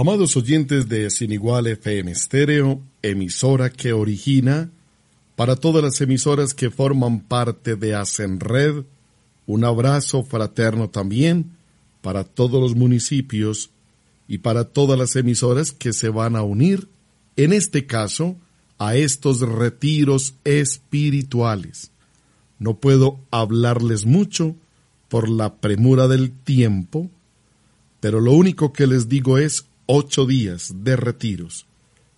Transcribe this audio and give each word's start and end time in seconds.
Amados 0.00 0.34
oyentes 0.34 0.88
de 0.88 1.10
Sin 1.10 1.30
Igual 1.30 1.66
FM 1.66 2.14
Stereo, 2.14 2.80
emisora 3.02 3.68
que 3.68 3.92
origina, 3.92 4.70
para 5.36 5.56
todas 5.56 5.84
las 5.84 6.00
emisoras 6.00 6.54
que 6.54 6.70
forman 6.70 7.20
parte 7.20 7.76
de 7.76 8.02
Red, 8.38 8.84
un 9.46 9.62
abrazo 9.62 10.22
fraterno 10.22 10.88
también 10.88 11.50
para 12.00 12.24
todos 12.24 12.62
los 12.62 12.74
municipios 12.74 13.72
y 14.26 14.38
para 14.38 14.64
todas 14.64 14.98
las 14.98 15.16
emisoras 15.16 15.70
que 15.70 15.92
se 15.92 16.08
van 16.08 16.34
a 16.34 16.44
unir, 16.44 16.88
en 17.36 17.52
este 17.52 17.84
caso, 17.84 18.36
a 18.78 18.96
estos 18.96 19.40
retiros 19.40 20.32
espirituales. 20.44 21.90
No 22.58 22.78
puedo 22.78 23.20
hablarles 23.30 24.06
mucho 24.06 24.56
por 25.10 25.28
la 25.28 25.56
premura 25.56 26.08
del 26.08 26.30
tiempo, 26.30 27.10
pero 28.00 28.18
lo 28.22 28.32
único 28.32 28.72
que 28.72 28.86
les 28.86 29.06
digo 29.06 29.36
es 29.36 29.66
ocho 29.92 30.24
días 30.24 30.72
de 30.84 30.94
retiros, 30.94 31.66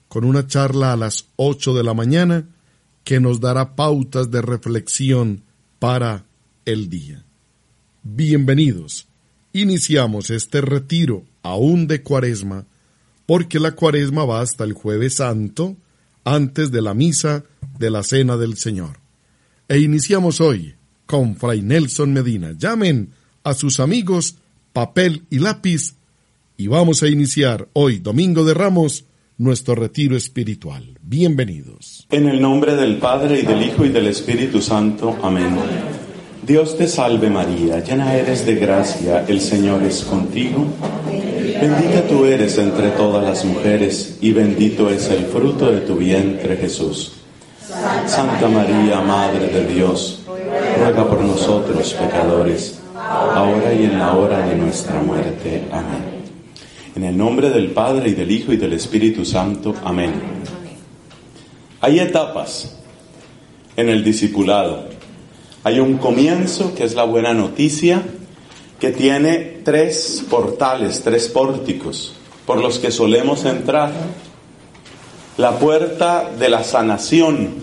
con 0.08 0.24
una 0.24 0.46
charla 0.46 0.92
a 0.92 0.96
las 0.96 1.28
ocho 1.36 1.72
de 1.72 1.82
la 1.82 1.94
mañana 1.94 2.46
que 3.02 3.18
nos 3.18 3.40
dará 3.40 3.74
pautas 3.76 4.30
de 4.30 4.42
reflexión 4.42 5.42
para 5.78 6.26
el 6.66 6.90
día. 6.90 7.24
Bienvenidos. 8.02 9.08
Iniciamos 9.54 10.28
este 10.28 10.60
retiro 10.60 11.24
aún 11.42 11.86
de 11.86 12.02
cuaresma, 12.02 12.66
porque 13.24 13.58
la 13.58 13.72
cuaresma 13.72 14.26
va 14.26 14.42
hasta 14.42 14.64
el 14.64 14.74
jueves 14.74 15.14
santo, 15.14 15.74
antes 16.24 16.72
de 16.72 16.82
la 16.82 16.92
misa 16.92 17.44
de 17.78 17.88
la 17.88 18.02
Cena 18.02 18.36
del 18.36 18.58
Señor. 18.58 18.98
E 19.66 19.78
iniciamos 19.78 20.42
hoy 20.42 20.74
con 21.06 21.36
Fray 21.36 21.62
Nelson 21.62 22.12
Medina. 22.12 22.52
Llamen 22.52 23.14
a 23.44 23.54
sus 23.54 23.80
amigos 23.80 24.36
papel 24.74 25.24
y 25.30 25.38
lápiz 25.38 25.94
y 26.56 26.66
vamos 26.66 27.02
a 27.02 27.08
iniciar 27.08 27.68
hoy, 27.72 27.98
Domingo 27.98 28.44
de 28.44 28.54
Ramos, 28.54 29.06
nuestro 29.38 29.74
retiro 29.74 30.16
espiritual. 30.16 30.98
Bienvenidos. 31.02 32.06
En 32.10 32.28
el 32.28 32.40
nombre 32.40 32.76
del 32.76 32.98
Padre 32.98 33.40
y 33.40 33.42
del 33.42 33.62
Hijo 33.62 33.84
y 33.84 33.88
del 33.88 34.06
Espíritu 34.06 34.60
Santo. 34.60 35.18
Amén. 35.22 35.56
Dios 36.46 36.76
te 36.76 36.88
salve 36.88 37.30
María, 37.30 37.82
llena 37.82 38.14
eres 38.14 38.44
de 38.44 38.56
gracia, 38.56 39.24
el 39.28 39.40
Señor 39.40 39.82
es 39.82 40.02
contigo. 40.02 40.66
Bendita 41.60 42.06
tú 42.08 42.24
eres 42.24 42.58
entre 42.58 42.90
todas 42.90 43.22
las 43.22 43.44
mujeres 43.44 44.18
y 44.20 44.32
bendito 44.32 44.90
es 44.90 45.08
el 45.10 45.24
fruto 45.26 45.70
de 45.70 45.80
tu 45.82 45.96
vientre 45.96 46.56
Jesús. 46.56 47.12
Santa 48.06 48.48
María, 48.48 49.00
Madre 49.00 49.48
de 49.48 49.66
Dios, 49.72 50.22
ruega 50.78 51.08
por 51.08 51.20
nosotros 51.20 51.94
pecadores, 51.94 52.80
ahora 52.96 53.72
y 53.72 53.84
en 53.84 53.98
la 53.98 54.14
hora 54.14 54.46
de 54.46 54.56
nuestra 54.56 55.00
muerte. 55.00 55.64
Amén. 55.70 56.21
En 56.94 57.04
el 57.04 57.16
nombre 57.16 57.48
del 57.48 57.70
Padre 57.70 58.10
y 58.10 58.14
del 58.14 58.30
Hijo 58.30 58.52
y 58.52 58.58
del 58.58 58.74
Espíritu 58.74 59.24
Santo. 59.24 59.74
Amén. 59.82 60.12
Hay 61.80 61.98
etapas 61.98 62.76
en 63.76 63.88
el 63.88 64.04
discipulado. 64.04 64.88
Hay 65.64 65.80
un 65.80 65.96
comienzo, 65.96 66.74
que 66.74 66.84
es 66.84 66.94
la 66.94 67.04
buena 67.04 67.32
noticia, 67.32 68.02
que 68.78 68.90
tiene 68.90 69.60
tres 69.64 70.22
portales, 70.28 71.02
tres 71.02 71.28
pórticos, 71.28 72.14
por 72.44 72.60
los 72.60 72.78
que 72.78 72.90
solemos 72.90 73.46
entrar. 73.46 73.90
La 75.38 75.58
puerta 75.58 76.30
de 76.38 76.50
la 76.50 76.62
sanación, 76.62 77.54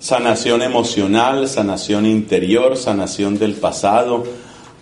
sanación 0.00 0.62
emocional, 0.62 1.46
sanación 1.46 2.06
interior, 2.06 2.76
sanación 2.76 3.38
del 3.38 3.54
pasado, 3.54 4.24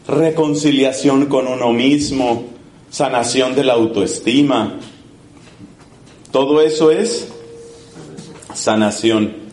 reconciliación 0.09 1.27
con 1.27 1.47
uno 1.47 1.73
mismo, 1.75 2.56
sanación 2.91 3.55
de 3.55 3.65
la 3.65 3.75
autoestima. 3.75 4.79
Todo 6.31 6.61
eso 6.61 6.91
es 6.91 7.29
sanación. 8.55 9.47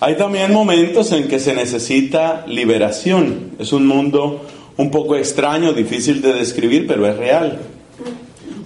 Hay 0.00 0.16
también 0.16 0.52
momentos 0.52 1.12
en 1.12 1.28
que 1.28 1.40
se 1.40 1.54
necesita 1.54 2.44
liberación. 2.46 3.52
Es 3.58 3.72
un 3.72 3.86
mundo 3.86 4.44
un 4.76 4.90
poco 4.90 5.16
extraño, 5.16 5.72
difícil 5.72 6.20
de 6.20 6.34
describir, 6.34 6.86
pero 6.86 7.06
es 7.06 7.16
real. 7.16 7.60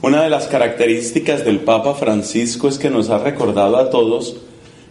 Una 0.03 0.23
de 0.23 0.31
las 0.31 0.47
características 0.47 1.45
del 1.45 1.61
Papa 1.61 1.95
Francisco 1.95 2.69
es 2.69 2.79
que 2.79 2.91
nos 2.91 3.11
ha 3.11 3.19
recordado 3.19 3.77
a 3.77 3.91
todos 3.91 4.37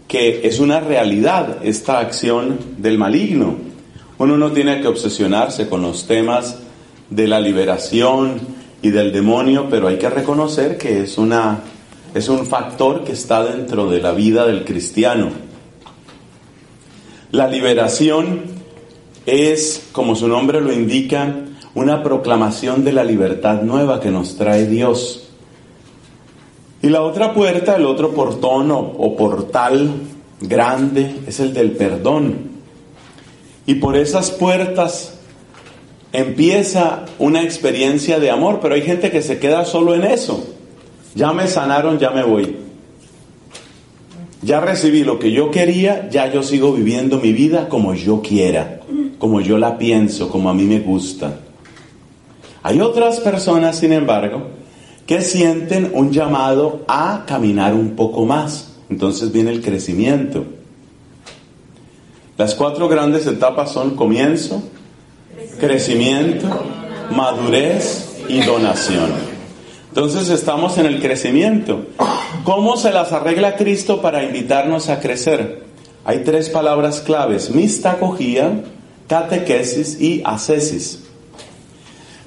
que 0.07 0.47
es 0.47 0.59
una 0.59 0.79
realidad 0.79 1.57
esta 1.63 1.99
acción 1.99 2.57
del 2.77 2.97
maligno. 2.97 3.57
Uno 4.17 4.37
no 4.37 4.51
tiene 4.51 4.81
que 4.81 4.87
obsesionarse 4.87 5.69
con 5.69 5.81
los 5.81 6.07
temas 6.07 6.57
de 7.09 7.27
la 7.27 7.39
liberación, 7.39 8.39
y 8.81 8.89
del 8.91 9.11
demonio, 9.11 9.67
pero 9.69 9.87
hay 9.87 9.97
que 9.97 10.09
reconocer 10.09 10.77
que 10.77 11.01
es, 11.01 11.17
una, 11.17 11.61
es 12.13 12.29
un 12.29 12.45
factor 12.45 13.03
que 13.03 13.11
está 13.11 13.43
dentro 13.43 13.89
de 13.89 14.01
la 14.01 14.11
vida 14.11 14.45
del 14.45 14.63
cristiano. 14.63 15.29
La 17.31 17.47
liberación 17.47 18.43
es, 19.25 19.89
como 19.91 20.15
su 20.15 20.27
nombre 20.27 20.61
lo 20.61 20.71
indica, 20.71 21.35
una 21.75 22.01
proclamación 22.01 22.83
de 22.83 22.93
la 22.93 23.03
libertad 23.03 23.61
nueva 23.61 23.99
que 23.99 24.11
nos 24.11 24.37
trae 24.37 24.65
Dios. 24.65 25.29
Y 26.81 26.89
la 26.89 27.01
otra 27.01 27.33
puerta, 27.33 27.75
el 27.75 27.85
otro 27.85 28.13
portón 28.13 28.71
o, 28.71 28.79
o 28.79 29.15
portal 29.15 29.91
grande 30.41 31.17
es 31.27 31.39
el 31.41 31.53
del 31.53 31.71
perdón. 31.71 32.49
Y 33.65 33.75
por 33.75 33.97
esas 33.97 34.31
puertas 34.31 35.18
empieza 36.13 37.05
una 37.19 37.43
experiencia 37.43 38.19
de 38.19 38.31
amor, 38.31 38.59
pero 38.61 38.75
hay 38.75 38.81
gente 38.81 39.11
que 39.11 39.21
se 39.21 39.39
queda 39.39 39.65
solo 39.65 39.93
en 39.95 40.03
eso. 40.03 40.45
Ya 41.15 41.33
me 41.33 41.47
sanaron, 41.47 41.99
ya 41.99 42.11
me 42.11 42.23
voy. 42.23 42.55
Ya 44.41 44.61
recibí 44.61 45.03
lo 45.03 45.19
que 45.19 45.31
yo 45.31 45.51
quería, 45.51 46.09
ya 46.09 46.31
yo 46.31 46.43
sigo 46.43 46.73
viviendo 46.73 47.19
mi 47.19 47.33
vida 47.33 47.67
como 47.67 47.93
yo 47.93 48.21
quiera, 48.21 48.79
como 49.17 49.41
yo 49.41 49.57
la 49.57 49.77
pienso, 49.77 50.29
como 50.29 50.49
a 50.49 50.53
mí 50.53 50.63
me 50.63 50.79
gusta. 50.79 51.39
Hay 52.63 52.79
otras 52.79 53.19
personas, 53.19 53.77
sin 53.77 53.91
embargo, 53.91 54.47
que 55.05 55.21
sienten 55.21 55.91
un 55.93 56.11
llamado 56.11 56.85
a 56.87 57.25
caminar 57.25 57.73
un 57.73 57.95
poco 57.95 58.25
más. 58.25 58.75
Entonces 58.89 59.31
viene 59.31 59.51
el 59.51 59.61
crecimiento. 59.61 60.45
Las 62.37 62.55
cuatro 62.55 62.87
grandes 62.87 63.27
etapas 63.27 63.71
son 63.71 63.95
comienzo, 63.95 64.63
crecimiento, 65.59 66.47
madurez 67.11 68.17
y 68.27 68.41
donación. 68.41 69.11
Entonces 69.89 70.29
estamos 70.29 70.77
en 70.77 70.85
el 70.85 71.01
crecimiento. 71.01 71.85
¿Cómo 72.43 72.77
se 72.77 72.91
las 72.91 73.11
arregla 73.11 73.55
Cristo 73.55 74.01
para 74.01 74.23
invitarnos 74.23 74.89
a 74.89 74.99
crecer? 74.99 75.63
Hay 76.05 76.19
tres 76.23 76.49
palabras 76.49 77.01
claves, 77.01 77.51
mistagogía, 77.51 78.63
catequesis 79.07 79.99
y 79.99 80.21
ascesis. 80.23 81.03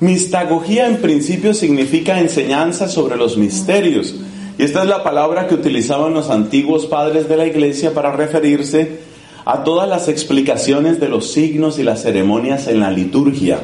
Mistagogía 0.00 0.86
en 0.86 0.96
principio 0.96 1.54
significa 1.54 2.18
enseñanza 2.18 2.88
sobre 2.88 3.16
los 3.16 3.36
misterios. 3.36 4.14
Y 4.58 4.64
esta 4.64 4.82
es 4.82 4.88
la 4.88 5.02
palabra 5.02 5.46
que 5.46 5.54
utilizaban 5.54 6.12
los 6.12 6.28
antiguos 6.28 6.86
padres 6.86 7.28
de 7.28 7.36
la 7.36 7.46
iglesia 7.46 7.94
para 7.94 8.12
referirse 8.12 9.11
a 9.44 9.64
todas 9.64 9.88
las 9.88 10.08
explicaciones 10.08 11.00
de 11.00 11.08
los 11.08 11.32
signos 11.32 11.78
y 11.78 11.82
las 11.82 12.02
ceremonias 12.02 12.68
en 12.68 12.80
la 12.80 12.90
liturgia. 12.90 13.58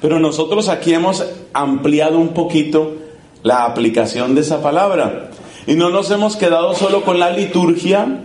Pero 0.00 0.20
nosotros 0.20 0.68
aquí 0.68 0.94
hemos 0.94 1.24
ampliado 1.52 2.18
un 2.18 2.28
poquito 2.28 2.94
la 3.42 3.64
aplicación 3.64 4.34
de 4.34 4.42
esa 4.42 4.62
palabra. 4.62 5.30
Y 5.66 5.74
no 5.74 5.90
nos 5.90 6.10
hemos 6.10 6.36
quedado 6.36 6.74
solo 6.74 7.02
con 7.02 7.18
la 7.18 7.30
liturgia, 7.30 8.22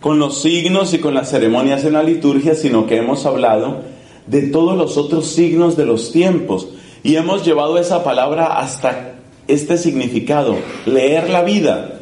con 0.00 0.18
los 0.18 0.40
signos 0.40 0.94
y 0.94 0.98
con 0.98 1.14
las 1.14 1.30
ceremonias 1.30 1.84
en 1.84 1.94
la 1.94 2.02
liturgia, 2.02 2.54
sino 2.54 2.86
que 2.86 2.96
hemos 2.96 3.26
hablado 3.26 3.82
de 4.26 4.42
todos 4.42 4.76
los 4.76 4.96
otros 4.96 5.26
signos 5.26 5.76
de 5.76 5.86
los 5.86 6.12
tiempos. 6.12 6.68
Y 7.02 7.16
hemos 7.16 7.44
llevado 7.44 7.78
esa 7.78 8.04
palabra 8.04 8.58
hasta 8.58 9.14
este 9.48 9.76
significado, 9.76 10.56
leer 10.86 11.28
la 11.28 11.42
vida. 11.42 12.00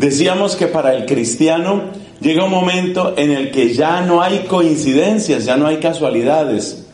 Decíamos 0.00 0.56
que 0.56 0.66
para 0.66 0.94
el 0.94 1.04
cristiano 1.04 1.82
llega 2.22 2.46
un 2.46 2.50
momento 2.50 3.12
en 3.18 3.32
el 3.32 3.50
que 3.50 3.74
ya 3.74 4.00
no 4.00 4.22
hay 4.22 4.46
coincidencias, 4.48 5.44
ya 5.44 5.58
no 5.58 5.66
hay 5.66 5.76
casualidades. 5.76 6.86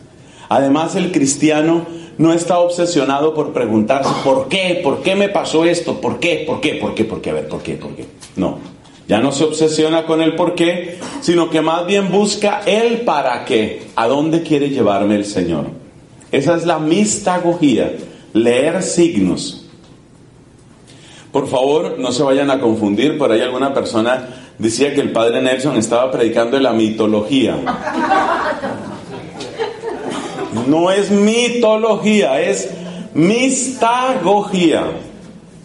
Además 0.48 0.96
el 0.96 1.12
cristiano 1.12 1.86
no 2.18 2.32
está 2.32 2.58
obsesionado 2.58 3.32
por 3.32 3.52
preguntarse 3.52 4.10
por 4.24 4.48
qué, 4.48 4.80
por 4.82 5.04
qué 5.04 5.14
me 5.14 5.28
pasó 5.28 5.64
esto, 5.64 6.00
por 6.00 6.18
qué, 6.18 6.42
por 6.44 6.60
qué, 6.60 6.80
por 6.80 6.96
qué, 6.96 7.04
por 7.04 7.20
qué, 7.20 7.30
a 7.30 7.34
ver, 7.34 7.46
por 7.46 7.62
qué, 7.62 7.74
por 7.74 7.94
qué. 7.94 8.06
No, 8.34 8.58
ya 9.06 9.20
no 9.20 9.30
se 9.30 9.44
obsesiona 9.44 10.04
con 10.04 10.20
el 10.20 10.34
por 10.34 10.56
qué, 10.56 10.98
sino 11.20 11.48
que 11.48 11.60
más 11.60 11.86
bien 11.86 12.10
busca 12.10 12.62
el 12.66 13.02
para 13.02 13.44
qué, 13.44 13.82
a 13.94 14.08
dónde 14.08 14.42
quiere 14.42 14.70
llevarme 14.70 15.14
el 15.14 15.26
Señor. 15.26 15.66
Esa 16.32 16.56
es 16.56 16.66
la 16.66 16.80
mistagogía, 16.80 17.92
leer 18.32 18.82
signos. 18.82 19.65
Por 21.36 21.48
favor, 21.48 21.98
no 21.98 22.12
se 22.12 22.22
vayan 22.22 22.50
a 22.50 22.58
confundir, 22.58 23.18
por 23.18 23.30
ahí 23.30 23.42
alguna 23.42 23.74
persona 23.74 24.26
decía 24.58 24.94
que 24.94 25.02
el 25.02 25.12
padre 25.12 25.42
Nelson 25.42 25.76
estaba 25.76 26.10
predicando 26.10 26.58
la 26.58 26.72
mitología. 26.72 27.58
No 30.66 30.90
es 30.90 31.10
mitología, 31.10 32.40
es 32.40 32.70
mistagogía, 33.12 34.84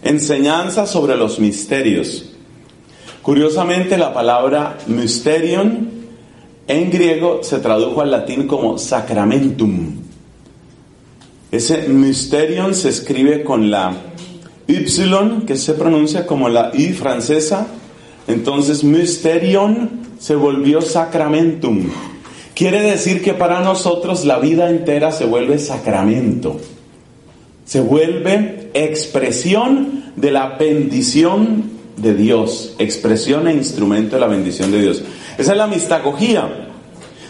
enseñanza 0.02 0.86
sobre 0.86 1.16
los 1.16 1.38
misterios. 1.38 2.34
Curiosamente, 3.22 3.96
la 3.96 4.12
palabra 4.12 4.76
mysterion 4.88 5.90
en 6.68 6.90
griego 6.90 7.42
se 7.42 7.60
tradujo 7.60 8.02
al 8.02 8.10
latín 8.10 8.46
como 8.46 8.76
sacramentum. 8.76 10.02
Ese 11.50 11.88
mysterion 11.88 12.74
se 12.74 12.90
escribe 12.90 13.42
con 13.42 13.70
la 13.70 13.94
y, 14.66 14.84
que 15.46 15.56
se 15.56 15.74
pronuncia 15.74 16.26
como 16.26 16.48
la 16.48 16.70
I 16.74 16.92
francesa. 16.92 17.66
Entonces, 18.26 18.84
mysterion 18.84 20.02
se 20.18 20.34
volvió 20.34 20.80
sacramentum. 20.80 21.90
Quiere 22.54 22.82
decir 22.82 23.22
que 23.22 23.34
para 23.34 23.60
nosotros 23.60 24.24
la 24.24 24.38
vida 24.38 24.70
entera 24.70 25.10
se 25.10 25.24
vuelve 25.24 25.58
sacramento. 25.58 26.60
Se 27.64 27.80
vuelve 27.80 28.70
expresión 28.74 30.12
de 30.16 30.30
la 30.30 30.56
bendición 30.58 31.70
de 31.96 32.14
Dios, 32.14 32.74
expresión 32.78 33.48
e 33.48 33.54
instrumento 33.54 34.16
de 34.16 34.20
la 34.20 34.26
bendición 34.26 34.70
de 34.70 34.80
Dios. 34.80 35.02
Esa 35.38 35.52
es 35.52 35.58
la 35.58 35.66
mistagogía. 35.66 36.68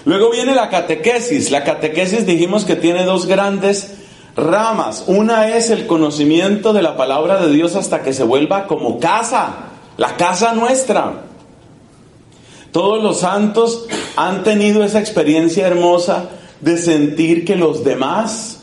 Luego 0.05 0.31
viene 0.31 0.55
la 0.55 0.69
catequesis. 0.69 1.51
La 1.51 1.65
catequesis 1.65 2.27
dijimos 2.27 2.65
que 2.65 2.77
tiene 2.77 3.05
dos 3.05 3.27
grandes 3.27 3.95
ramas. 4.37 5.05
Una 5.07 5.57
es 5.57 5.71
el 5.71 5.87
conocimiento 5.87 6.73
de 6.73 6.83
la 6.83 6.97
palabra 6.97 7.45
de 7.45 7.53
Dios 7.53 7.77
hasta 7.77 8.03
que 8.03 8.13
se 8.13 8.25
vuelva 8.25 8.67
como 8.67 8.99
casa, 8.99 9.55
la 9.97 10.17
casa 10.17 10.55
nuestra. 10.55 11.25
Todos 12.71 13.03
los 13.03 13.19
santos 13.19 13.87
han 14.17 14.43
tenido 14.45 14.83
esa 14.83 14.99
experiencia 15.01 15.67
hermosa 15.67 16.31
de 16.61 16.79
sentir 16.79 17.45
que 17.45 17.57
los 17.57 17.85
demás, 17.85 18.61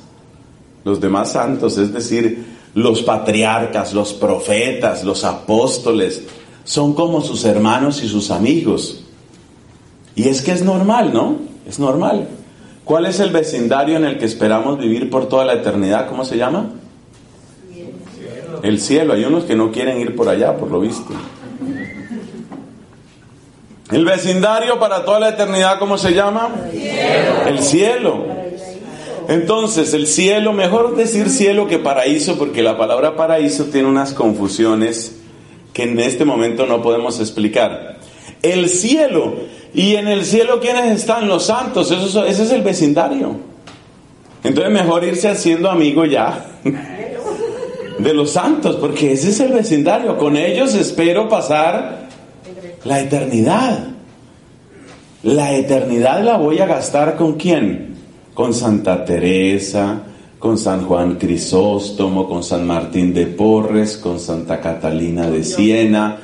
los 0.84 1.00
demás 1.00 1.34
santos, 1.34 1.78
es 1.78 1.94
decir, 1.94 2.58
los 2.74 3.04
patriarcas, 3.04 3.94
los 3.94 4.14
profetas, 4.14 5.04
los 5.04 5.24
apóstoles, 5.24 6.24
son 6.64 6.94
como 6.94 7.22
sus 7.22 7.46
hermanos 7.46 8.02
y 8.04 8.08
sus 8.08 8.32
amigos. 8.32 9.04
Y 10.16 10.28
es 10.28 10.42
que 10.42 10.52
es 10.52 10.64
normal, 10.64 11.14
¿no? 11.14 11.38
Es 11.68 11.78
normal. 11.80 12.28
¿Cuál 12.90 13.06
es 13.06 13.20
el 13.20 13.30
vecindario 13.30 13.98
en 13.98 14.06
el 14.06 14.18
que 14.18 14.26
esperamos 14.26 14.80
vivir 14.80 15.12
por 15.12 15.30
toda 15.30 15.46
la 15.46 15.54
eternidad? 15.54 16.10
¿Cómo 16.10 16.26
se 16.26 16.38
llama? 16.38 16.72
El 18.64 18.82
cielo. 18.82 19.14
Hay 19.14 19.26
unos 19.26 19.44
que 19.44 19.56
no 19.56 19.72
quieren 19.72 20.02
ir 20.02 20.16
por 20.16 20.28
allá, 20.28 20.58
por 20.58 20.72
lo 20.72 20.80
visto. 20.80 21.14
El 23.92 24.06
vecindario 24.06 24.80
para 24.80 25.06
toda 25.06 25.20
la 25.20 25.30
eternidad, 25.30 25.78
¿cómo 25.78 26.00
se 26.00 26.16
llama? 26.16 26.50
El 27.46 27.60
cielo. 27.60 28.26
Entonces, 29.28 29.94
el 29.94 30.08
cielo, 30.08 30.52
mejor 30.52 30.96
decir 30.96 31.30
cielo 31.30 31.68
que 31.68 31.78
paraíso, 31.78 32.40
porque 32.40 32.64
la 32.64 32.76
palabra 32.76 33.16
paraíso 33.16 33.66
tiene 33.66 33.88
unas 33.88 34.14
confusiones 34.14 35.16
que 35.74 35.84
en 35.84 36.00
este 36.00 36.26
momento 36.26 36.66
no 36.66 36.82
podemos 36.82 37.20
explicar. 37.20 38.00
El 38.42 38.68
cielo, 38.68 39.36
y 39.74 39.96
en 39.96 40.08
el 40.08 40.26
cielo, 40.26 40.60
¿quiénes 40.60 41.00
están? 41.00 41.28
Los 41.28 41.46
santos, 41.46 41.92
eso, 41.92 42.26
ese 42.26 42.44
es 42.44 42.52
el 42.52 42.62
vecindario. 42.62 43.36
Entonces, 44.44 44.72
mejor 44.72 45.04
irse 45.04 45.30
haciendo 45.30 45.70
amigo 45.70 46.06
ya 46.06 46.46
de 48.00 48.14
los 48.14 48.32
santos, 48.32 48.78
porque 48.78 49.14
ese 49.14 49.30
es 49.30 49.40
el 49.40 49.54
vecindario. 49.54 50.18
Con 50.18 50.38
ellos 50.38 50.74
espero 50.74 51.30
pasar 51.30 52.08
la 52.86 53.02
eternidad. 53.02 53.88
La 55.24 55.54
eternidad 55.54 56.24
la 56.24 56.38
voy 56.38 56.60
a 56.60 56.66
gastar 56.66 57.18
con 57.18 57.34
quién? 57.34 57.96
Con 58.34 58.54
Santa 58.54 59.04
Teresa, 59.04 60.04
con 60.40 60.58
San 60.58 60.86
Juan 60.86 61.16
Crisóstomo, 61.16 62.28
con 62.28 62.42
San 62.42 62.66
Martín 62.66 63.14
de 63.14 63.28
Porres, 63.28 63.98
con 63.98 64.20
Santa 64.20 64.62
Catalina 64.62 65.30
de 65.30 65.44
Siena, 65.44 66.18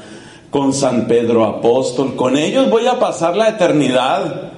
con 0.56 0.72
San 0.72 1.06
Pedro 1.06 1.44
Apóstol. 1.44 2.16
Con 2.16 2.38
ellos 2.38 2.69
voy 2.69 2.88
a 2.88 2.98
pasar 2.98 3.36
la 3.36 3.50
eternidad. 3.50 4.54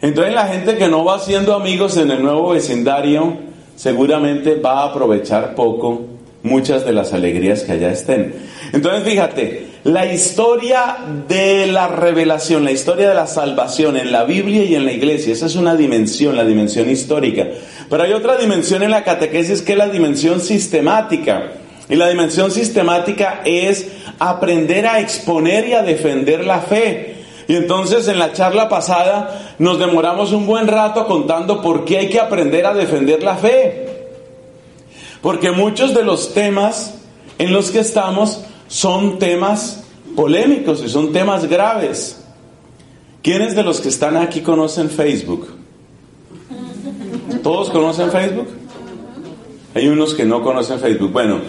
Entonces 0.00 0.32
la 0.32 0.46
gente 0.46 0.76
que 0.76 0.86
no 0.86 1.04
va 1.04 1.16
haciendo 1.16 1.56
amigos 1.56 1.96
en 1.96 2.12
el 2.12 2.22
nuevo 2.22 2.50
vecindario 2.50 3.36
seguramente 3.74 4.54
va 4.54 4.82
a 4.82 4.90
aprovechar 4.90 5.56
poco 5.56 6.02
muchas 6.44 6.84
de 6.84 6.92
las 6.92 7.12
alegrías 7.12 7.64
que 7.64 7.72
allá 7.72 7.90
estén. 7.90 8.32
Entonces 8.72 9.02
fíjate, 9.02 9.66
la 9.82 10.06
historia 10.06 10.98
de 11.26 11.66
la 11.66 11.88
revelación, 11.88 12.64
la 12.64 12.70
historia 12.70 13.08
de 13.08 13.16
la 13.16 13.26
salvación 13.26 13.96
en 13.96 14.12
la 14.12 14.22
Biblia 14.22 14.62
y 14.62 14.76
en 14.76 14.84
la 14.84 14.92
iglesia, 14.92 15.32
esa 15.32 15.46
es 15.46 15.56
una 15.56 15.74
dimensión, 15.74 16.36
la 16.36 16.44
dimensión 16.44 16.88
histórica. 16.88 17.48
Pero 17.88 18.04
hay 18.04 18.12
otra 18.12 18.36
dimensión 18.36 18.84
en 18.84 18.92
la 18.92 19.02
catequesis 19.02 19.62
que 19.62 19.72
es 19.72 19.78
la 19.78 19.88
dimensión 19.88 20.40
sistemática. 20.40 21.54
Y 21.88 21.96
la 21.96 22.08
dimensión 22.08 22.52
sistemática 22.52 23.40
es 23.44 23.88
aprender 24.20 24.86
a 24.86 25.00
exponer 25.00 25.66
y 25.66 25.72
a 25.72 25.82
defender 25.82 26.44
la 26.44 26.60
fe. 26.60 27.16
Y 27.48 27.56
entonces 27.56 28.06
en 28.06 28.20
la 28.20 28.32
charla 28.32 28.68
pasada 28.68 29.56
nos 29.58 29.80
demoramos 29.80 30.30
un 30.30 30.46
buen 30.46 30.68
rato 30.68 31.06
contando 31.08 31.60
por 31.60 31.84
qué 31.84 31.98
hay 31.98 32.08
que 32.08 32.20
aprender 32.20 32.64
a 32.66 32.74
defender 32.74 33.24
la 33.24 33.34
fe. 33.34 33.88
Porque 35.20 35.50
muchos 35.50 35.94
de 35.94 36.04
los 36.04 36.32
temas 36.32 36.94
en 37.38 37.52
los 37.52 37.70
que 37.70 37.80
estamos 37.80 38.44
son 38.68 39.18
temas 39.18 39.84
polémicos 40.14 40.82
y 40.84 40.88
son 40.88 41.12
temas 41.12 41.46
graves. 41.46 42.22
¿Quiénes 43.22 43.56
de 43.56 43.62
los 43.62 43.80
que 43.80 43.88
están 43.88 44.16
aquí 44.16 44.40
conocen 44.40 44.88
Facebook? 44.88 45.48
¿Todos 47.42 47.70
conocen 47.70 48.10
Facebook? 48.10 48.48
Hay 49.74 49.88
unos 49.88 50.14
que 50.14 50.24
no 50.24 50.42
conocen 50.42 50.78
Facebook. 50.78 51.10
Bueno, 51.10 51.40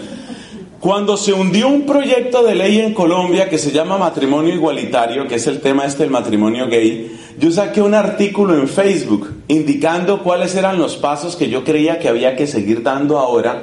cuando 0.82 1.16
se 1.16 1.32
hundió 1.32 1.68
un 1.68 1.86
proyecto 1.86 2.42
de 2.42 2.56
ley 2.56 2.80
en 2.80 2.92
Colombia 2.92 3.48
que 3.48 3.56
se 3.56 3.70
llama 3.70 3.98
matrimonio 3.98 4.52
igualitario, 4.52 5.28
que 5.28 5.36
es 5.36 5.46
el 5.46 5.60
tema 5.60 5.84
este 5.84 6.02
del 6.02 6.10
matrimonio 6.10 6.66
gay, 6.66 7.18
yo 7.38 7.52
saqué 7.52 7.80
un 7.80 7.94
artículo 7.94 8.58
en 8.58 8.66
Facebook 8.66 9.32
indicando 9.46 10.24
cuáles 10.24 10.56
eran 10.56 10.80
los 10.80 10.96
pasos 10.96 11.36
que 11.36 11.48
yo 11.48 11.62
creía 11.62 12.00
que 12.00 12.08
había 12.08 12.34
que 12.34 12.48
seguir 12.48 12.82
dando 12.82 13.20
ahora, 13.20 13.62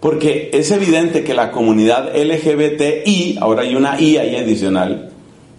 porque 0.00 0.48
es 0.54 0.70
evidente 0.70 1.22
que 1.22 1.34
la 1.34 1.50
comunidad 1.50 2.16
LGBTI, 2.16 3.36
ahora 3.42 3.60
hay 3.60 3.74
una 3.74 4.00
I 4.00 4.16
ahí 4.16 4.36
adicional, 4.36 5.10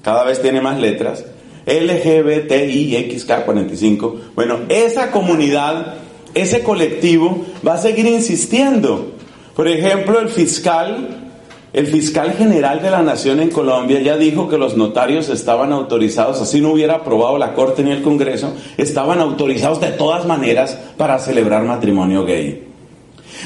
cada 0.02 0.24
vez 0.24 0.42
tiene 0.42 0.60
más 0.60 0.80
letras, 0.80 1.24
LGBTI 1.68 3.12
XK45, 3.12 4.34
bueno, 4.34 4.62
esa 4.70 5.12
comunidad, 5.12 5.98
ese 6.34 6.64
colectivo 6.64 7.46
va 7.64 7.76
a 7.76 7.78
seguir 7.78 8.08
insistiendo 8.08 9.15
por 9.56 9.68
ejemplo, 9.68 10.20
el 10.20 10.28
fiscal, 10.28 11.32
el 11.72 11.88
fiscal 11.88 12.34
general 12.34 12.82
de 12.82 12.92
la 12.92 13.02
nación 13.02 13.40
en 13.40 13.50
Colombia 13.50 14.02
ya 14.02 14.18
dijo 14.18 14.50
que 14.50 14.58
los 14.58 14.76
notarios 14.76 15.30
estaban 15.30 15.72
autorizados, 15.72 16.42
así 16.42 16.60
no 16.60 16.72
hubiera 16.72 16.96
aprobado 16.96 17.38
la 17.38 17.54
Corte 17.54 17.82
ni 17.84 17.92
el 17.92 18.02
Congreso, 18.02 18.54
estaban 18.78 19.20
autorizados 19.20 19.80
de 19.80 19.92
todas 19.92 20.26
maneras 20.26 20.78
para 20.98 21.20
celebrar 21.20 21.64
matrimonio 21.64 22.26
gay. 22.26 22.64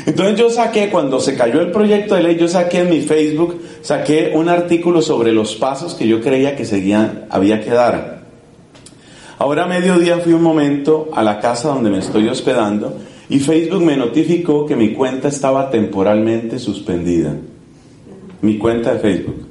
Entonces 0.05 0.35
yo 0.35 0.49
saqué, 0.49 0.89
cuando 0.89 1.19
se 1.19 1.35
cayó 1.35 1.61
el 1.61 1.71
proyecto 1.71 2.15
de 2.15 2.23
ley, 2.23 2.37
yo 2.37 2.47
saqué 2.47 2.79
en 2.79 2.89
mi 2.89 3.01
Facebook, 3.01 3.61
saqué 3.81 4.31
un 4.33 4.49
artículo 4.49 5.01
sobre 5.01 5.31
los 5.31 5.55
pasos 5.55 5.93
que 5.93 6.07
yo 6.07 6.21
creía 6.21 6.55
que 6.55 6.65
seguían, 6.65 7.25
había 7.29 7.61
que 7.61 7.69
dar. 7.69 8.19
Ahora 9.37 9.63
a 9.63 9.67
mediodía 9.67 10.17
fui 10.17 10.33
un 10.33 10.43
momento 10.43 11.09
a 11.13 11.23
la 11.23 11.39
casa 11.39 11.69
donde 11.69 11.89
me 11.89 11.99
estoy 11.99 12.27
hospedando 12.27 12.97
y 13.29 13.39
Facebook 13.39 13.83
me 13.83 13.95
notificó 13.95 14.65
que 14.65 14.75
mi 14.75 14.93
cuenta 14.93 15.27
estaba 15.27 15.69
temporalmente 15.69 16.57
suspendida. 16.57 17.35
Mi 18.41 18.57
cuenta 18.57 18.93
de 18.93 18.99
Facebook. 18.99 19.45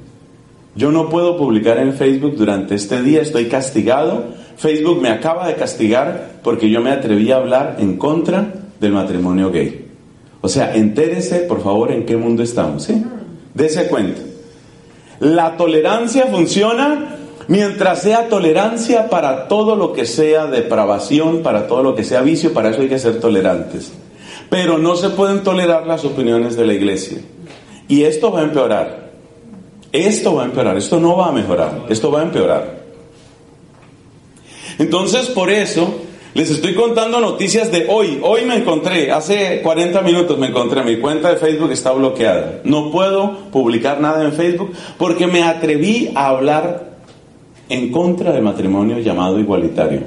Yo 0.75 0.91
no 0.91 1.09
puedo 1.09 1.37
publicar 1.37 1.77
en 1.77 1.93
Facebook 1.93 2.35
durante 2.35 2.75
este 2.75 3.01
día, 3.01 3.21
estoy 3.21 3.45
castigado. 3.45 4.25
Facebook 4.57 5.01
me 5.01 5.09
acaba 5.09 5.47
de 5.47 5.55
castigar 5.55 6.39
porque 6.43 6.69
yo 6.69 6.81
me 6.81 6.91
atreví 6.91 7.31
a 7.31 7.37
hablar 7.37 7.77
en 7.79 7.97
contra 7.97 8.53
del 8.79 8.91
matrimonio 8.91 9.51
gay. 9.51 9.87
O 10.41 10.49
sea, 10.49 10.75
entérese 10.75 11.39
por 11.39 11.61
favor 11.63 11.91
en 11.91 12.05
qué 12.05 12.17
mundo 12.17 12.43
estamos, 12.43 12.83
¿sí? 12.83 13.03
Dese 13.53 13.87
cuenta. 13.87 14.21
La 15.19 15.57
tolerancia 15.57 16.27
funciona 16.27 17.18
Mientras 17.49 18.03
sea 18.03 18.29
tolerancia 18.29 19.09
para 19.09 19.47
todo 19.47 19.75
lo 19.75 19.91
que 19.91 20.05
sea 20.05 20.45
depravación, 20.45 21.41
para 21.41 21.65
todo 21.65 21.81
lo 21.81 21.95
que 21.95 22.03
sea 22.03 22.21
vicio, 22.21 22.53
para 22.53 22.69
eso 22.69 22.81
hay 22.81 22.89
que 22.89 22.99
ser 22.99 23.19
tolerantes. 23.19 23.91
pero 24.51 24.77
no 24.77 24.95
se 24.95 25.09
pueden 25.09 25.43
tolerar 25.43 25.85
las 25.87 26.05
opiniones 26.05 26.55
de 26.55 26.65
la 26.65 26.73
iglesia. 26.73 27.19
Y 27.87 28.03
esto 28.03 28.31
va 28.31 28.41
a 28.41 28.43
empeorar. 28.43 29.09
Esto 29.91 30.35
va 30.35 30.43
a 30.43 30.45
empeorar, 30.45 30.77
esto 30.77 30.99
no 30.99 31.17
va 31.17 31.29
a 31.29 31.31
mejorar, 31.31 31.85
esto 31.89 32.11
va 32.11 32.19
a 32.19 32.23
empeorar. 32.23 32.83
Entonces, 34.77 35.27
por 35.27 35.49
eso, 35.49 36.01
les 36.35 36.51
estoy 36.51 36.75
contando 36.75 37.19
noticias 37.19 37.71
de 37.71 37.87
hoy. 37.89 38.19
Hoy 38.21 38.45
me 38.45 38.57
encontré, 38.57 39.11
hace 39.11 39.61
40 39.61 40.01
minutos 40.01 40.37
me 40.37 40.47
encontré, 40.47 40.83
mi 40.83 40.97
cuenta 40.97 41.31
de 41.31 41.37
Facebook 41.37 41.71
está 41.71 41.91
bloqueada. 41.91 42.61
No 42.63 42.91
puedo 42.91 43.49
publicar 43.51 43.99
nada 43.99 44.23
en 44.23 44.33
Facebook 44.33 44.71
porque 44.99 45.25
me 45.25 45.43
atreví 45.43 46.11
a 46.15 46.27
hablar 46.27 46.88
en 47.69 47.91
contra 47.91 48.31
del 48.31 48.41
matrimonio 48.41 48.99
llamado 48.99 49.39
igualitario. 49.39 50.01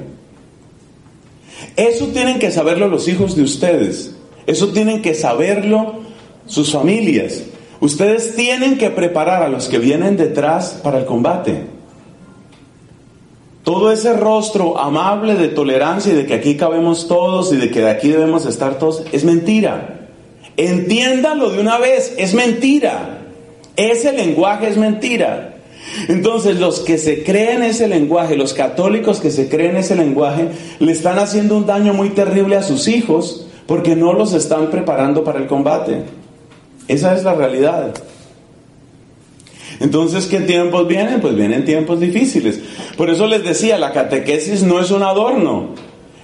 Eso 1.75 2.07
tienen 2.07 2.39
que 2.39 2.51
saberlo 2.51 2.87
los 2.87 3.07
hijos 3.07 3.35
de 3.35 3.43
ustedes. 3.43 4.15
Eso 4.45 4.69
tienen 4.69 5.01
que 5.01 5.15
saberlo 5.15 6.01
sus 6.45 6.71
familias. 6.71 7.43
Ustedes 7.79 8.35
tienen 8.35 8.77
que 8.77 8.89
preparar 8.89 9.43
a 9.43 9.49
los 9.49 9.67
que 9.67 9.79
vienen 9.79 10.17
detrás 10.17 10.79
para 10.83 10.99
el 10.99 11.05
combate. 11.05 11.63
Todo 13.63 13.91
ese 13.91 14.13
rostro 14.13 14.77
amable 14.77 15.35
de 15.35 15.47
tolerancia 15.47 16.11
y 16.11 16.15
de 16.15 16.25
que 16.25 16.33
aquí 16.33 16.55
cabemos 16.55 17.07
todos 17.07 17.53
y 17.53 17.57
de 17.57 17.71
que 17.71 17.79
de 17.79 17.89
aquí 17.89 18.09
debemos 18.09 18.45
estar 18.45 18.77
todos 18.77 19.03
es 19.13 19.23
mentira. 19.23 20.09
Entiéndalo 20.57 21.49
de 21.49 21.61
una 21.61 21.77
vez, 21.77 22.13
es 22.17 22.33
mentira. 22.33 23.21
Ese 23.75 24.11
lenguaje 24.11 24.67
es 24.67 24.77
mentira. 24.77 25.52
Entonces 26.07 26.59
los 26.59 26.79
que 26.79 26.97
se 26.97 27.23
creen 27.23 27.63
ese 27.63 27.87
lenguaje, 27.87 28.35
los 28.35 28.53
católicos 28.53 29.19
que 29.19 29.31
se 29.31 29.49
creen 29.49 29.77
ese 29.77 29.95
lenguaje, 29.95 30.49
le 30.79 30.91
están 30.91 31.19
haciendo 31.19 31.57
un 31.57 31.65
daño 31.65 31.93
muy 31.93 32.09
terrible 32.09 32.55
a 32.55 32.63
sus 32.63 32.87
hijos 32.87 33.47
porque 33.67 33.95
no 33.95 34.13
los 34.13 34.33
están 34.33 34.69
preparando 34.69 35.23
para 35.23 35.39
el 35.39 35.47
combate. 35.47 36.03
Esa 36.87 37.15
es 37.15 37.23
la 37.23 37.33
realidad. 37.33 37.93
Entonces, 39.79 40.27
¿qué 40.27 40.39
tiempos 40.41 40.87
vienen? 40.87 41.21
Pues 41.21 41.35
vienen 41.35 41.65
tiempos 41.65 41.99
difíciles. 41.99 42.59
Por 42.97 43.09
eso 43.09 43.27
les 43.27 43.43
decía, 43.43 43.77
la 43.77 43.91
catequesis 43.91 44.63
no 44.63 44.79
es 44.79 44.91
un 44.91 45.03
adorno. 45.03 45.69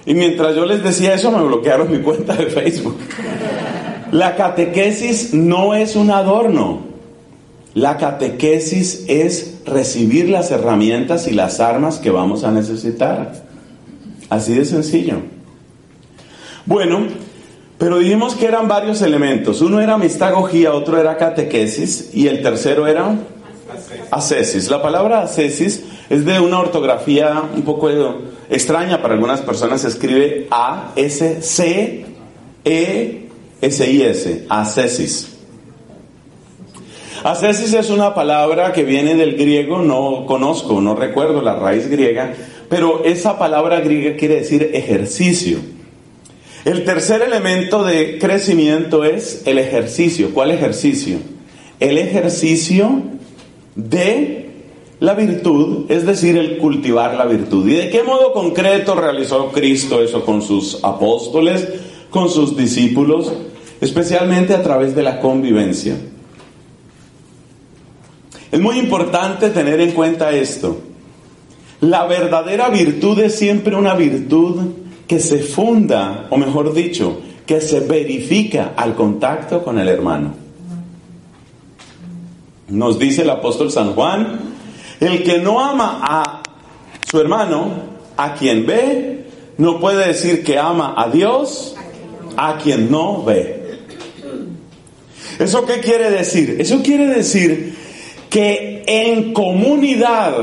Y 0.06 0.14
mientras 0.14 0.54
yo 0.54 0.64
les 0.64 0.82
decía 0.82 1.14
eso, 1.14 1.30
me 1.30 1.42
bloquearon 1.42 1.90
mi 1.90 1.98
cuenta 1.98 2.34
de 2.34 2.46
Facebook. 2.46 2.96
La 4.12 4.34
catequesis 4.36 5.34
no 5.34 5.74
es 5.74 5.96
un 5.96 6.10
adorno. 6.10 6.89
La 7.74 7.96
catequesis 7.98 9.04
es 9.06 9.58
recibir 9.64 10.28
las 10.28 10.50
herramientas 10.50 11.28
y 11.28 11.32
las 11.32 11.60
armas 11.60 11.98
que 11.98 12.10
vamos 12.10 12.42
a 12.42 12.50
necesitar. 12.50 13.44
Así 14.28 14.54
de 14.54 14.64
sencillo. 14.64 15.18
Bueno, 16.66 17.06
pero 17.78 17.98
dijimos 17.98 18.34
que 18.34 18.46
eran 18.46 18.68
varios 18.68 19.02
elementos. 19.02 19.62
Uno 19.62 19.80
era 19.80 19.96
mistagogía, 19.98 20.72
otro 20.72 21.00
era 21.00 21.16
catequesis 21.16 22.10
y 22.12 22.26
el 22.26 22.42
tercero 22.42 22.86
era 22.86 23.14
ascesis. 24.10 24.68
La 24.68 24.82
palabra 24.82 25.22
ascesis 25.22 25.82
es 26.08 26.24
de 26.24 26.40
una 26.40 26.58
ortografía 26.58 27.42
un 27.54 27.62
poco 27.62 27.88
extraña 28.50 29.00
para 29.00 29.14
algunas 29.14 29.40
personas. 29.40 29.80
Se 29.82 29.88
escribe 29.88 30.48
A-S-C-E-S-I-S, 30.50 32.06
ascesis. 34.48 35.39
Ascesis 37.22 37.74
es 37.74 37.90
una 37.90 38.14
palabra 38.14 38.72
que 38.72 38.82
viene 38.82 39.14
del 39.14 39.36
griego, 39.36 39.82
no 39.82 40.24
conozco, 40.24 40.80
no 40.80 40.94
recuerdo 40.94 41.42
la 41.42 41.54
raíz 41.54 41.88
griega, 41.88 42.32
pero 42.70 43.04
esa 43.04 43.38
palabra 43.38 43.80
griega 43.80 44.16
quiere 44.16 44.36
decir 44.36 44.70
ejercicio. 44.72 45.58
El 46.64 46.84
tercer 46.84 47.20
elemento 47.20 47.84
de 47.84 48.18
crecimiento 48.18 49.04
es 49.04 49.42
el 49.44 49.58
ejercicio. 49.58 50.32
¿Cuál 50.32 50.50
ejercicio? 50.50 51.18
El 51.78 51.98
ejercicio 51.98 53.02
de 53.74 54.50
la 54.98 55.12
virtud, 55.14 55.90
es 55.90 56.06
decir, 56.06 56.38
el 56.38 56.56
cultivar 56.56 57.14
la 57.16 57.26
virtud. 57.26 57.66
¿Y 57.68 57.74
de 57.74 57.90
qué 57.90 58.02
modo 58.02 58.32
concreto 58.32 58.94
realizó 58.94 59.50
Cristo 59.52 60.02
eso 60.02 60.24
con 60.24 60.40
sus 60.40 60.82
apóstoles, 60.82 61.68
con 62.08 62.30
sus 62.30 62.56
discípulos, 62.56 63.32
especialmente 63.80 64.54
a 64.54 64.62
través 64.62 64.94
de 64.94 65.02
la 65.02 65.20
convivencia? 65.20 65.96
Es 68.50 68.60
muy 68.60 68.78
importante 68.78 69.50
tener 69.50 69.80
en 69.80 69.92
cuenta 69.92 70.30
esto. 70.32 70.80
La 71.80 72.06
verdadera 72.06 72.68
virtud 72.68 73.18
es 73.20 73.36
siempre 73.36 73.76
una 73.76 73.94
virtud 73.94 74.72
que 75.06 75.20
se 75.20 75.38
funda, 75.38 76.26
o 76.30 76.36
mejor 76.36 76.74
dicho, 76.74 77.20
que 77.46 77.60
se 77.60 77.80
verifica 77.80 78.74
al 78.76 78.94
contacto 78.94 79.62
con 79.62 79.78
el 79.78 79.88
hermano. 79.88 80.34
Nos 82.68 82.98
dice 82.98 83.22
el 83.22 83.30
apóstol 83.30 83.70
San 83.70 83.94
Juan, 83.94 84.38
el 85.00 85.22
que 85.22 85.38
no 85.38 85.60
ama 85.60 86.00
a 86.02 86.42
su 87.08 87.20
hermano, 87.20 87.68
a 88.16 88.34
quien 88.34 88.66
ve, 88.66 89.26
no 89.58 89.80
puede 89.80 90.06
decir 90.06 90.44
que 90.44 90.58
ama 90.58 90.94
a 90.96 91.08
Dios 91.08 91.74
a 92.36 92.58
quien 92.58 92.90
no 92.90 93.24
ve. 93.24 93.78
¿Eso 95.38 95.64
qué 95.66 95.80
quiere 95.80 96.10
decir? 96.10 96.56
Eso 96.60 96.82
quiere 96.82 97.06
decir 97.06 97.79
que 98.30 98.84
en 98.86 99.32
comunidad, 99.32 100.34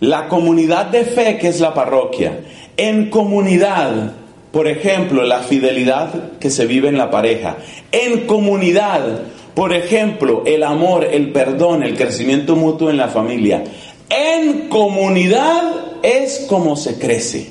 la 0.00 0.28
comunidad 0.28 0.86
de 0.86 1.04
fe 1.04 1.38
que 1.38 1.48
es 1.48 1.58
la 1.58 1.74
parroquia, 1.74 2.40
en 2.76 3.08
comunidad, 3.08 4.12
por 4.52 4.68
ejemplo, 4.68 5.24
la 5.24 5.40
fidelidad 5.40 6.38
que 6.38 6.50
se 6.50 6.66
vive 6.66 6.88
en 6.88 6.98
la 6.98 7.10
pareja. 7.10 7.56
En 7.90 8.26
comunidad, 8.26 9.22
por 9.54 9.72
ejemplo, 9.72 10.42
el 10.44 10.62
amor, 10.62 11.04
el 11.04 11.32
perdón, 11.32 11.82
el 11.82 11.96
crecimiento 11.96 12.56
mutuo 12.56 12.90
en 12.90 12.98
la 12.98 13.08
familia. 13.08 13.64
En 14.10 14.68
comunidad 14.68 15.74
es 16.02 16.44
como 16.48 16.76
se 16.76 16.98
crece. 16.98 17.50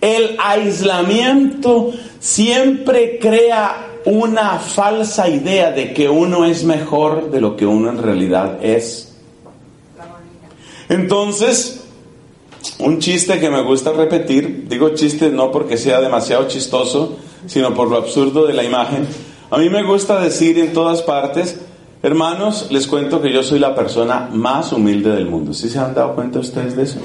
El 0.00 0.36
aislamiento 0.40 1.92
siempre 2.18 3.18
crea 3.20 3.91
una 4.04 4.58
falsa 4.58 5.28
idea 5.28 5.70
de 5.70 5.92
que 5.92 6.08
uno 6.08 6.44
es 6.44 6.64
mejor 6.64 7.30
de 7.30 7.40
lo 7.40 7.56
que 7.56 7.66
uno 7.66 7.90
en 7.90 8.02
realidad 8.02 8.64
es. 8.64 9.14
Entonces, 10.88 11.84
un 12.78 12.98
chiste 12.98 13.40
que 13.40 13.50
me 13.50 13.62
gusta 13.62 13.92
repetir, 13.92 14.66
digo 14.68 14.90
chiste 14.90 15.30
no 15.30 15.50
porque 15.50 15.76
sea 15.76 16.00
demasiado 16.00 16.48
chistoso, 16.48 17.16
sino 17.46 17.74
por 17.74 17.88
lo 17.88 17.96
absurdo 17.96 18.46
de 18.46 18.54
la 18.54 18.64
imagen. 18.64 19.06
A 19.50 19.58
mí 19.58 19.68
me 19.68 19.82
gusta 19.82 20.20
decir 20.20 20.58
en 20.58 20.72
todas 20.72 21.02
partes, 21.02 21.60
hermanos, 22.02 22.68
les 22.70 22.86
cuento 22.86 23.20
que 23.20 23.32
yo 23.32 23.42
soy 23.42 23.58
la 23.58 23.74
persona 23.74 24.28
más 24.32 24.72
humilde 24.72 25.10
del 25.10 25.26
mundo. 25.26 25.52
¿Sí 25.54 25.68
se 25.68 25.78
han 25.78 25.94
dado 25.94 26.14
cuenta 26.14 26.38
ustedes 26.38 26.76
de 26.76 26.84
eso? 26.84 26.98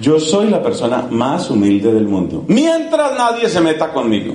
Yo 0.00 0.20
soy 0.20 0.48
la 0.50 0.62
persona 0.62 1.06
más 1.10 1.50
humilde 1.50 1.92
del 1.92 2.06
mundo. 2.06 2.44
Mientras 2.48 3.16
nadie 3.16 3.48
se 3.48 3.60
meta 3.60 3.92
conmigo. 3.92 4.34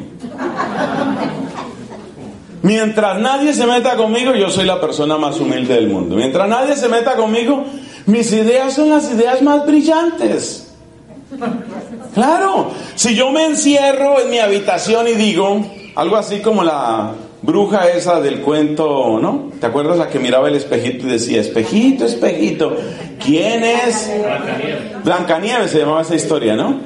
Mientras 2.61 3.19
nadie 3.19 3.53
se 3.53 3.65
meta 3.65 3.95
conmigo, 3.95 4.33
yo 4.35 4.49
soy 4.49 4.65
la 4.65 4.81
persona 4.81 5.17
más 5.17 5.39
humilde 5.39 5.75
del 5.75 5.87
mundo. 5.87 6.15
Mientras 6.15 6.47
nadie 6.47 6.75
se 6.75 6.89
meta 6.89 7.15
conmigo, 7.15 7.63
mis 8.05 8.31
ideas 8.33 8.73
son 8.73 8.89
las 8.89 9.11
ideas 9.11 9.41
más 9.41 9.65
brillantes. 9.65 10.73
Claro, 12.13 12.71
si 12.95 13.15
yo 13.15 13.31
me 13.31 13.45
encierro 13.45 14.19
en 14.19 14.29
mi 14.29 14.39
habitación 14.39 15.07
y 15.07 15.13
digo 15.13 15.65
algo 15.95 16.17
así 16.17 16.39
como 16.39 16.63
la 16.63 17.13
bruja 17.41 17.87
esa 17.89 18.19
del 18.19 18.41
cuento, 18.41 19.19
¿no? 19.21 19.51
¿Te 19.59 19.67
acuerdas 19.67 19.97
la 19.97 20.09
que 20.09 20.19
miraba 20.19 20.49
el 20.49 20.55
espejito 20.55 21.07
y 21.07 21.11
decía, 21.11 21.39
espejito, 21.39 22.05
espejito, 22.05 22.75
¿quién 23.23 23.63
es? 23.63 24.11
Blancanieves. 24.21 25.03
Blancanieves 25.03 25.71
se 25.71 25.79
llamaba 25.79 26.01
esa 26.01 26.15
historia, 26.15 26.55
¿no? 26.55 26.81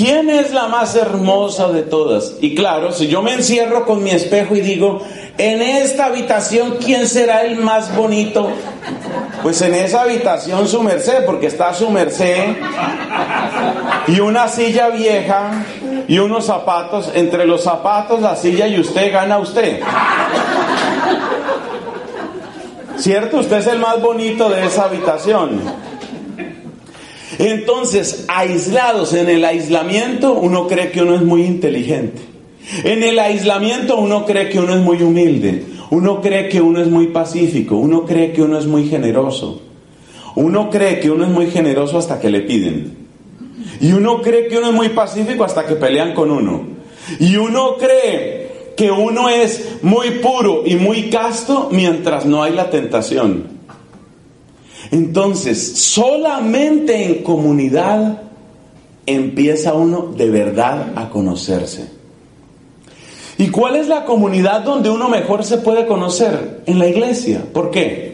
¿Quién 0.00 0.30
es 0.30 0.54
la 0.54 0.66
más 0.66 0.96
hermosa 0.96 1.68
de 1.68 1.82
todas? 1.82 2.32
Y 2.40 2.54
claro, 2.54 2.90
si 2.90 3.08
yo 3.08 3.20
me 3.20 3.34
encierro 3.34 3.84
con 3.84 4.02
mi 4.02 4.08
espejo 4.08 4.56
y 4.56 4.62
digo, 4.62 5.02
en 5.36 5.60
esta 5.60 6.06
habitación, 6.06 6.78
¿quién 6.82 7.06
será 7.06 7.42
el 7.42 7.56
más 7.56 7.94
bonito? 7.94 8.48
Pues 9.42 9.60
en 9.60 9.74
esa 9.74 10.00
habitación 10.00 10.66
su 10.68 10.82
merced, 10.82 11.26
porque 11.26 11.48
está 11.48 11.74
su 11.74 11.90
merced 11.90 12.56
y 14.06 14.20
una 14.20 14.48
silla 14.48 14.88
vieja 14.88 15.66
y 16.08 16.18
unos 16.18 16.46
zapatos. 16.46 17.10
Entre 17.12 17.44
los 17.44 17.62
zapatos, 17.62 18.22
la 18.22 18.36
silla 18.36 18.68
y 18.68 18.80
usted 18.80 19.12
gana 19.12 19.36
usted. 19.36 19.82
¿Cierto? 22.96 23.36
Usted 23.36 23.58
es 23.58 23.66
el 23.66 23.80
más 23.80 24.00
bonito 24.00 24.48
de 24.48 24.64
esa 24.64 24.84
habitación. 24.84 25.89
Entonces, 27.40 28.26
aislados 28.28 29.14
en 29.14 29.30
el 29.30 29.46
aislamiento, 29.46 30.34
uno 30.34 30.68
cree 30.68 30.90
que 30.90 31.00
uno 31.00 31.14
es 31.14 31.22
muy 31.22 31.46
inteligente. 31.46 32.20
En 32.84 33.02
el 33.02 33.18
aislamiento 33.18 33.96
uno 33.96 34.26
cree 34.26 34.50
que 34.50 34.58
uno 34.58 34.74
es 34.74 34.80
muy 34.80 35.02
humilde. 35.02 35.64
Uno 35.88 36.20
cree 36.20 36.50
que 36.50 36.60
uno 36.60 36.82
es 36.82 36.88
muy 36.88 37.06
pacífico. 37.06 37.76
Uno 37.76 38.04
cree 38.04 38.32
que 38.32 38.42
uno 38.42 38.58
es 38.58 38.66
muy 38.66 38.88
generoso. 38.88 39.62
Uno 40.34 40.68
cree 40.68 41.00
que 41.00 41.10
uno 41.10 41.24
es 41.24 41.30
muy 41.30 41.50
generoso 41.50 41.96
hasta 41.96 42.20
que 42.20 42.28
le 42.28 42.42
piden. 42.42 42.94
Y 43.80 43.92
uno 43.92 44.20
cree 44.20 44.46
que 44.48 44.58
uno 44.58 44.68
es 44.68 44.74
muy 44.74 44.90
pacífico 44.90 45.42
hasta 45.42 45.64
que 45.64 45.76
pelean 45.76 46.12
con 46.12 46.30
uno. 46.30 46.62
Y 47.18 47.36
uno 47.36 47.78
cree 47.78 48.74
que 48.76 48.90
uno 48.90 49.30
es 49.30 49.78
muy 49.80 50.10
puro 50.22 50.64
y 50.66 50.74
muy 50.74 51.08
casto 51.08 51.70
mientras 51.72 52.26
no 52.26 52.42
hay 52.42 52.52
la 52.52 52.68
tentación. 52.68 53.59
Entonces, 54.90 55.78
solamente 55.78 57.04
en 57.04 57.22
comunidad 57.22 58.22
empieza 59.06 59.74
uno 59.74 60.12
de 60.16 60.30
verdad 60.30 60.92
a 60.96 61.08
conocerse. 61.10 61.88
¿Y 63.38 63.48
cuál 63.48 63.76
es 63.76 63.88
la 63.88 64.04
comunidad 64.04 64.62
donde 64.62 64.90
uno 64.90 65.08
mejor 65.08 65.44
se 65.44 65.58
puede 65.58 65.86
conocer? 65.86 66.62
En 66.66 66.78
la 66.78 66.88
iglesia. 66.88 67.42
¿Por 67.52 67.70
qué? 67.70 68.10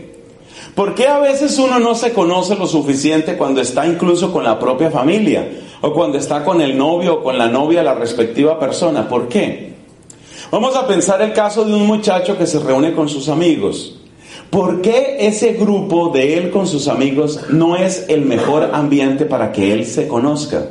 Porque 0.75 1.09
a 1.09 1.19
veces 1.19 1.59
uno 1.59 1.79
no 1.79 1.95
se 1.95 2.13
conoce 2.13 2.55
lo 2.55 2.67
suficiente 2.67 3.37
cuando 3.37 3.61
está 3.61 3.87
incluso 3.87 4.33
con 4.33 4.45
la 4.45 4.59
propia 4.59 4.91
familia 4.91 5.49
o 5.81 5.93
cuando 5.93 6.19
está 6.19 6.45
con 6.45 6.61
el 6.61 6.77
novio 6.77 7.15
o 7.15 7.23
con 7.23 7.39
la 7.39 7.49
novia, 7.49 7.83
la 7.83 7.95
respectiva 7.95 8.59
persona? 8.59 9.09
¿Por 9.09 9.29
qué? 9.29 9.75
Vamos 10.51 10.77
a 10.77 10.87
pensar 10.87 11.21
el 11.23 11.33
caso 11.33 11.65
de 11.65 11.75
un 11.75 11.87
muchacho 11.87 12.39
que 12.39 12.47
se 12.47 12.61
reúne 12.61 12.95
con 12.95 13.09
sus 13.09 13.29
amigos. 13.29 14.01
¿Por 14.51 14.81
qué 14.81 15.17
ese 15.21 15.55
grupo 15.55 16.11
de 16.11 16.39
él 16.39 16.51
con 16.51 16.67
sus 16.67 16.89
amigos 16.89 17.41
no 17.51 17.77
es 17.77 18.07
el 18.09 18.23
mejor 18.23 18.71
ambiente 18.73 19.25
para 19.25 19.53
que 19.53 19.73
él 19.73 19.85
se 19.87 20.07
conozca? 20.07 20.69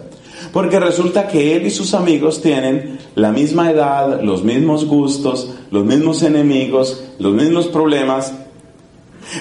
Porque 0.54 0.80
resulta 0.80 1.28
que 1.28 1.56
él 1.56 1.68
y 1.68 1.70
sus 1.70 1.94
amigos 1.94 2.42
tienen 2.42 2.98
la 3.16 3.32
misma 3.32 3.72
edad, 3.72 4.22
los 4.22 4.44
mismos 4.44 4.86
gustos, 4.86 5.50
los 5.72 5.84
mismos 5.84 6.24
enemigos, 6.24 7.04
los 7.20 7.34
mismos 7.34 7.68
problemas. 7.68 8.34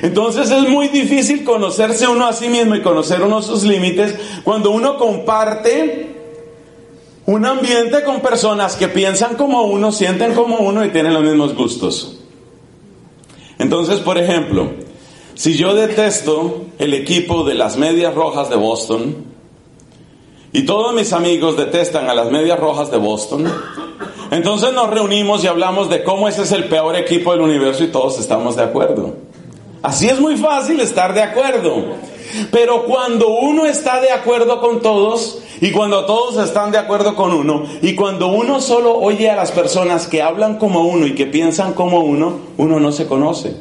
Entonces 0.02 0.50
es 0.50 0.68
muy 0.68 0.88
difícil 0.88 1.44
conocerse 1.44 2.08
uno 2.08 2.26
a 2.26 2.32
sí 2.32 2.48
mismo 2.48 2.74
y 2.74 2.82
conocer 2.82 3.22
uno 3.22 3.42
sus 3.42 3.62
límites 3.62 4.14
cuando 4.42 4.70
uno 4.70 4.96
comparte 4.96 6.14
un 7.26 7.46
ambiente 7.46 8.02
con 8.02 8.20
personas 8.20 8.76
que 8.76 8.88
piensan 8.88 9.36
como 9.36 9.62
uno, 9.64 9.92
sienten 9.92 10.34
como 10.34 10.56
uno 10.58 10.84
y 10.84 10.90
tienen 10.90 11.14
los 11.14 11.22
mismos 11.22 11.54
gustos. 11.54 12.13
Entonces, 13.58 14.00
por 14.00 14.18
ejemplo, 14.18 14.70
si 15.34 15.56
yo 15.56 15.74
detesto 15.74 16.62
el 16.78 16.94
equipo 16.94 17.44
de 17.44 17.54
las 17.54 17.76
medias 17.76 18.14
rojas 18.14 18.50
de 18.50 18.56
Boston, 18.56 19.34
y 20.54 20.62
todos 20.62 20.94
mis 20.94 21.12
amigos 21.12 21.56
detestan 21.56 22.08
a 22.08 22.14
las 22.14 22.30
medias 22.30 22.58
rojas 22.60 22.88
de 22.88 22.96
Boston. 22.96 23.52
Entonces 24.30 24.72
nos 24.72 24.88
reunimos 24.88 25.42
y 25.42 25.48
hablamos 25.48 25.90
de 25.90 26.04
cómo 26.04 26.28
ese 26.28 26.42
es 26.42 26.52
el 26.52 26.66
peor 26.66 26.94
equipo 26.94 27.32
del 27.32 27.40
universo 27.40 27.82
y 27.82 27.88
todos 27.88 28.20
estamos 28.20 28.54
de 28.54 28.62
acuerdo. 28.62 29.16
Así 29.82 30.08
es 30.08 30.20
muy 30.20 30.36
fácil 30.36 30.78
estar 30.80 31.12
de 31.12 31.22
acuerdo. 31.22 31.96
Pero 32.50 32.84
cuando 32.84 33.28
uno 33.28 33.66
está 33.66 34.00
de 34.00 34.10
acuerdo 34.10 34.60
con 34.60 34.80
todos 34.80 35.42
y 35.60 35.70
cuando 35.70 36.04
todos 36.04 36.42
están 36.44 36.70
de 36.70 36.78
acuerdo 36.78 37.14
con 37.14 37.32
uno 37.32 37.64
y 37.82 37.94
cuando 37.94 38.28
uno 38.28 38.60
solo 38.60 38.96
oye 38.96 39.30
a 39.30 39.36
las 39.36 39.52
personas 39.52 40.06
que 40.06 40.22
hablan 40.22 40.58
como 40.58 40.82
uno 40.82 41.06
y 41.06 41.14
que 41.14 41.26
piensan 41.26 41.74
como 41.74 42.00
uno, 42.00 42.38
uno 42.56 42.80
no 42.80 42.92
se 42.92 43.06
conoce. 43.06 43.54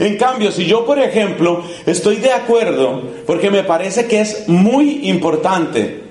En 0.00 0.16
cambio, 0.16 0.50
si 0.50 0.66
yo, 0.66 0.86
por 0.86 0.98
ejemplo, 0.98 1.62
estoy 1.86 2.16
de 2.16 2.32
acuerdo, 2.32 3.02
porque 3.26 3.50
me 3.50 3.62
parece 3.62 4.06
que 4.06 4.20
es 4.20 4.48
muy 4.48 5.08
importante 5.08 6.04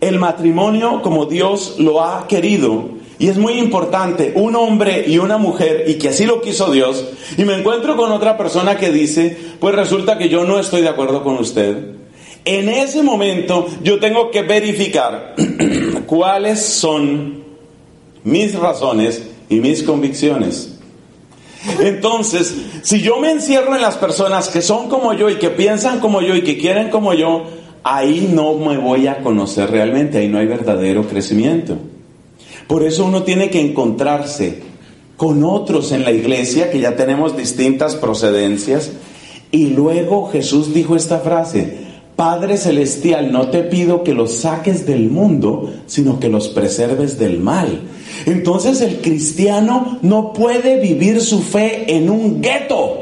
el 0.00 0.18
matrimonio 0.18 1.00
como 1.02 1.26
Dios 1.26 1.76
lo 1.78 2.02
ha 2.02 2.26
querido, 2.28 2.90
y 3.18 3.28
es 3.28 3.38
muy 3.38 3.54
importante 3.54 4.32
un 4.34 4.56
hombre 4.56 5.04
y 5.06 5.18
una 5.18 5.38
mujer, 5.38 5.84
y 5.86 5.94
que 5.94 6.08
así 6.08 6.26
lo 6.26 6.40
quiso 6.40 6.70
Dios, 6.70 7.04
y 7.36 7.44
me 7.44 7.54
encuentro 7.54 7.96
con 7.96 8.10
otra 8.12 8.36
persona 8.36 8.76
que 8.76 8.90
dice, 8.90 9.36
pues 9.60 9.74
resulta 9.74 10.18
que 10.18 10.28
yo 10.28 10.44
no 10.44 10.58
estoy 10.58 10.82
de 10.82 10.88
acuerdo 10.88 11.22
con 11.22 11.38
usted. 11.38 11.94
En 12.44 12.68
ese 12.68 13.02
momento 13.02 13.66
yo 13.82 13.98
tengo 13.98 14.30
que 14.30 14.42
verificar 14.42 15.34
cuáles 16.06 16.60
son 16.60 17.44
mis 18.22 18.54
razones 18.54 19.22
y 19.48 19.60
mis 19.60 19.82
convicciones. 19.82 20.70
Entonces, 21.80 22.54
si 22.82 23.00
yo 23.00 23.18
me 23.18 23.30
encierro 23.30 23.74
en 23.74 23.80
las 23.80 23.96
personas 23.96 24.48
que 24.48 24.60
son 24.60 24.88
como 24.88 25.14
yo 25.14 25.30
y 25.30 25.36
que 25.36 25.50
piensan 25.50 26.00
como 26.00 26.20
yo 26.20 26.34
y 26.34 26.42
que 26.42 26.58
quieren 26.58 26.90
como 26.90 27.14
yo, 27.14 27.44
ahí 27.82 28.30
no 28.32 28.54
me 28.54 28.76
voy 28.76 29.06
a 29.06 29.18
conocer 29.22 29.70
realmente, 29.70 30.18
ahí 30.18 30.28
no 30.28 30.38
hay 30.38 30.46
verdadero 30.46 31.06
crecimiento. 31.06 31.78
Por 32.66 32.84
eso 32.84 33.04
uno 33.04 33.22
tiene 33.22 33.50
que 33.50 33.60
encontrarse 33.60 34.62
con 35.16 35.44
otros 35.44 35.92
en 35.92 36.04
la 36.04 36.12
iglesia 36.12 36.70
que 36.70 36.80
ya 36.80 36.96
tenemos 36.96 37.36
distintas 37.36 37.94
procedencias. 37.94 38.92
Y 39.50 39.68
luego 39.68 40.28
Jesús 40.30 40.74
dijo 40.74 40.96
esta 40.96 41.20
frase, 41.20 41.84
Padre 42.16 42.56
Celestial, 42.56 43.32
no 43.32 43.48
te 43.48 43.62
pido 43.62 44.04
que 44.04 44.14
los 44.14 44.32
saques 44.32 44.86
del 44.86 45.10
mundo, 45.10 45.72
sino 45.86 46.20
que 46.20 46.28
los 46.28 46.48
preserves 46.48 47.18
del 47.18 47.40
mal. 47.40 47.82
Entonces 48.26 48.80
el 48.80 49.00
cristiano 49.00 49.98
no 50.02 50.32
puede 50.32 50.80
vivir 50.80 51.20
su 51.20 51.42
fe 51.42 51.84
en 51.88 52.10
un 52.10 52.40
gueto. 52.40 53.00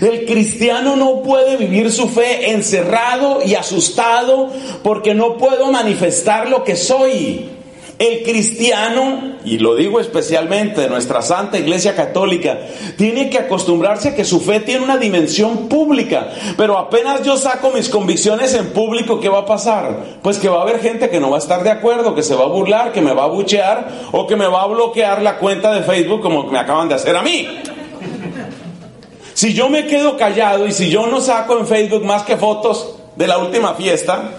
El 0.00 0.26
cristiano 0.26 0.96
no 0.96 1.22
puede 1.22 1.56
vivir 1.56 1.92
su 1.92 2.08
fe 2.08 2.50
encerrado 2.50 3.38
y 3.44 3.54
asustado 3.54 4.50
porque 4.82 5.14
no 5.14 5.36
puedo 5.36 5.70
manifestar 5.70 6.48
lo 6.48 6.64
que 6.64 6.76
soy. 6.76 7.55
El 7.98 8.24
cristiano, 8.24 9.36
y 9.42 9.56
lo 9.56 9.74
digo 9.74 10.00
especialmente 10.00 10.82
de 10.82 10.88
nuestra 10.88 11.22
Santa 11.22 11.58
Iglesia 11.58 11.96
Católica, 11.96 12.58
tiene 12.98 13.30
que 13.30 13.38
acostumbrarse 13.38 14.10
a 14.10 14.14
que 14.14 14.24
su 14.24 14.40
fe 14.40 14.60
tiene 14.60 14.84
una 14.84 14.98
dimensión 14.98 15.66
pública. 15.66 16.28
Pero 16.58 16.76
apenas 16.76 17.22
yo 17.22 17.38
saco 17.38 17.70
mis 17.70 17.88
convicciones 17.88 18.52
en 18.52 18.66
público, 18.74 19.18
¿qué 19.18 19.30
va 19.30 19.40
a 19.40 19.46
pasar? 19.46 20.18
Pues 20.20 20.36
que 20.36 20.50
va 20.50 20.58
a 20.58 20.62
haber 20.62 20.80
gente 20.80 21.08
que 21.08 21.20
no 21.20 21.30
va 21.30 21.36
a 21.36 21.40
estar 21.40 21.62
de 21.62 21.70
acuerdo, 21.70 22.14
que 22.14 22.22
se 22.22 22.34
va 22.34 22.44
a 22.44 22.48
burlar, 22.48 22.92
que 22.92 23.00
me 23.00 23.14
va 23.14 23.24
a 23.24 23.28
buchear 23.28 23.88
o 24.12 24.26
que 24.26 24.36
me 24.36 24.46
va 24.46 24.64
a 24.64 24.66
bloquear 24.66 25.22
la 25.22 25.38
cuenta 25.38 25.72
de 25.72 25.82
Facebook 25.82 26.20
como 26.20 26.44
me 26.44 26.58
acaban 26.58 26.90
de 26.90 26.96
hacer 26.96 27.16
a 27.16 27.22
mí. 27.22 27.48
Si 29.32 29.54
yo 29.54 29.70
me 29.70 29.86
quedo 29.86 30.18
callado 30.18 30.66
y 30.66 30.72
si 30.72 30.90
yo 30.90 31.06
no 31.06 31.22
saco 31.22 31.58
en 31.58 31.66
Facebook 31.66 32.04
más 32.04 32.24
que 32.24 32.36
fotos 32.36 32.96
de 33.16 33.26
la 33.26 33.38
última 33.38 33.72
fiesta, 33.72 34.32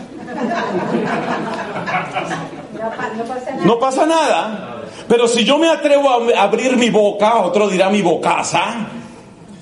no 3.64 3.80
pasa 3.80 4.06
nada. 4.06 4.84
Pero 5.08 5.28
si 5.28 5.44
yo 5.44 5.58
me 5.58 5.70
atrevo 5.70 6.10
a 6.10 6.44
abrir 6.44 6.78
mi 6.78 6.90
boca, 6.90 7.38
otro 7.38 7.70
dirá 7.70 7.90
mi 7.90 8.02
bocaza. 8.02 8.88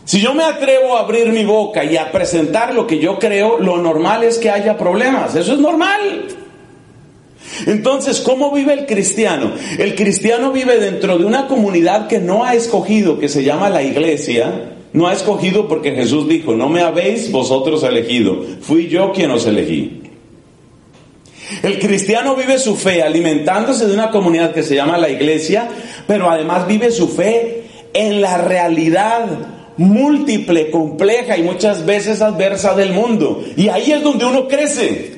Si 0.06 0.22
yo 0.22 0.34
me 0.34 0.44
atrevo 0.44 0.98
a 0.98 1.02
abrir 1.02 1.30
mi 1.30 1.46
boca 1.46 1.84
y 1.84 1.98
a 1.98 2.12
presentar 2.12 2.74
lo 2.74 2.86
que 2.86 3.00
yo 3.00 3.18
creo, 3.18 3.58
lo 3.60 3.78
normal 3.78 4.24
es 4.24 4.38
que 4.38 4.52
haya 4.52 4.78
problemas. 4.78 5.36
Eso 5.36 5.54
es 5.54 5.60
normal. 5.60 6.28
Entonces, 7.65 8.20
¿cómo 8.22 8.52
vive 8.52 8.74
el 8.74 8.86
cristiano? 8.86 9.52
El 9.78 9.96
cristiano 9.96 10.52
vive 10.52 10.80
dentro 10.80 11.18
de 11.18 11.26
una 11.26 11.48
comunidad 11.48 12.08
que 12.08 12.20
no 12.20 12.44
ha 12.44 12.54
escogido, 12.54 13.20
que 13.20 13.30
se 13.30 13.44
llama 13.44 13.70
la 13.70 13.82
iglesia. 13.82 14.74
No 14.94 15.08
ha 15.08 15.13
escogido 15.13 15.68
porque 15.68 15.91
Jesús 15.91 16.28
dijo, 16.28 16.54
no 16.54 16.70
me 16.70 16.82
habéis 16.82 17.32
vosotros 17.32 17.84
elegido, 17.84 18.46
fui 18.62 18.88
yo 18.88 19.12
quien 19.12 19.32
os 19.32 19.46
elegí. 19.46 20.05
El 21.63 21.79
cristiano 21.79 22.36
vive 22.36 22.58
su 22.58 22.75
fe 22.75 23.03
alimentándose 23.03 23.88
de 23.88 23.93
una 23.93 24.12
comunidad 24.12 24.53
que 24.53 24.63
se 24.63 24.75
llama 24.75 24.97
la 24.97 25.10
iglesia, 25.10 25.67
pero 26.08 26.29
además 26.29 26.67
vive 26.67 26.91
su 26.91 27.08
fe 27.08 27.63
en 27.93 28.21
la 28.21 28.38
realidad 28.38 29.25
múltiple, 29.77 30.71
compleja 30.71 31.38
y 31.38 31.43
muchas 31.43 31.86
veces 31.86 32.21
adversa 32.21 32.75
del 32.75 32.93
mundo. 32.93 33.43
Y 33.55 33.69
ahí 33.69 33.91
es 33.91 34.03
donde 34.03 34.25
uno 34.25 34.47
crece. 34.47 35.14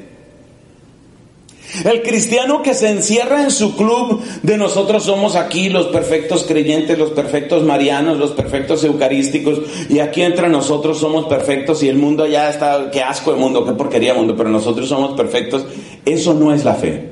El 1.84 2.02
cristiano 2.02 2.62
que 2.64 2.74
se 2.74 2.90
encierra 2.90 3.44
en 3.44 3.52
su 3.52 3.76
club 3.76 4.22
de 4.42 4.58
nosotros 4.58 5.04
somos 5.04 5.36
aquí 5.36 5.70
los 5.70 5.88
perfectos 5.88 6.46
creyentes, 6.46 6.98
los 6.98 7.12
perfectos 7.12 7.64
marianos, 7.64 8.18
los 8.18 8.32
perfectos 8.32 8.86
eucarísticos, 8.86 9.60
y 9.90 10.00
aquí 10.00 10.22
entre 10.22 10.48
nosotros 10.48 10.98
somos 10.98 11.26
perfectos 11.26 11.84
y 11.84 11.90
el 11.90 11.98
mundo 11.98 12.26
ya 12.26 12.50
está, 12.50 12.90
qué 12.90 13.02
asco 13.02 13.32
el 13.32 13.38
mundo, 13.38 13.66
qué 13.66 13.74
porquería 13.74 14.14
mundo, 14.14 14.36
pero 14.38 14.50
nosotros 14.50 14.88
somos 14.88 15.16
perfectos, 15.18 15.66
eso 16.06 16.34
no 16.34 16.54
es 16.54 16.64
la 16.64 16.76
fe. 16.76 17.10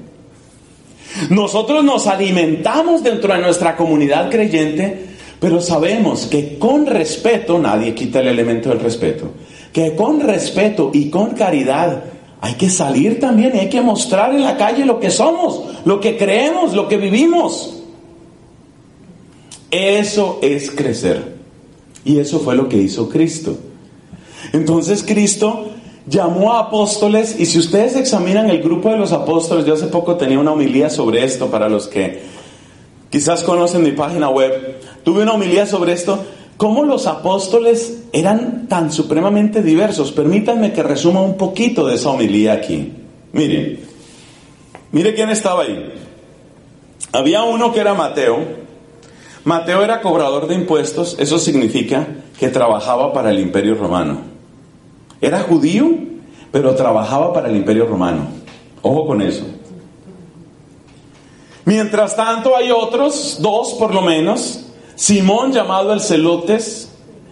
Nosotros 1.29 1.83
nos 1.83 2.07
alimentamos 2.07 3.03
dentro 3.03 3.33
de 3.33 3.41
nuestra 3.41 3.75
comunidad 3.75 4.29
creyente, 4.29 5.05
pero 5.39 5.59
sabemos 5.59 6.27
que 6.27 6.57
con 6.57 6.85
respeto, 6.85 7.59
nadie 7.59 7.93
quita 7.93 8.21
el 8.21 8.29
elemento 8.29 8.69
del 8.69 8.79
respeto, 8.79 9.31
que 9.73 9.95
con 9.95 10.21
respeto 10.21 10.91
y 10.93 11.09
con 11.09 11.31
caridad, 11.31 12.03
hay 12.45 12.53
que 12.53 12.69
salir 12.69 13.19
también 13.19 13.53
hay 13.57 13.69
que 13.69 13.81
mostrar 13.81 14.31
en 14.31 14.43
la 14.43 14.55
calle 14.55 14.85
lo 14.85 14.99
que 14.99 15.09
somos, 15.09 15.63
lo 15.83 15.99
que 15.99 16.15
creemos, 16.15 16.75
lo 16.75 16.87
que 16.87 16.97
vivimos. 16.97 17.81
Eso 19.71 20.37
es 20.43 20.69
crecer. 20.69 21.37
Y 22.03 22.19
eso 22.19 22.39
fue 22.39 22.53
lo 22.53 22.69
que 22.69 22.77
hizo 22.77 23.09
Cristo. 23.09 23.57
Entonces 24.53 25.01
Cristo 25.01 25.69
llamó 26.05 26.53
a 26.53 26.59
apóstoles 26.59 27.35
y 27.39 27.47
si 27.47 27.57
ustedes 27.57 27.95
examinan 27.95 28.47
el 28.51 28.61
grupo 28.61 28.91
de 28.91 28.97
los 28.97 29.11
apóstoles, 29.11 29.65
yo 29.65 29.73
hace 29.73 29.87
poco 29.87 30.15
tenía 30.15 30.37
una 30.37 30.51
homilía 30.51 30.91
sobre 30.91 31.23
esto 31.23 31.49
para 31.49 31.67
los 31.67 31.87
que 31.87 32.21
quizás 33.09 33.41
conocen 33.41 33.81
mi 33.81 33.93
página 33.93 34.29
web. 34.29 34.79
Tuve 35.03 35.23
una 35.23 35.33
homilía 35.33 35.65
sobre 35.65 35.93
esto 35.93 36.23
cómo 36.57 36.83
los 36.83 37.07
apóstoles 37.07 38.03
eran 38.13 38.67
tan 38.67 38.91
supremamente 38.91 39.61
diversos. 39.61 40.11
Permítanme 40.11 40.73
que 40.73 40.83
resuma 40.83 41.21
un 41.21 41.37
poquito 41.37 41.85
de 41.85 41.95
esa 41.95 42.09
homilía 42.09 42.53
aquí. 42.53 42.93
Miren, 43.33 43.79
mire 44.91 45.13
quién 45.13 45.29
estaba 45.29 45.63
ahí. 45.63 45.93
Había 47.11 47.43
uno 47.43 47.71
que 47.71 47.79
era 47.79 47.93
Mateo. 47.93 48.65
Mateo 49.43 49.83
era 49.83 50.01
cobrador 50.01 50.47
de 50.47 50.55
impuestos, 50.55 51.17
eso 51.19 51.37
significa 51.37 52.07
que 52.39 52.49
trabajaba 52.49 53.13
para 53.13 53.29
el 53.29 53.39
imperio 53.39 53.75
romano. 53.75 54.21
Era 55.21 55.41
judío, 55.41 55.91
pero 56.51 56.73
trabajaba 56.75 57.31
para 57.31 57.49
el 57.49 57.55
imperio 57.55 57.85
romano. 57.85 58.27
Ojo 58.81 59.05
con 59.05 59.21
eso. 59.21 59.45
Mientras 61.65 62.15
tanto 62.15 62.55
hay 62.55 62.71
otros, 62.71 63.37
dos 63.39 63.73
por 63.73 63.93
lo 63.93 64.01
menos, 64.01 64.64
Simón 64.95 65.51
llamado 65.51 65.93
el 65.93 66.01
Celotes 66.01 66.89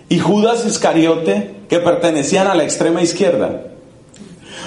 y 0.10 0.20
Judas 0.20 0.66
Iscariote, 0.66 1.56
que 1.70 1.80
pertenecían 1.80 2.48
a 2.48 2.56
la 2.56 2.64
extrema 2.64 3.02
izquierda. 3.02 3.64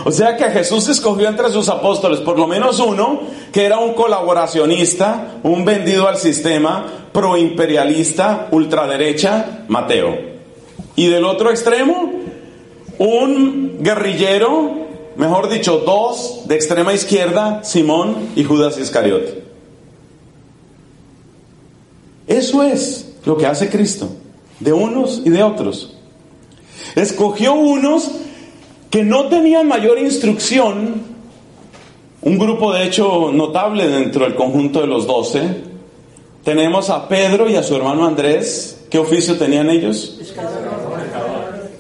O 0.05 0.13
sea 0.13 0.37
que 0.37 0.45
Jesús 0.51 0.89
escogió 0.89 1.29
entre 1.29 1.51
sus 1.51 1.69
apóstoles 1.69 2.21
por 2.21 2.39
lo 2.39 2.47
menos 2.47 2.81
uno 2.81 3.21
que 3.53 3.65
era 3.65 3.79
un 3.79 3.95
colaboracionista, 3.95 5.39
un 5.43 5.65
vendido 5.65 6.09
al 6.09 6.17
sistema, 6.17 6.87
proimperialista, 7.13 8.49
ultraderecha, 8.51 9.65
Mateo. 9.69 10.17
Y 10.97 11.09
del 11.09 11.25
otro 11.25 11.51
extremo, 11.51 12.13
un 12.99 13.79
guerrillero, 13.81 14.87
mejor 15.17 15.49
dicho, 15.49 15.83
dos 15.85 16.43
de 16.47 16.55
extrema 16.55 16.93
izquierda, 16.93 17.65
Simón 17.65 18.31
y 18.37 18.45
Judas 18.45 18.79
Iscariote. 18.79 19.45
Eso 22.27 22.63
es 22.63 23.15
lo 23.25 23.37
que 23.37 23.47
hace 23.47 23.69
Cristo, 23.69 24.09
de 24.61 24.73
unos 24.73 25.23
y 25.25 25.31
de 25.31 25.43
otros. 25.43 25.97
Escogió 26.95 27.55
unos 27.55 28.11
que 28.91 29.05
no 29.05 29.27
tenían 29.27 29.69
mayor 29.69 29.99
instrucción, 29.99 31.03
un 32.23 32.39
grupo 32.39 32.73
de 32.73 32.85
hecho 32.85 33.31
notable 33.33 33.89
dentro 33.89 34.25
del 34.25 34.35
conjunto 34.35 34.81
de 34.81 34.87
los 34.87 35.07
doce. 35.07 35.43
Tenemos 36.43 36.91
a 36.91 37.09
Pedro 37.09 37.49
y 37.49 37.57
a 37.57 37.63
su 37.63 37.77
hermano 37.77 38.07
Andrés. 38.07 38.85
¿Qué 38.91 38.99
oficio 38.99 39.37
tenían 39.37 39.69
ellos? 39.69 40.19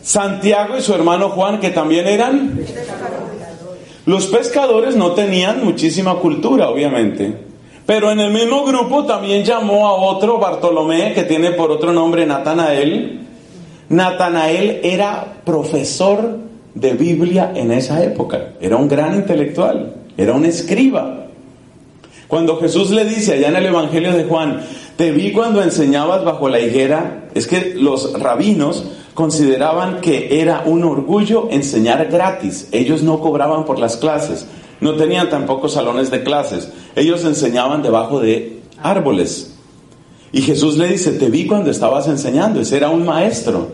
Santiago 0.03 0.77
y 0.77 0.83
su 0.83 0.95
hermano 0.95 1.31
Juan, 1.31 1.59
que 1.59 1.71
también 1.71 2.07
eran. 2.07 2.61
Los 4.05 4.27
pescadores 4.27 4.95
no 4.95 5.13
tenían 5.13 5.65
muchísima 5.65 6.17
cultura, 6.17 6.69
obviamente. 6.69 7.46
Pero 7.87 8.11
en 8.11 8.19
el 8.19 8.33
mismo 8.33 8.65
grupo 8.65 9.05
también 9.05 9.45
llamó 9.45 9.87
a 9.87 9.95
otro 9.95 10.39
Bartolomé, 10.39 11.15
que 11.15 11.23
tiene 11.23 11.53
por 11.53 11.71
otro 11.71 11.93
nombre 11.93 12.27
Natanael. 12.27 13.21
Natanael 13.89 14.81
era 14.83 15.41
profesor 15.45 16.39
de 16.75 16.93
Biblia 16.95 17.53
en 17.55 17.71
esa 17.71 18.03
época. 18.03 18.55
Era 18.61 18.77
un 18.77 18.89
gran 18.89 19.15
intelectual, 19.15 19.95
era 20.17 20.33
un 20.33 20.45
escriba. 20.45 21.27
Cuando 22.27 22.59
Jesús 22.59 22.91
le 22.91 23.05
dice 23.05 23.35
allá 23.35 23.49
en 23.49 23.57
el 23.57 23.67
Evangelio 23.67 24.13
de 24.13 24.25
Juan, 24.25 24.63
te 24.97 25.13
vi 25.13 25.31
cuando 25.31 25.63
enseñabas 25.63 26.25
bajo 26.25 26.49
la 26.49 26.59
higuera, 26.59 27.29
es 27.35 27.47
que 27.47 27.75
los 27.77 28.21
rabinos 28.21 28.85
consideraban 29.15 30.01
que 30.01 30.41
era 30.41 30.63
un 30.67 30.83
orgullo 30.83 31.49
enseñar 31.51 32.07
gratis. 32.07 32.69
Ellos 32.73 33.03
no 33.03 33.21
cobraban 33.21 33.65
por 33.65 33.79
las 33.79 33.97
clases, 33.97 34.47
no 34.81 34.95
tenían 34.95 35.31
tampoco 35.31 35.69
salones 35.69 36.11
de 36.11 36.23
clases. 36.23 36.71
Ellos 36.95 37.25
enseñaban 37.25 37.83
debajo 37.83 38.21
de 38.21 38.61
árboles. 38.83 39.55
Y 40.33 40.43
Jesús 40.43 40.77
le 40.77 40.89
dice, 40.89 41.13
te 41.13 41.31
vi 41.31 41.47
cuando 41.47 41.71
estabas 41.71 42.09
enseñando, 42.09 42.61
ese 42.61 42.77
era 42.77 42.91
un 42.91 43.05
maestro. 43.05 43.69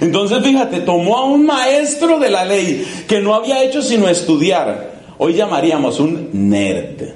Entonces, 0.00 0.42
fíjate, 0.42 0.80
tomó 0.80 1.16
a 1.16 1.24
un 1.24 1.46
maestro 1.46 2.18
de 2.18 2.30
la 2.30 2.44
ley 2.44 2.86
que 3.08 3.20
no 3.20 3.34
había 3.34 3.62
hecho 3.62 3.82
sino 3.82 4.08
estudiar. 4.08 4.96
Hoy 5.18 5.34
llamaríamos 5.34 6.00
un 6.00 6.30
nerd. 6.32 7.14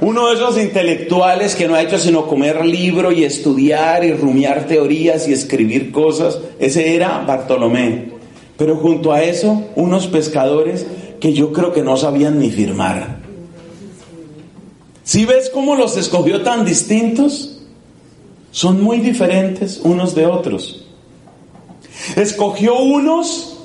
Uno 0.00 0.28
de 0.28 0.34
esos 0.34 0.58
intelectuales 0.58 1.56
que 1.56 1.66
no 1.66 1.74
ha 1.74 1.82
hecho 1.82 1.98
sino 1.98 2.26
comer 2.26 2.64
libro 2.64 3.10
y 3.10 3.24
estudiar 3.24 4.04
y 4.04 4.12
rumiar 4.12 4.66
teorías 4.66 5.26
y 5.26 5.32
escribir 5.32 5.90
cosas. 5.90 6.38
Ese 6.60 6.94
era 6.94 7.24
Bartolomé. 7.26 8.12
Pero 8.56 8.76
junto 8.76 9.12
a 9.12 9.22
eso, 9.22 9.64
unos 9.74 10.06
pescadores 10.06 10.86
que 11.20 11.32
yo 11.32 11.52
creo 11.52 11.72
que 11.72 11.82
no 11.82 11.96
sabían 11.96 12.38
ni 12.38 12.50
firmar. 12.50 13.18
Si 15.04 15.24
ves 15.24 15.50
cómo 15.50 15.74
los 15.74 15.96
escogió 15.96 16.42
tan 16.42 16.64
distintos? 16.64 17.58
Son 18.50 18.82
muy 18.82 18.98
diferentes 19.00 19.80
unos 19.82 20.14
de 20.14 20.26
otros. 20.26 20.84
Escogió 22.16 22.78
unos, 22.78 23.58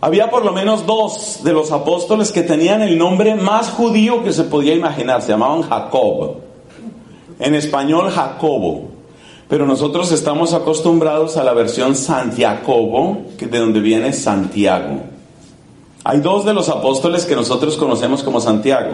había 0.00 0.30
por 0.30 0.44
lo 0.44 0.52
menos 0.52 0.86
dos 0.86 1.40
de 1.44 1.52
los 1.52 1.70
apóstoles 1.72 2.32
que 2.32 2.42
tenían 2.42 2.82
el 2.82 2.98
nombre 2.98 3.34
más 3.34 3.70
judío 3.70 4.22
que 4.24 4.32
se 4.32 4.44
podía 4.44 4.74
imaginar, 4.74 5.22
se 5.22 5.28
llamaban 5.28 5.62
Jacob. 5.62 6.38
En 7.38 7.54
español 7.54 8.10
Jacobo. 8.10 8.88
Pero 9.48 9.66
nosotros 9.66 10.10
estamos 10.10 10.54
acostumbrados 10.54 11.36
a 11.36 11.44
la 11.44 11.52
versión 11.52 11.94
Santiago, 11.94 13.18
de 13.38 13.58
donde 13.58 13.80
viene 13.80 14.12
Santiago. 14.12 15.13
Hay 16.04 16.20
dos 16.20 16.44
de 16.44 16.52
los 16.52 16.68
apóstoles 16.68 17.24
que 17.24 17.34
nosotros 17.34 17.78
conocemos 17.78 18.22
como 18.22 18.38
Santiago. 18.38 18.90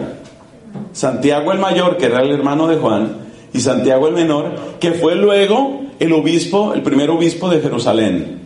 Santiago 0.93 1.51
el 1.51 1.59
mayor, 1.59 1.97
que 1.97 2.05
era 2.05 2.21
el 2.21 2.31
hermano 2.31 2.67
de 2.67 2.77
Juan, 2.77 3.17
y 3.53 3.59
Santiago 3.59 4.07
el 4.07 4.13
menor, 4.13 4.55
que 4.79 4.93
fue 4.93 5.15
luego 5.15 5.81
el 5.99 6.13
obispo, 6.13 6.73
el 6.73 6.81
primer 6.81 7.09
obispo 7.09 7.49
de 7.49 7.59
Jerusalén. 7.59 8.41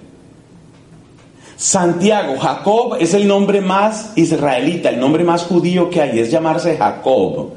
Santiago, 1.56 2.38
Jacob 2.40 2.98
es 3.00 3.14
el 3.14 3.28
nombre 3.28 3.62
más 3.62 4.12
israelita, 4.16 4.90
el 4.90 5.00
nombre 5.00 5.24
más 5.24 5.44
judío 5.44 5.90
que 5.90 6.02
hay, 6.02 6.20
es 6.20 6.32
llamarse 6.32 6.76
Jacob. 6.76 7.52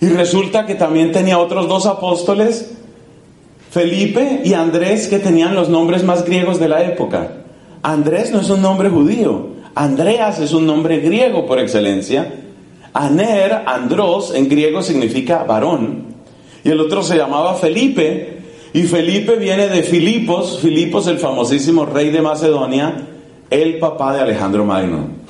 Y 0.00 0.08
resulta 0.08 0.66
que 0.66 0.74
también 0.74 1.12
tenía 1.12 1.38
otros 1.38 1.68
dos 1.68 1.86
apóstoles, 1.86 2.72
Felipe 3.70 4.40
y 4.44 4.54
Andrés, 4.54 5.06
que 5.06 5.18
tenían 5.18 5.54
los 5.54 5.68
nombres 5.68 6.02
más 6.02 6.24
griegos 6.24 6.58
de 6.58 6.68
la 6.68 6.82
época. 6.82 7.30
Andrés 7.82 8.32
no 8.32 8.40
es 8.40 8.50
un 8.50 8.62
nombre 8.62 8.88
judío, 8.88 9.52
Andreas 9.74 10.38
es 10.38 10.52
un 10.52 10.66
nombre 10.66 11.00
griego 11.00 11.46
por 11.46 11.58
excelencia. 11.58 12.34
Aner, 12.92 13.62
Andros, 13.66 14.34
en 14.34 14.48
griego 14.48 14.82
significa 14.82 15.44
varón. 15.44 16.14
Y 16.62 16.70
el 16.70 16.80
otro 16.80 17.02
se 17.02 17.16
llamaba 17.16 17.54
Felipe, 17.54 18.38
y 18.74 18.82
Felipe 18.84 19.36
viene 19.36 19.68
de 19.68 19.82
Filipos, 19.82 20.58
Filipos 20.60 21.06
el 21.06 21.18
famosísimo 21.18 21.84
rey 21.84 22.10
de 22.10 22.22
Macedonia, 22.22 23.08
el 23.50 23.78
papá 23.78 24.14
de 24.14 24.20
Alejandro 24.20 24.64
Magno. 24.64 25.22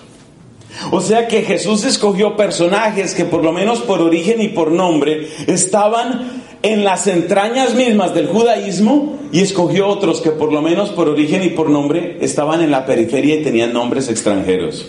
O 0.91 1.01
sea 1.01 1.29
que 1.29 1.43
Jesús 1.43 1.85
escogió 1.85 2.37
personajes 2.37 3.15
que 3.15 3.25
por 3.25 3.43
lo 3.45 3.53
menos 3.53 3.81
por 3.81 4.01
origen 4.01 4.41
y 4.41 4.49
por 4.49 4.71
nombre 4.71 5.29
estaban 5.47 6.42
en 6.63 6.85
las 6.85 7.07
entrañas 7.07 7.75
mismas 7.75 8.15
del 8.15 8.29
judaísmo 8.29 9.19
y 9.33 9.41
escogió 9.41 9.89
otros 9.89 10.21
que 10.21 10.31
por 10.31 10.53
lo 10.53 10.63
menos 10.63 10.91
por 10.91 11.09
origen 11.09 11.43
y 11.43 11.49
por 11.49 11.69
nombre 11.69 12.19
estaban 12.21 12.61
en 12.63 12.71
la 12.71 12.87
periferia 12.87 13.37
y 13.37 13.43
tenían 13.43 13.73
nombres 13.73 14.09
extranjeros. 14.09 14.87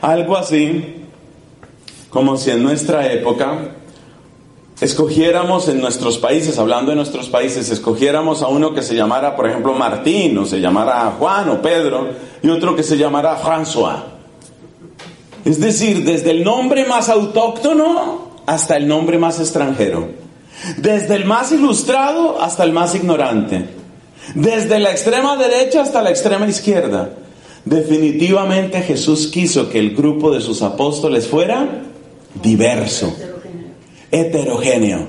Algo 0.00 0.36
así 0.36 0.96
como 2.08 2.36
si 2.36 2.50
en 2.50 2.62
nuestra 2.62 3.12
época 3.12 3.72
escogiéramos 4.80 5.68
en 5.68 5.80
nuestros 5.80 6.18
países, 6.18 6.58
hablando 6.58 6.90
de 6.90 6.96
nuestros 6.96 7.28
países, 7.28 7.70
escogiéramos 7.70 8.42
a 8.42 8.48
uno 8.48 8.74
que 8.74 8.82
se 8.82 8.94
llamara, 8.94 9.36
por 9.36 9.48
ejemplo, 9.48 9.72
Martín, 9.72 10.36
o 10.38 10.46
se 10.46 10.60
llamara 10.60 11.14
Juan 11.18 11.48
o 11.48 11.62
Pedro, 11.62 12.08
y 12.42 12.48
otro 12.48 12.76
que 12.76 12.82
se 12.82 12.96
llamara 12.96 13.38
François. 13.38 14.02
Es 15.44 15.60
decir, 15.60 16.04
desde 16.04 16.30
el 16.30 16.44
nombre 16.44 16.84
más 16.86 17.08
autóctono 17.08 18.30
hasta 18.46 18.76
el 18.76 18.86
nombre 18.86 19.18
más 19.18 19.40
extranjero. 19.40 20.25
Desde 20.76 21.14
el 21.14 21.24
más 21.24 21.52
ilustrado 21.52 22.40
hasta 22.40 22.64
el 22.64 22.72
más 22.72 22.94
ignorante. 22.94 23.68
Desde 24.34 24.78
la 24.78 24.90
extrema 24.90 25.36
derecha 25.36 25.82
hasta 25.82 26.02
la 26.02 26.10
extrema 26.10 26.46
izquierda. 26.46 27.10
Definitivamente 27.64 28.82
Jesús 28.82 29.28
quiso 29.28 29.68
que 29.68 29.78
el 29.78 29.94
grupo 29.94 30.32
de 30.32 30.40
sus 30.40 30.62
apóstoles 30.62 31.26
fuera 31.26 31.82
diverso 32.42 33.14
heterogéneo. 34.10 35.08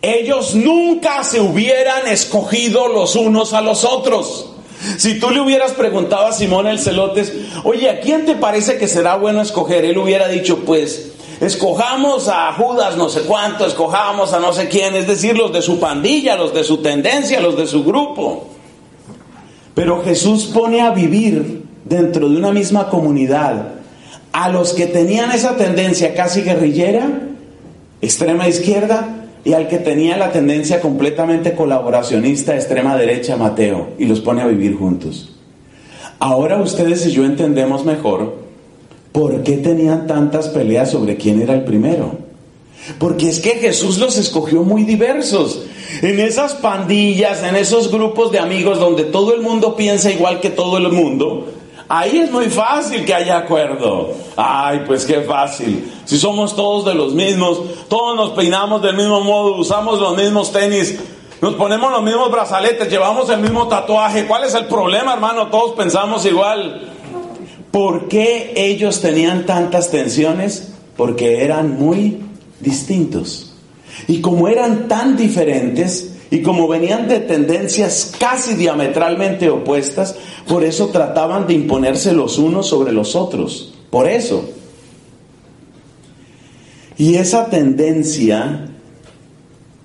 Ellos 0.00 0.54
nunca 0.54 1.24
se 1.24 1.40
hubieran 1.40 2.06
escogido 2.06 2.88
los 2.88 3.16
unos 3.16 3.52
a 3.52 3.60
los 3.60 3.84
otros. 3.84 4.52
Si 4.96 5.18
tú 5.18 5.30
le 5.30 5.40
hubieras 5.40 5.72
preguntado 5.72 6.26
a 6.26 6.32
Simón 6.32 6.68
el 6.68 6.78
Celotes, 6.78 7.32
oye, 7.64 7.90
¿a 7.90 8.00
quién 8.00 8.24
te 8.24 8.36
parece 8.36 8.78
que 8.78 8.86
será 8.86 9.16
bueno 9.16 9.42
escoger? 9.42 9.84
Él 9.84 9.98
hubiera 9.98 10.28
dicho, 10.28 10.60
pues, 10.64 11.12
escojamos 11.40 12.28
a 12.28 12.52
Judas 12.52 12.96
no 12.96 13.08
sé 13.08 13.22
cuánto, 13.22 13.66
escojamos 13.66 14.32
a 14.32 14.40
no 14.40 14.52
sé 14.52 14.68
quién, 14.68 14.94
es 14.94 15.06
decir, 15.06 15.36
los 15.36 15.52
de 15.52 15.62
su 15.62 15.78
pandilla, 15.78 16.36
los 16.36 16.54
de 16.54 16.64
su 16.64 16.78
tendencia, 16.78 17.40
los 17.40 17.56
de 17.56 17.66
su 17.66 17.84
grupo. 17.84 18.48
Pero 19.74 20.02
Jesús 20.02 20.46
pone 20.46 20.80
a 20.80 20.90
vivir 20.90 21.64
dentro 21.84 22.28
de 22.28 22.36
una 22.36 22.52
misma 22.52 22.88
comunidad 22.88 23.74
a 24.32 24.48
los 24.48 24.74
que 24.74 24.86
tenían 24.86 25.30
esa 25.30 25.56
tendencia 25.56 26.14
casi 26.14 26.42
guerrillera 26.42 27.28
extrema 28.00 28.48
izquierda, 28.48 29.14
y 29.44 29.54
al 29.54 29.68
que 29.68 29.78
tenía 29.78 30.16
la 30.16 30.30
tendencia 30.30 30.80
completamente 30.80 31.54
colaboracionista, 31.54 32.54
extrema 32.54 32.96
derecha, 32.96 33.36
Mateo, 33.36 33.90
y 33.98 34.04
los 34.04 34.20
pone 34.20 34.42
a 34.42 34.46
vivir 34.46 34.76
juntos. 34.76 35.36
Ahora 36.18 36.60
ustedes 36.60 37.06
y 37.06 37.12
yo 37.12 37.24
entendemos 37.24 37.84
mejor 37.84 38.47
por 39.18 39.42
qué 39.42 39.56
tenían 39.56 40.06
tantas 40.06 40.46
peleas 40.46 40.92
sobre 40.92 41.16
quién 41.16 41.42
era 41.42 41.52
el 41.52 41.64
primero. 41.64 42.12
Porque 43.00 43.28
es 43.28 43.40
que 43.40 43.56
Jesús 43.56 43.98
los 43.98 44.16
escogió 44.16 44.62
muy 44.62 44.84
diversos. 44.84 45.62
En 46.02 46.20
esas 46.20 46.54
pandillas, 46.54 47.42
en 47.42 47.56
esos 47.56 47.90
grupos 47.90 48.30
de 48.30 48.38
amigos 48.38 48.78
donde 48.78 49.02
todo 49.02 49.34
el 49.34 49.40
mundo 49.40 49.74
piensa 49.74 50.12
igual 50.12 50.38
que 50.38 50.50
todo 50.50 50.78
el 50.78 50.92
mundo, 50.92 51.48
ahí 51.88 52.18
es 52.18 52.30
muy 52.30 52.48
fácil 52.48 53.04
que 53.04 53.12
haya 53.12 53.38
acuerdo. 53.38 54.12
Ay, 54.36 54.84
pues 54.86 55.04
qué 55.04 55.22
fácil. 55.22 55.92
Si 56.04 56.16
somos 56.16 56.54
todos 56.54 56.84
de 56.84 56.94
los 56.94 57.12
mismos, 57.12 57.60
todos 57.88 58.16
nos 58.16 58.30
peinamos 58.30 58.82
del 58.82 58.96
mismo 58.96 59.20
modo, 59.22 59.56
usamos 59.56 59.98
los 59.98 60.16
mismos 60.16 60.52
tenis, 60.52 60.96
nos 61.40 61.54
ponemos 61.54 61.90
los 61.90 62.04
mismos 62.04 62.30
brazaletes, 62.30 62.88
llevamos 62.88 63.28
el 63.30 63.40
mismo 63.40 63.66
tatuaje. 63.66 64.26
¿Cuál 64.26 64.44
es 64.44 64.54
el 64.54 64.66
problema, 64.66 65.14
hermano? 65.14 65.48
Todos 65.48 65.72
pensamos 65.72 66.24
igual. 66.24 66.97
¿Por 67.70 68.08
qué 68.08 68.52
ellos 68.56 69.00
tenían 69.00 69.46
tantas 69.46 69.90
tensiones? 69.90 70.68
Porque 70.96 71.44
eran 71.44 71.78
muy 71.78 72.18
distintos. 72.60 73.52
Y 74.06 74.20
como 74.20 74.48
eran 74.48 74.88
tan 74.88 75.16
diferentes 75.16 76.12
y 76.30 76.42
como 76.42 76.68
venían 76.68 77.08
de 77.08 77.20
tendencias 77.20 78.12
casi 78.18 78.54
diametralmente 78.54 79.50
opuestas, 79.50 80.16
por 80.46 80.64
eso 80.64 80.88
trataban 80.88 81.46
de 81.46 81.54
imponerse 81.54 82.12
los 82.12 82.38
unos 82.38 82.68
sobre 82.68 82.92
los 82.92 83.16
otros. 83.16 83.74
Por 83.90 84.08
eso. 84.08 84.50
Y 86.96 87.14
esa 87.14 87.46
tendencia 87.46 88.68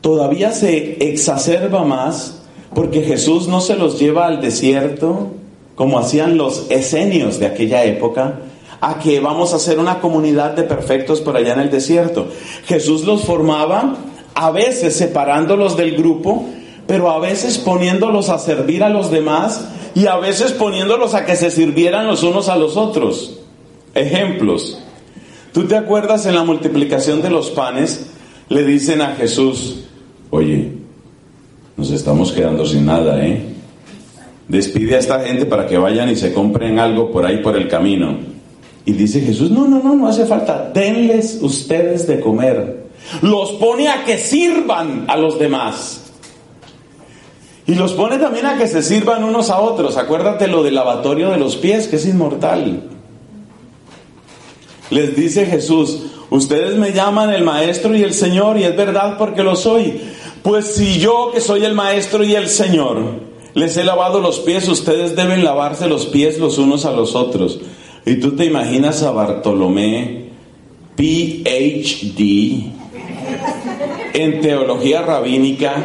todavía 0.02 0.52
se 0.52 1.12
exacerba 1.12 1.84
más 1.84 2.41
porque 2.74 3.02
Jesús 3.04 3.48
no 3.48 3.62
se 3.62 3.76
los 3.76 4.00
lleva 4.00 4.26
al 4.26 4.41
desierto 4.41 5.32
como 5.75 5.99
hacían 5.99 6.38
los 6.38 6.69
esenios 6.69 7.39
de 7.39 7.47
aquella 7.47 7.83
época, 7.83 8.39
a 8.81 8.99
que 8.99 9.19
vamos 9.19 9.53
a 9.53 9.55
hacer 9.55 9.79
una 9.79 9.99
comunidad 9.99 10.51
de 10.51 10.63
perfectos 10.63 11.21
por 11.21 11.38
allá 11.38 11.53
en 11.53 11.62
el 11.62 11.71
desierto. 11.71 12.27
Jesús 12.65 13.05
los 13.05 13.23
formaba 13.23 13.95
a 14.36 14.51
veces 14.51 14.95
separándolos 14.95 15.77
del 15.77 15.95
grupo, 15.95 16.45
pero 16.86 17.09
a 17.09 17.19
veces 17.19 17.57
poniéndolos 17.57 18.29
a 18.29 18.39
servir 18.39 18.83
a 18.83 18.89
los 18.89 19.09
demás 19.09 19.69
y 19.95 20.07
a 20.07 20.17
veces 20.17 20.51
poniéndolos 20.51 21.13
a 21.13 21.25
que 21.25 21.36
se 21.36 21.49
sirvieran 21.49 22.07
los 22.07 22.23
unos 22.23 22.49
a 22.49 22.57
los 22.57 22.75
otros. 22.75 23.39
Ejemplos. 23.95 24.79
¿Tú 25.53 25.63
te 25.65 25.77
acuerdas 25.77 26.25
en 26.25 26.36
la 26.36 26.43
multiplicación 26.43 27.21
de 27.21 27.29
los 27.29 27.51
panes? 27.51 28.07
Le 28.49 28.65
dicen 28.65 29.01
a 29.01 29.15
Jesús, 29.15 29.86
oye, 30.29 30.73
nos 31.77 31.91
estamos 31.91 32.31
quedando 32.31 32.65
sin 32.65 32.86
nada, 32.86 33.23
¿eh? 33.25 33.53
Despide 34.47 34.95
a 34.95 34.99
esta 34.99 35.21
gente 35.21 35.45
para 35.45 35.67
que 35.67 35.77
vayan 35.77 36.10
y 36.10 36.15
se 36.15 36.34
compren 36.34 36.77
algo 36.79 37.12
por 37.12 37.25
ahí 37.25 37.38
por 37.38 37.56
el 37.56 37.67
camino. 37.67 38.17
Y 38.86 38.91
dice 38.91 39.21
Jesús, 39.21 39.49
no, 39.49 39.67
no, 39.67 39.82
no, 39.82 39.95
no 39.95 40.08
hace 40.08 40.25
falta, 40.25 40.71
denles 40.73 41.39
ustedes 41.41 42.06
de 42.08 42.19
comer. 42.19 42.84
Los 43.21 43.53
pone 43.53 43.88
a 43.88 44.03
que 44.03 44.17
sirvan 44.17 45.06
a 45.08 45.15
los 45.15 45.39
demás. 45.39 46.01
Y 47.65 47.75
los 47.75 47.93
pone 47.93 48.17
también 48.17 48.45
a 48.45 48.58
que 48.58 48.67
se 48.67 48.84
sirvan 48.84 49.23
unos 49.23 49.49
a 49.49 49.62
otros. 49.62 49.95
Acuérdate 49.95 50.47
lo 50.47 50.63
del 50.63 50.75
lavatorio 50.75 51.29
de 51.29 51.38
los 51.38 51.56
pies, 51.56 51.88
que 51.88 51.95
es 51.95 52.06
inmortal. 52.06 52.89
Les 54.89 55.15
dice 55.15 55.45
Jesús, 55.45 56.08
ustedes 56.29 56.77
me 56.77 56.91
llaman 56.91 57.29
el 57.29 57.43
Maestro 57.43 57.95
y 57.95 58.03
el 58.03 58.13
Señor, 58.13 58.58
y 58.58 58.65
es 58.65 58.75
verdad 58.75 59.17
porque 59.17 59.43
lo 59.43 59.56
soy. 59.56 60.01
Pues 60.43 60.75
si 60.75 60.99
yo 60.99 61.32
que 61.34 61.39
soy 61.39 61.63
el 61.63 61.73
maestro 61.73 62.21
y 62.25 62.36
el 62.36 62.49
Señor 62.49 63.33
les 63.54 63.78
he 63.78 63.84
lavado 63.84 64.20
los 64.20 64.39
pies, 64.39 64.68
ustedes 64.68 65.16
deben 65.16 65.44
lavarse 65.44 65.88
los 65.88 66.08
pies 66.08 66.39
los 66.39 66.58
unos 66.58 66.86
a 66.86 66.92
los 66.92 67.16
otros. 67.16 67.60
Y 68.06 68.16
tú 68.16 68.36
te 68.36 68.46
imaginas 68.46 69.04
a 69.04 69.12
Bartolomé, 69.12 70.30
PhD, 70.96 72.72
en 74.13 74.42
teología 74.42 75.02
rabínica, 75.02 75.76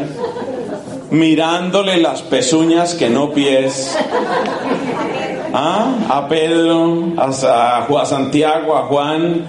mirándole 1.10 1.98
las 1.98 2.22
pezuñas 2.22 2.94
que 2.94 3.08
no 3.08 3.32
pies. 3.32 3.96
¿Ah? 5.52 6.06
A 6.10 6.28
Pedro, 6.28 7.12
a, 7.16 7.86
a 7.86 8.06
Santiago, 8.06 8.76
a 8.76 8.86
Juan, 8.86 9.46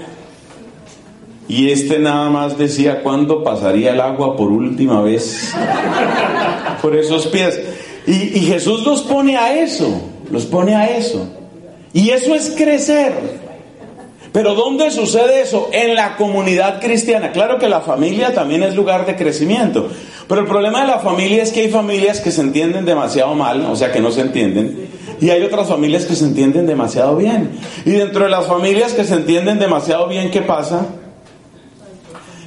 y 1.49 1.71
este 1.71 1.97
nada 1.97 2.29
más 2.29 2.57
decía 2.59 3.01
cuándo 3.01 3.43
pasaría 3.43 3.91
el 3.91 3.99
agua 3.99 4.35
por 4.35 4.51
última 4.51 5.01
vez 5.01 5.51
por 6.81 6.95
esos 6.95 7.25
pies. 7.25 7.59
Y, 8.11 8.39
Jesús 8.41 8.83
los 8.85 9.01
pone 9.03 9.37
a 9.37 9.61
eso, 9.61 10.01
los 10.31 10.45
pone 10.45 10.75
a 10.75 10.97
eso. 10.97 11.27
Y 11.93 12.09
eso 12.09 12.33
es 12.33 12.49
crecer. 12.51 13.13
Pero 14.31 14.55
¿dónde 14.55 14.89
sucede 14.89 15.41
eso? 15.41 15.69
En 15.71 15.95
la 15.95 16.15
comunidad 16.15 16.81
cristiana. 16.81 17.31
Claro 17.31 17.59
que 17.59 17.69
la 17.69 17.81
familia 17.81 18.33
también 18.33 18.63
es 18.63 18.75
lugar 18.75 19.05
de 19.05 19.15
crecimiento. 19.15 19.89
Pero 20.27 20.41
el 20.41 20.47
problema 20.47 20.81
de 20.81 20.87
la 20.87 20.99
familia 20.99 21.43
es 21.43 21.51
que 21.51 21.61
hay 21.61 21.69
familias 21.69 22.19
que 22.19 22.31
se 22.31 22.41
entienden 22.41 22.85
demasiado 22.85 23.33
mal, 23.35 23.61
o 23.65 23.75
sea 23.75 23.91
que 23.91 23.99
no 23.99 24.11
se 24.11 24.21
entienden. 24.21 24.89
Y 25.21 25.29
hay 25.29 25.43
otras 25.43 25.67
familias 25.67 26.05
que 26.05 26.15
se 26.15 26.25
entienden 26.25 26.65
demasiado 26.65 27.15
bien. 27.15 27.59
Y 27.85 27.91
dentro 27.91 28.23
de 28.23 28.29
las 28.29 28.47
familias 28.47 28.93
que 28.93 29.03
se 29.03 29.13
entienden 29.15 29.59
demasiado 29.59 30.07
bien, 30.07 30.31
¿qué 30.31 30.41
pasa? 30.41 30.87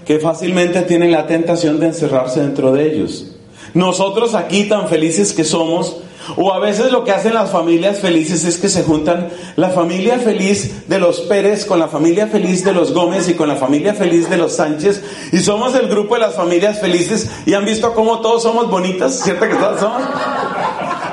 que 0.05 0.19
fácilmente 0.19 0.83
tienen 0.83 1.13
la 1.13 1.27
tentación 1.27 1.79
de 1.79 1.87
encerrarse 1.87 2.41
dentro 2.41 2.73
de 2.73 2.93
ellos. 2.93 3.32
Nosotros 3.75 4.35
aquí 4.35 4.65
tan 4.65 4.89
felices 4.89 5.33
que 5.33 5.45
somos, 5.45 5.97
o 6.37 6.53
a 6.53 6.59
veces 6.61 6.93
lo 6.93 7.05
que 7.05 7.11
hacen 7.11 7.35
las 7.35 7.51
familias 7.51 7.99
felices 7.99 8.45
es 8.45 8.59
que 8.59 8.69
se 8.69 8.85
juntan 8.85 9.29
la 9.57 9.71
familia 9.71 10.19
feliz 10.19 10.89
de 10.89 10.99
los 10.99 11.21
Pérez 11.23 11.65
con 11.65 11.81
la 11.81 11.89
familia 11.89 12.29
feliz 12.29 12.65
de 12.65 12.73
los 12.73 12.93
Gómez 12.93 13.29
y 13.29 13.35
con 13.35 13.49
la 13.49 13.57
familia 13.57 13.95
feliz 13.95 14.31
de 14.31 14.37
los 14.37 14.53
Sánchez, 14.53 15.03
y 15.33 15.39
somos 15.39 15.75
el 15.75 15.89
grupo 15.89 16.15
de 16.15 16.21
las 16.21 16.35
familias 16.35 16.81
felices, 16.81 17.31
y 17.47 17.55
han 17.55 17.65
visto 17.65 17.93
cómo 17.95 18.21
todos 18.21 18.43
somos 18.43 18.71
bonitas, 18.71 19.21
¿cierto 19.21 19.49
que 19.49 19.55
todos 19.55 19.81
somos? 19.81 20.03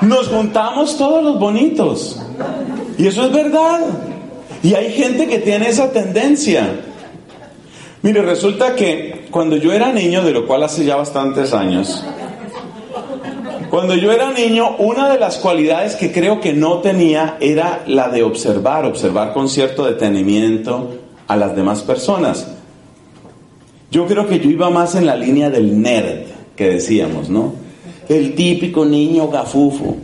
Nos 0.02 0.28
juntamos 0.28 0.98
todos 0.98 1.24
los 1.24 1.40
bonitos, 1.40 2.20
y 2.98 3.08
eso 3.08 3.26
es 3.26 3.32
verdad. 3.32 3.82
Y 4.62 4.74
hay 4.74 4.92
gente 4.92 5.28
que 5.28 5.40
tiene 5.40 5.70
esa 5.70 5.92
tendencia. 5.92 6.82
Mire, 8.02 8.22
resulta 8.22 8.76
que 8.76 9.28
cuando 9.32 9.56
yo 9.56 9.72
era 9.72 9.92
niño, 9.92 10.22
de 10.24 10.32
lo 10.32 10.46
cual 10.46 10.64
hace 10.64 10.86
ya 10.86 10.98
bastantes 10.98 11.54
años, 11.54 12.04
cuando 13.70 13.96
yo 13.96 14.12
era 14.12 14.32
niño, 14.32 14.76
una 14.78 15.12
de 15.12 15.20
las 15.20 15.38
cualidades 15.38 15.96
que 15.96 16.12
creo 16.12 16.40
que 16.40 16.54
no 16.54 16.80
tenía 16.80 17.38
era 17.40 17.84
la 17.88 18.10
de 18.10 18.24
observar, 18.24 18.86
observar 18.86 19.34
con 19.34 19.48
cierto 19.50 19.86
detenimiento 19.86 20.98
a 21.28 21.36
las 21.36 21.56
demás 21.56 21.84
personas. 21.84 22.48
Yo 23.92 24.06
creo 24.08 24.28
que 24.28 24.40
yo 24.40 24.50
iba 24.50 24.70
más 24.70 24.96
en 24.96 25.06
la 25.06 25.16
línea 25.16 25.50
del 25.50 25.82
nerd, 25.82 26.26
que 26.56 26.70
decíamos, 26.70 27.30
¿no? 27.30 27.54
El 28.08 28.36
típico 28.36 28.86
niño 28.86 29.30
gafufo, 29.30 29.98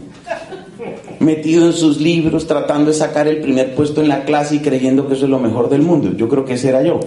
metido 1.19 1.65
en 1.65 1.73
sus 1.73 1.99
libros, 1.99 2.47
tratando 2.47 2.91
de 2.91 2.97
sacar 2.97 3.27
el 3.27 3.41
primer 3.41 3.73
puesto 3.75 4.01
en 4.01 4.09
la 4.09 4.25
clase 4.25 4.55
y 4.55 4.59
creyendo 4.59 5.07
que 5.07 5.15
eso 5.15 5.25
es 5.25 5.31
lo 5.31 5.39
mejor 5.39 5.69
del 5.69 5.81
mundo. 5.81 6.11
Yo 6.15 6.29
creo 6.29 6.45
que 6.45 6.53
ese 6.53 6.69
era 6.69 6.83
yo. 6.83 6.99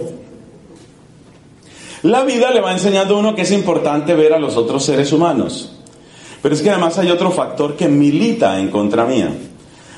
La 2.03 2.23
vida 2.23 2.51
le 2.51 2.61
va 2.61 2.71
enseñando 2.71 3.15
a 3.15 3.19
uno 3.19 3.35
que 3.35 3.41
es 3.41 3.51
importante 3.51 4.15
ver 4.15 4.33
a 4.33 4.39
los 4.39 4.55
otros 4.55 4.83
seres 4.83 5.11
humanos. 5.11 5.78
Pero 6.41 6.55
es 6.55 6.61
que 6.61 6.69
además 6.69 6.97
hay 6.97 7.11
otro 7.11 7.31
factor 7.31 7.75
que 7.75 7.87
milita 7.87 8.59
en 8.59 8.69
contra 8.69 9.05
mía. 9.05 9.29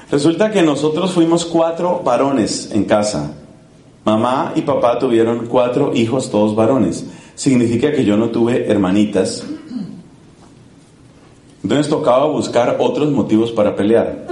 Resulta 0.09 0.51
que 0.51 0.61
nosotros 0.61 1.11
fuimos 1.11 1.45
cuatro 1.45 2.01
varones 2.03 2.69
en 2.71 2.85
casa. 2.85 3.31
Mamá 4.03 4.53
y 4.55 4.61
papá 4.61 4.97
tuvieron 4.97 5.47
cuatro 5.47 5.93
hijos, 5.93 6.29
todos 6.29 6.55
varones. 6.55 7.05
Significa 7.35 7.91
que 7.91 8.03
yo 8.03 8.17
no 8.17 8.29
tuve 8.29 8.65
hermanitas. 8.69 9.43
Entonces 11.63 11.89
tocaba 11.89 12.25
buscar 12.25 12.77
otros 12.79 13.11
motivos 13.11 13.51
para 13.51 13.75
pelear. 13.75 14.27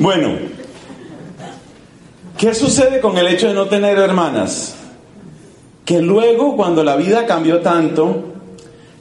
Bueno, 0.00 0.30
¿qué 2.36 2.54
sucede 2.54 3.00
con 3.00 3.16
el 3.16 3.28
hecho 3.28 3.48
de 3.48 3.54
no 3.54 3.66
tener 3.66 3.98
hermanas? 3.98 4.74
que 5.88 6.02
luego 6.02 6.54
cuando 6.54 6.84
la 6.84 6.96
vida 6.96 7.24
cambió 7.24 7.62
tanto, 7.62 8.27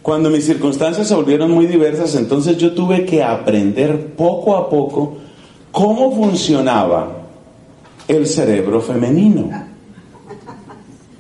cuando 0.08 0.30
mis 0.30 0.46
circunstancias 0.46 1.10
se 1.10 1.15
volvieron 1.15 1.52
muy 1.52 1.65
diversas, 1.65 2.15
entonces 2.15 2.58
yo 2.58 2.72
tuve 2.72 3.04
que 3.04 3.22
aprender 3.22 4.15
poco 4.15 4.56
a 4.56 4.70
poco 4.70 5.17
cómo 5.70 6.15
funcionaba 6.15 7.10
el 8.08 8.26
cerebro 8.26 8.80
femenino. 8.80 9.50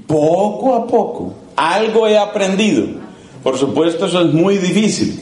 Poco 0.07 0.73
a 0.73 0.87
poco. 0.87 1.33
Algo 1.57 2.07
he 2.07 2.17
aprendido. 2.17 2.85
Por 3.43 3.57
supuesto, 3.57 4.05
eso 4.05 4.21
es 4.21 4.33
muy 4.33 4.57
difícil. 4.57 5.19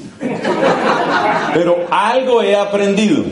Pero 1.55 1.87
algo 1.89 2.43
he 2.43 2.55
aprendido. 2.55 3.23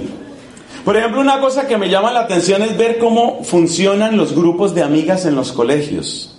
Por 0.83 0.97
ejemplo, 0.97 1.21
una 1.21 1.41
cosa 1.41 1.67
que 1.67 1.77
me 1.77 1.91
llama 1.91 2.11
la 2.11 2.21
atención 2.21 2.63
es 2.63 2.75
ver 2.75 2.97
cómo 2.97 3.43
funcionan 3.43 4.17
los 4.17 4.33
grupos 4.33 4.73
de 4.73 4.81
amigas 4.81 5.27
en 5.27 5.35
los 5.35 5.51
colegios 5.51 6.33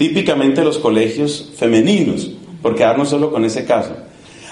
típicamente 0.00 0.64
los 0.64 0.78
colegios 0.78 1.50
femeninos, 1.58 2.30
por 2.62 2.74
quedarnos 2.74 3.08
solo 3.08 3.30
con 3.30 3.44
ese 3.44 3.64
caso. 3.64 3.90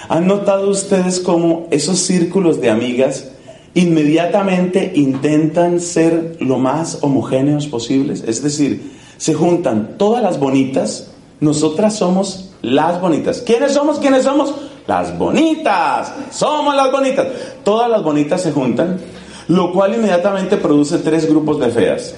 ¿Han 0.07 0.27
notado 0.27 0.69
ustedes 0.69 1.19
cómo 1.19 1.67
esos 1.71 1.99
círculos 1.99 2.61
de 2.61 2.69
amigas 2.69 3.29
inmediatamente 3.75 4.91
intentan 4.95 5.79
ser 5.79 6.37
lo 6.39 6.57
más 6.57 6.99
homogéneos 7.01 7.67
posibles? 7.67 8.23
Es 8.25 8.41
decir, 8.41 8.91
se 9.17 9.33
juntan 9.33 9.97
todas 9.97 10.23
las 10.23 10.39
bonitas, 10.39 11.11
nosotras 11.39 11.95
somos 11.95 12.49
las 12.61 12.99
bonitas. 12.99 13.41
¿Quiénes 13.45 13.73
somos? 13.73 13.99
¿Quiénes 13.99 14.23
somos? 14.23 14.53
Las 14.87 15.17
bonitas. 15.17 16.13
Somos 16.31 16.75
las 16.75 16.91
bonitas. 16.91 17.27
Todas 17.63 17.89
las 17.89 18.01
bonitas 18.01 18.41
se 18.41 18.51
juntan, 18.51 18.99
lo 19.47 19.71
cual 19.71 19.93
inmediatamente 19.93 20.57
produce 20.57 20.97
tres 20.97 21.29
grupos 21.29 21.59
de 21.59 21.69
feas. 21.69 22.15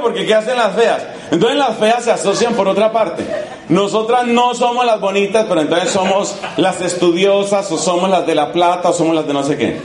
Porque 0.00 0.26
¿qué 0.26 0.34
hacen 0.34 0.56
las 0.56 0.74
feas? 0.74 1.02
Entonces 1.30 1.58
las 1.58 1.76
feas 1.76 2.04
se 2.04 2.10
asocian 2.10 2.54
por 2.54 2.68
otra 2.68 2.92
parte. 2.92 3.24
Nosotras 3.68 4.26
no 4.26 4.54
somos 4.54 4.84
las 4.84 5.00
bonitas, 5.00 5.46
pero 5.48 5.60
entonces 5.60 5.90
somos 5.90 6.34
las 6.56 6.80
estudiosas 6.80 7.70
o 7.70 7.78
somos 7.78 8.10
las 8.10 8.26
de 8.26 8.34
la 8.34 8.52
plata 8.52 8.90
o 8.90 8.92
somos 8.92 9.14
las 9.14 9.26
de 9.26 9.32
no 9.32 9.42
sé 9.42 9.56
qué. 9.56 9.80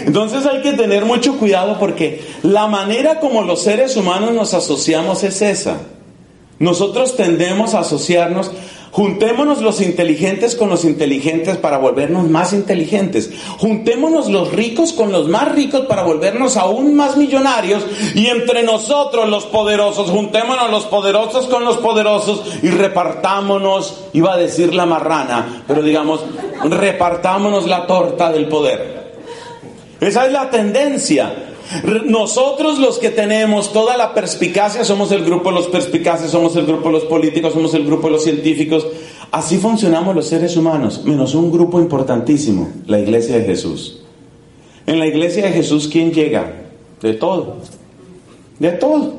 Entonces 0.00 0.44
hay 0.44 0.60
que 0.60 0.72
tener 0.72 1.04
mucho 1.04 1.38
cuidado 1.38 1.78
porque 1.78 2.24
la 2.42 2.66
manera 2.66 3.20
como 3.20 3.42
los 3.42 3.62
seres 3.62 3.96
humanos 3.96 4.32
nos 4.32 4.52
asociamos 4.52 5.22
es 5.24 5.40
esa. 5.40 5.78
Nosotros 6.58 7.16
tendemos 7.16 7.74
a 7.74 7.80
asociarnos 7.80 8.50
Juntémonos 8.94 9.60
los 9.60 9.80
inteligentes 9.80 10.54
con 10.54 10.68
los 10.68 10.84
inteligentes 10.84 11.56
para 11.56 11.78
volvernos 11.78 12.30
más 12.30 12.52
inteligentes. 12.52 13.28
Juntémonos 13.58 14.28
los 14.28 14.52
ricos 14.52 14.92
con 14.92 15.10
los 15.10 15.26
más 15.26 15.52
ricos 15.52 15.86
para 15.86 16.04
volvernos 16.04 16.56
aún 16.56 16.94
más 16.94 17.16
millonarios. 17.16 17.84
Y 18.14 18.26
entre 18.26 18.62
nosotros 18.62 19.28
los 19.28 19.46
poderosos, 19.46 20.10
juntémonos 20.10 20.70
los 20.70 20.84
poderosos 20.84 21.46
con 21.48 21.64
los 21.64 21.78
poderosos 21.78 22.44
y 22.62 22.70
repartámonos, 22.70 24.04
iba 24.12 24.34
a 24.34 24.36
decir 24.36 24.72
la 24.72 24.86
marrana, 24.86 25.64
pero 25.66 25.82
digamos, 25.82 26.20
repartámonos 26.62 27.66
la 27.66 27.88
torta 27.88 28.30
del 28.30 28.46
poder. 28.46 29.16
Esa 30.00 30.26
es 30.26 30.32
la 30.32 30.48
tendencia. 30.50 31.53
Nosotros 32.06 32.78
los 32.78 32.98
que 32.98 33.10
tenemos 33.10 33.72
toda 33.72 33.96
la 33.96 34.14
perspicacia 34.14 34.84
somos 34.84 35.10
el 35.12 35.24
grupo 35.24 35.50
de 35.50 35.56
los 35.56 35.68
perspicaces, 35.68 36.30
somos 36.30 36.54
el 36.56 36.66
grupo 36.66 36.88
de 36.88 36.92
los 36.92 37.04
políticos, 37.04 37.52
somos 37.52 37.74
el 37.74 37.84
grupo 37.84 38.08
de 38.08 38.12
los 38.12 38.24
científicos. 38.24 38.86
Así 39.30 39.58
funcionamos 39.58 40.14
los 40.14 40.26
seres 40.26 40.56
humanos, 40.56 41.02
menos 41.04 41.34
un 41.34 41.50
grupo 41.50 41.80
importantísimo, 41.80 42.70
la 42.86 43.00
iglesia 43.00 43.38
de 43.38 43.44
Jesús. 43.44 44.02
En 44.86 44.98
la 44.98 45.06
iglesia 45.06 45.44
de 45.44 45.52
Jesús, 45.52 45.88
¿quién 45.90 46.12
llega? 46.12 46.52
De 47.00 47.14
todo. 47.14 47.56
De 48.58 48.72
todo. 48.72 49.14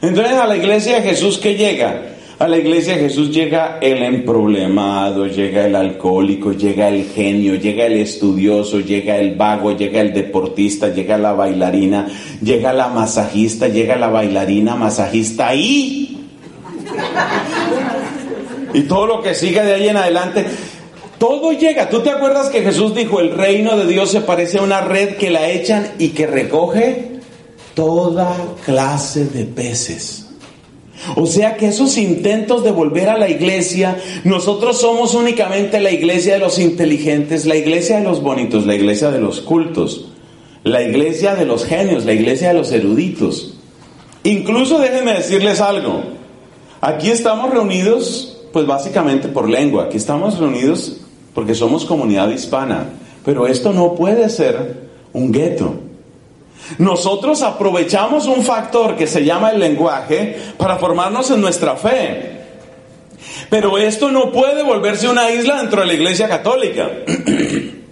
Entonces 0.00 0.34
a 0.34 0.46
la 0.46 0.56
iglesia 0.56 1.00
de 1.00 1.02
Jesús, 1.02 1.38
¿qué 1.38 1.54
llega? 1.56 2.11
A 2.42 2.48
la 2.48 2.56
iglesia 2.56 2.96
Jesús 2.96 3.30
llega 3.30 3.78
el 3.80 4.02
emproblemado, 4.02 5.28
llega 5.28 5.64
el 5.64 5.76
alcohólico, 5.76 6.50
llega 6.50 6.88
el 6.88 7.04
genio, 7.04 7.54
llega 7.54 7.86
el 7.86 7.92
estudioso, 7.98 8.80
llega 8.80 9.16
el 9.16 9.36
vago, 9.36 9.76
llega 9.76 10.00
el 10.00 10.12
deportista, 10.12 10.88
llega 10.88 11.16
la 11.18 11.34
bailarina, 11.34 12.08
llega 12.42 12.72
la 12.72 12.88
masajista, 12.88 13.68
llega 13.68 13.94
la 13.94 14.08
bailarina, 14.08 14.74
masajista 14.74 15.54
y... 15.54 16.18
Y 18.74 18.80
todo 18.88 19.06
lo 19.06 19.22
que 19.22 19.36
sigue 19.36 19.62
de 19.62 19.74
ahí 19.74 19.88
en 19.88 19.98
adelante. 19.98 20.44
Todo 21.18 21.52
llega. 21.52 21.88
¿Tú 21.88 22.00
te 22.00 22.10
acuerdas 22.10 22.48
que 22.48 22.62
Jesús 22.62 22.92
dijo, 22.92 23.20
el 23.20 23.36
reino 23.36 23.76
de 23.76 23.86
Dios 23.86 24.10
se 24.10 24.20
parece 24.20 24.58
a 24.58 24.62
una 24.62 24.80
red 24.80 25.14
que 25.14 25.30
la 25.30 25.48
echan 25.48 25.92
y 26.00 26.08
que 26.08 26.26
recoge 26.26 27.20
toda 27.76 28.36
clase 28.64 29.26
de 29.26 29.44
peces? 29.44 30.31
O 31.16 31.26
sea 31.26 31.56
que 31.56 31.68
esos 31.68 31.98
intentos 31.98 32.62
de 32.64 32.70
volver 32.70 33.08
a 33.08 33.18
la 33.18 33.28
iglesia, 33.28 33.96
nosotros 34.24 34.80
somos 34.80 35.14
únicamente 35.14 35.80
la 35.80 35.90
iglesia 35.90 36.34
de 36.34 36.40
los 36.40 36.58
inteligentes, 36.58 37.44
la 37.44 37.56
iglesia 37.56 37.98
de 37.98 38.04
los 38.04 38.22
bonitos, 38.22 38.66
la 38.66 38.74
iglesia 38.74 39.10
de 39.10 39.20
los 39.20 39.40
cultos, 39.40 40.08
la 40.64 40.82
iglesia 40.82 41.34
de 41.34 41.44
los 41.44 41.64
genios, 41.64 42.04
la 42.04 42.12
iglesia 42.12 42.48
de 42.48 42.54
los 42.54 42.70
eruditos. 42.70 43.54
Incluso 44.24 44.78
déjenme 44.78 45.14
decirles 45.14 45.60
algo, 45.60 46.02
aquí 46.80 47.10
estamos 47.10 47.50
reunidos 47.50 48.38
pues 48.52 48.66
básicamente 48.66 49.28
por 49.28 49.48
lengua, 49.48 49.84
aquí 49.84 49.96
estamos 49.96 50.38
reunidos 50.38 50.98
porque 51.34 51.54
somos 51.54 51.84
comunidad 51.84 52.30
hispana, 52.30 52.90
pero 53.24 53.46
esto 53.46 53.72
no 53.72 53.94
puede 53.94 54.28
ser 54.28 54.88
un 55.12 55.32
gueto. 55.32 55.74
Nosotros 56.78 57.42
aprovechamos 57.42 58.26
un 58.26 58.42
factor 58.42 58.96
que 58.96 59.06
se 59.06 59.24
llama 59.24 59.50
el 59.50 59.60
lenguaje 59.60 60.36
para 60.56 60.76
formarnos 60.76 61.30
en 61.30 61.40
nuestra 61.40 61.76
fe. 61.76 62.40
Pero 63.50 63.78
esto 63.78 64.10
no 64.10 64.32
puede 64.32 64.62
volverse 64.62 65.08
una 65.08 65.30
isla 65.30 65.58
dentro 65.58 65.80
de 65.82 65.86
la 65.86 65.94
Iglesia 65.94 66.28
Católica. 66.28 66.90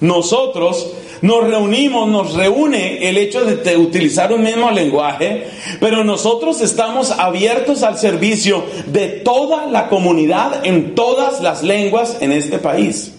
Nosotros 0.00 0.92
nos 1.22 1.46
reunimos, 1.46 2.08
nos 2.08 2.34
reúne 2.34 3.08
el 3.08 3.16
hecho 3.16 3.44
de 3.44 3.76
utilizar 3.76 4.32
un 4.32 4.42
mismo 4.42 4.72
lenguaje, 4.72 5.46
pero 5.78 6.02
nosotros 6.02 6.60
estamos 6.60 7.12
abiertos 7.12 7.84
al 7.84 7.96
servicio 7.96 8.64
de 8.86 9.06
toda 9.06 9.66
la 9.66 9.88
comunidad 9.88 10.66
en 10.66 10.96
todas 10.96 11.40
las 11.40 11.62
lenguas 11.62 12.16
en 12.20 12.32
este 12.32 12.58
país. 12.58 13.14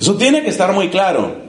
Eso 0.00 0.16
tiene 0.16 0.42
que 0.42 0.48
estar 0.48 0.72
muy 0.72 0.88
claro. 0.88 1.47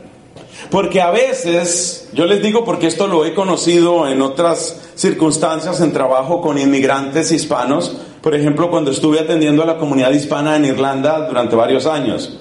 Porque 0.71 1.01
a 1.01 1.09
veces, 1.09 2.09
yo 2.13 2.25
les 2.25 2.43
digo 2.43 2.63
porque 2.63 2.87
esto 2.87 3.07
lo 3.07 3.25
he 3.25 3.33
conocido 3.33 4.07
en 4.07 4.21
otras 4.21 4.91
circunstancias 4.95 5.81
en 5.81 5.93
trabajo 5.93 6.41
con 6.41 6.59
inmigrantes 6.59 7.31
hispanos, 7.31 7.97
por 8.21 8.35
ejemplo, 8.35 8.69
cuando 8.69 8.91
estuve 8.91 9.19
atendiendo 9.19 9.63
a 9.63 9.65
la 9.65 9.77
comunidad 9.77 10.11
hispana 10.11 10.55
en 10.57 10.65
Irlanda 10.65 11.27
durante 11.27 11.55
varios 11.55 11.87
años. 11.87 12.39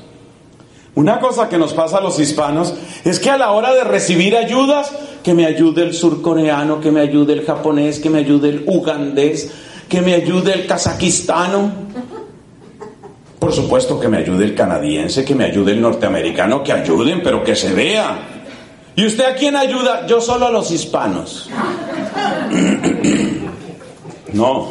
Una 0.95 1.21
cosa 1.21 1.49
que 1.49 1.57
nos 1.57 1.73
pasa 1.73 1.99
a 1.99 2.01
los 2.01 2.19
hispanos 2.19 2.75
es 3.05 3.19
que 3.21 3.31
a 3.31 3.38
la 3.38 3.53
hora 3.53 3.73
de 3.73 3.85
recibir 3.85 4.37
ayudas, 4.37 4.93
que 5.23 5.33
me 5.33 5.47
ayude 5.47 5.85
el 5.85 5.95
surcoreano, 5.95 6.81
que 6.81 6.91
me 6.91 7.01
ayude 7.01 7.35
el 7.35 7.47
japonés, 7.47 8.01
que 8.01 8.11
me 8.11 8.19
ayude 8.19 8.49
el 8.49 8.64
ugandés, 8.67 9.51
que 9.88 10.03
me 10.03 10.14
ayude 10.14 10.53
el 10.53 10.67
kazakistano, 10.67 11.88
por 13.38 13.53
supuesto 13.53 14.01
que 14.01 14.09
me 14.09 14.18
ayude 14.18 14.44
el 14.44 14.55
canadiense, 14.55 15.24
que 15.24 15.35
me 15.35 15.44
ayude 15.44 15.72
el 15.72 15.81
norteamericano, 15.81 16.62
que 16.62 16.72
ayuden, 16.72 17.22
pero 17.22 17.42
que 17.44 17.55
se 17.55 17.72
vea. 17.72 18.18
¿Y 18.96 19.07
usted 19.07 19.24
a 19.24 19.35
quién 19.35 19.55
ayuda? 19.55 20.07
Yo 20.07 20.20
solo 20.20 20.46
a 20.46 20.51
los 20.51 20.70
hispanos. 20.70 21.48
No. 24.31 24.68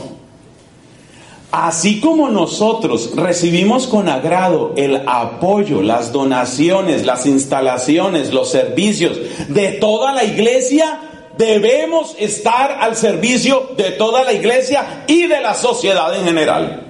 Así 1.51 1.99
como 1.99 2.29
nosotros 2.29 3.15
recibimos 3.15 3.87
con 3.87 4.07
agrado 4.07 4.73
el 4.77 5.01
apoyo, 5.07 5.81
las 5.81 6.11
donaciones, 6.11 7.07
las 7.07 7.25
instalaciones, 7.25 8.31
los 8.31 8.51
servicios 8.51 9.17
de 9.47 9.71
toda 9.71 10.13
la 10.13 10.25
iglesia, 10.25 10.99
debemos 11.37 12.15
estar 12.19 12.77
al 12.81 12.95
servicio 12.95 13.71
de 13.77 13.91
toda 13.91 14.23
la 14.23 14.33
iglesia 14.33 15.05
y 15.07 15.25
de 15.25 15.41
la 15.41 15.55
sociedad 15.55 16.15
en 16.15 16.25
general. 16.25 16.86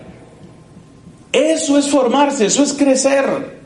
Eso 1.38 1.78
es 1.78 1.89
formarse, 1.89 2.47
eso 2.47 2.63
es 2.63 2.73
crecer. 2.73 3.58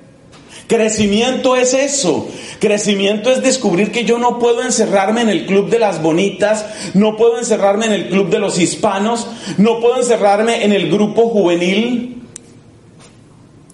Crecimiento 0.68 1.56
es 1.56 1.74
eso. 1.74 2.28
Crecimiento 2.60 3.32
es 3.32 3.42
descubrir 3.42 3.92
que 3.92 4.04
yo 4.04 4.18
no 4.20 4.40
puedo 4.40 4.62
encerrarme 4.62 5.22
en 5.22 5.30
el 5.30 5.46
club 5.46 5.70
de 5.70 5.80
las 5.80 6.02
bonitas, 6.02 6.66
no 6.94 7.16
puedo 7.16 7.38
encerrarme 7.38 7.86
en 7.86 7.94
el 7.94 8.10
club 8.10 8.30
de 8.30 8.40
los 8.40 8.60
hispanos, 8.60 9.28
no 9.58 9.80
puedo 9.80 9.98
encerrarme 9.98 10.66
en 10.66 10.74
el 10.74 10.92
grupo 10.92 11.30
juvenil. 11.30 12.22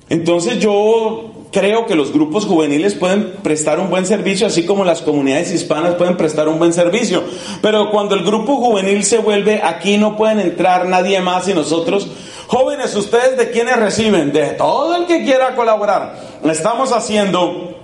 Entonces 0.09 0.59
yo 0.59 1.36
creo 1.57 1.85
que 1.85 1.95
los 1.95 2.13
grupos 2.13 2.45
juveniles 2.45 2.93
pueden 2.93 3.33
prestar 3.41 3.79
un 3.79 3.89
buen 3.89 4.05
servicio, 4.05 4.45
así 4.45 4.65
como 4.65 4.85
las 4.85 5.01
comunidades 5.01 5.51
hispanas 5.51 5.95
pueden 5.95 6.17
prestar 6.17 6.47
un 6.47 6.59
buen 6.59 6.73
servicio. 6.73 7.23
Pero 7.61 7.89
cuando 7.89 8.13
el 8.13 8.23
grupo 8.23 8.57
juvenil 8.57 9.03
se 9.03 9.17
vuelve, 9.17 9.61
aquí 9.63 9.97
no 9.97 10.15
pueden 10.15 10.39
entrar 10.39 10.85
nadie 10.85 11.19
más 11.21 11.47
y 11.47 11.53
nosotros 11.53 12.09
Jóvenes, 12.47 12.95
¿ustedes 12.95 13.37
de 13.37 13.51
quiénes 13.51 13.75
reciben? 13.75 14.31
De 14.31 14.45
todo 14.51 14.95
el 14.95 15.05
que 15.05 15.25
quiera 15.25 15.53
colaborar. 15.53 16.17
Estamos 16.45 16.93
haciendo 16.93 17.75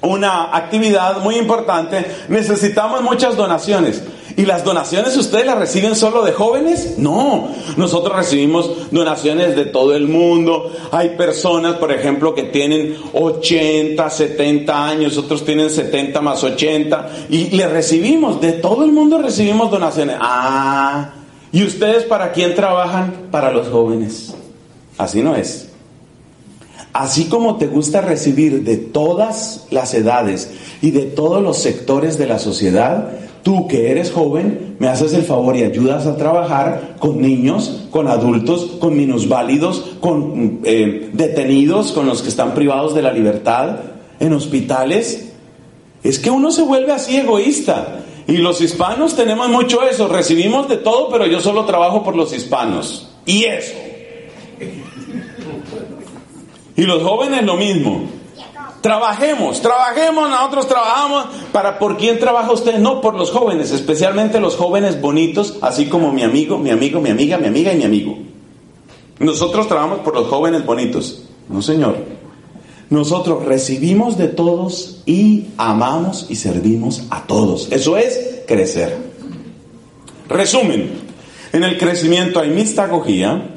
una 0.00 0.56
actividad 0.56 1.18
muy 1.18 1.36
importante. 1.36 2.04
Necesitamos 2.28 3.02
muchas 3.02 3.36
donaciones. 3.36 4.02
¿Y 4.36 4.46
las 4.46 4.64
donaciones 4.64 5.16
ustedes 5.16 5.46
las 5.46 5.58
reciben 5.58 5.94
solo 5.94 6.24
de 6.24 6.32
jóvenes? 6.32 6.94
No, 6.98 7.48
nosotros 7.76 8.16
recibimos 8.16 8.90
donaciones 8.90 9.56
de 9.56 9.66
todo 9.66 9.94
el 9.94 10.08
mundo. 10.08 10.72
Hay 10.90 11.10
personas, 11.10 11.76
por 11.76 11.92
ejemplo, 11.92 12.34
que 12.34 12.44
tienen 12.44 12.96
80, 13.12 14.08
70 14.08 14.86
años, 14.88 15.18
otros 15.18 15.44
tienen 15.44 15.70
70 15.70 16.20
más 16.20 16.42
80, 16.42 17.10
y 17.30 17.50
le 17.50 17.66
recibimos, 17.68 18.40
de 18.40 18.52
todo 18.52 18.84
el 18.84 18.92
mundo 18.92 19.18
recibimos 19.18 19.70
donaciones. 19.70 20.16
Ah, 20.20 21.10
¿Y 21.52 21.64
ustedes 21.64 22.04
para 22.04 22.32
quién 22.32 22.54
trabajan? 22.54 23.28
Para 23.30 23.52
los 23.52 23.68
jóvenes. 23.68 24.34
Así 24.96 25.22
no 25.22 25.36
es. 25.36 25.68
Así 26.92 27.26
como 27.26 27.56
te 27.56 27.66
gusta 27.66 28.00
recibir 28.02 28.64
de 28.64 28.76
todas 28.76 29.66
las 29.70 29.94
edades 29.94 30.50
y 30.82 30.90
de 30.90 31.02
todos 31.02 31.42
los 31.42 31.58
sectores 31.58 32.18
de 32.18 32.26
la 32.26 32.38
sociedad, 32.38 33.10
tú 33.42 33.68
que 33.68 33.90
eres 33.90 34.10
joven, 34.12 34.76
me 34.78 34.88
haces 34.88 35.12
el 35.14 35.22
favor 35.22 35.56
y 35.56 35.62
ayudas 35.62 36.06
a 36.06 36.16
trabajar 36.16 36.96
con 36.98 37.20
niños, 37.20 37.86
con 37.90 38.08
adultos, 38.08 38.76
con 38.80 38.96
minusválidos, 38.96 39.96
con 40.00 40.60
eh, 40.64 41.10
detenidos, 41.12 41.92
con 41.92 42.06
los 42.06 42.22
que 42.22 42.28
están 42.28 42.54
privados 42.54 42.94
de 42.94 43.02
la 43.02 43.12
libertad, 43.12 43.76
en 44.20 44.32
hospitales. 44.32 45.32
Es 46.02 46.18
que 46.18 46.30
uno 46.30 46.50
se 46.50 46.62
vuelve 46.62 46.92
así 46.92 47.16
egoísta. 47.16 47.98
Y 48.26 48.36
los 48.36 48.60
hispanos 48.60 49.16
tenemos 49.16 49.48
mucho 49.48 49.82
eso. 49.82 50.08
Recibimos 50.08 50.68
de 50.68 50.76
todo, 50.76 51.08
pero 51.10 51.26
yo 51.26 51.40
solo 51.40 51.64
trabajo 51.64 52.04
por 52.04 52.14
los 52.14 52.32
hispanos. 52.32 53.10
Y 53.26 53.44
eso. 53.44 53.74
Y 56.76 56.82
los 56.82 57.02
jóvenes 57.02 57.44
lo 57.44 57.56
mismo. 57.56 58.21
Trabajemos, 58.82 59.62
trabajemos, 59.62 60.28
nosotros 60.28 60.66
trabajamos. 60.66 61.26
¿Para 61.52 61.78
por 61.78 61.96
quién 61.96 62.18
trabaja 62.18 62.50
usted? 62.50 62.78
No, 62.78 63.00
por 63.00 63.14
los 63.14 63.30
jóvenes, 63.30 63.70
especialmente 63.70 64.40
los 64.40 64.56
jóvenes 64.56 65.00
bonitos, 65.00 65.56
así 65.62 65.86
como 65.86 66.12
mi 66.12 66.24
amigo, 66.24 66.58
mi 66.58 66.70
amigo, 66.70 67.00
mi 67.00 67.10
amiga, 67.10 67.38
mi 67.38 67.46
amiga 67.46 67.72
y 67.72 67.76
mi 67.76 67.84
amigo. 67.84 68.18
Nosotros 69.20 69.68
trabajamos 69.68 70.00
por 70.00 70.14
los 70.14 70.26
jóvenes 70.26 70.66
bonitos. 70.66 71.22
No, 71.48 71.62
señor. 71.62 71.96
Nosotros 72.90 73.44
recibimos 73.44 74.18
de 74.18 74.26
todos 74.26 75.02
y 75.06 75.46
amamos 75.56 76.26
y 76.28 76.34
servimos 76.34 77.04
a 77.10 77.22
todos. 77.22 77.70
Eso 77.70 77.96
es 77.96 78.40
crecer. 78.48 78.98
Resumen, 80.28 80.90
en 81.52 81.62
el 81.62 81.78
crecimiento 81.78 82.40
hay 82.40 82.50
mistagogía, 82.50 83.54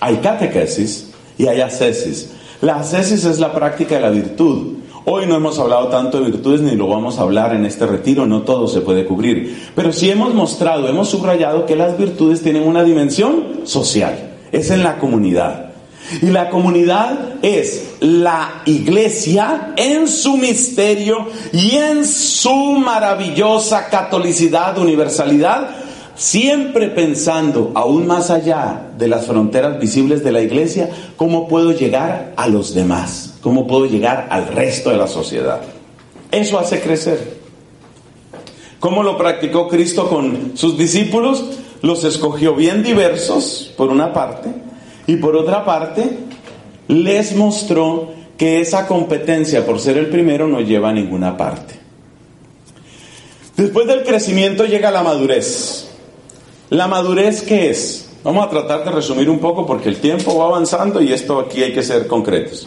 hay 0.00 0.16
catequesis 0.16 1.10
y 1.36 1.46
hay 1.46 1.60
ascesis. 1.60 2.30
La 2.62 2.76
ascesis 2.76 3.24
es 3.24 3.40
la 3.40 3.52
práctica 3.52 3.96
de 3.96 4.02
la 4.02 4.10
virtud. 4.10 4.74
Hoy 5.04 5.26
no 5.26 5.34
hemos 5.34 5.58
hablado 5.58 5.88
tanto 5.88 6.20
de 6.20 6.30
virtudes 6.30 6.60
ni 6.60 6.76
lo 6.76 6.86
vamos 6.86 7.18
a 7.18 7.22
hablar 7.22 7.56
en 7.56 7.66
este 7.66 7.86
retiro, 7.86 8.24
no 8.24 8.42
todo 8.42 8.68
se 8.68 8.82
puede 8.82 9.04
cubrir. 9.04 9.70
Pero 9.74 9.92
sí 9.92 10.08
hemos 10.08 10.32
mostrado, 10.32 10.86
hemos 10.86 11.08
subrayado 11.08 11.66
que 11.66 11.74
las 11.74 11.98
virtudes 11.98 12.40
tienen 12.40 12.62
una 12.62 12.84
dimensión 12.84 13.62
social, 13.64 14.36
es 14.52 14.70
en 14.70 14.84
la 14.84 14.98
comunidad. 14.98 15.72
Y 16.20 16.26
la 16.26 16.50
comunidad 16.50 17.34
es 17.42 17.94
la 17.98 18.62
iglesia 18.64 19.72
en 19.74 20.06
su 20.06 20.36
misterio 20.36 21.26
y 21.52 21.72
en 21.72 22.06
su 22.06 22.54
maravillosa 22.54 23.88
catolicidad, 23.88 24.78
universalidad, 24.78 25.81
siempre 26.22 26.86
pensando 26.86 27.72
aún 27.74 28.06
más 28.06 28.30
allá 28.30 28.92
de 28.96 29.08
las 29.08 29.26
fronteras 29.26 29.80
visibles 29.80 30.22
de 30.22 30.30
la 30.30 30.40
iglesia, 30.40 30.88
cómo 31.16 31.48
puedo 31.48 31.72
llegar 31.72 32.32
a 32.36 32.46
los 32.46 32.74
demás, 32.74 33.34
cómo 33.42 33.66
puedo 33.66 33.86
llegar 33.86 34.28
al 34.30 34.46
resto 34.46 34.90
de 34.90 34.98
la 34.98 35.08
sociedad. 35.08 35.60
Eso 36.30 36.60
hace 36.60 36.80
crecer. 36.80 37.38
¿Cómo 38.78 39.02
lo 39.02 39.18
practicó 39.18 39.66
Cristo 39.66 40.08
con 40.08 40.52
sus 40.54 40.78
discípulos? 40.78 41.44
Los 41.82 42.04
escogió 42.04 42.54
bien 42.54 42.84
diversos, 42.84 43.72
por 43.76 43.90
una 43.90 44.12
parte, 44.12 44.48
y 45.08 45.16
por 45.16 45.34
otra 45.34 45.64
parte, 45.64 46.18
les 46.86 47.34
mostró 47.34 48.12
que 48.38 48.60
esa 48.60 48.86
competencia 48.86 49.66
por 49.66 49.80
ser 49.80 49.96
el 49.98 50.06
primero 50.06 50.46
no 50.46 50.60
lleva 50.60 50.90
a 50.90 50.92
ninguna 50.92 51.36
parte. 51.36 51.74
Después 53.56 53.88
del 53.88 54.04
crecimiento 54.04 54.64
llega 54.66 54.92
la 54.92 55.02
madurez. 55.02 55.91
¿La 56.72 56.88
madurez 56.88 57.42
qué 57.42 57.68
es? 57.68 58.06
Vamos 58.24 58.46
a 58.46 58.48
tratar 58.48 58.82
de 58.82 58.90
resumir 58.90 59.28
un 59.28 59.40
poco 59.40 59.66
porque 59.66 59.90
el 59.90 59.96
tiempo 59.96 60.38
va 60.38 60.46
avanzando 60.46 61.02
y 61.02 61.12
esto 61.12 61.38
aquí 61.38 61.62
hay 61.62 61.74
que 61.74 61.82
ser 61.82 62.06
concretos. 62.06 62.66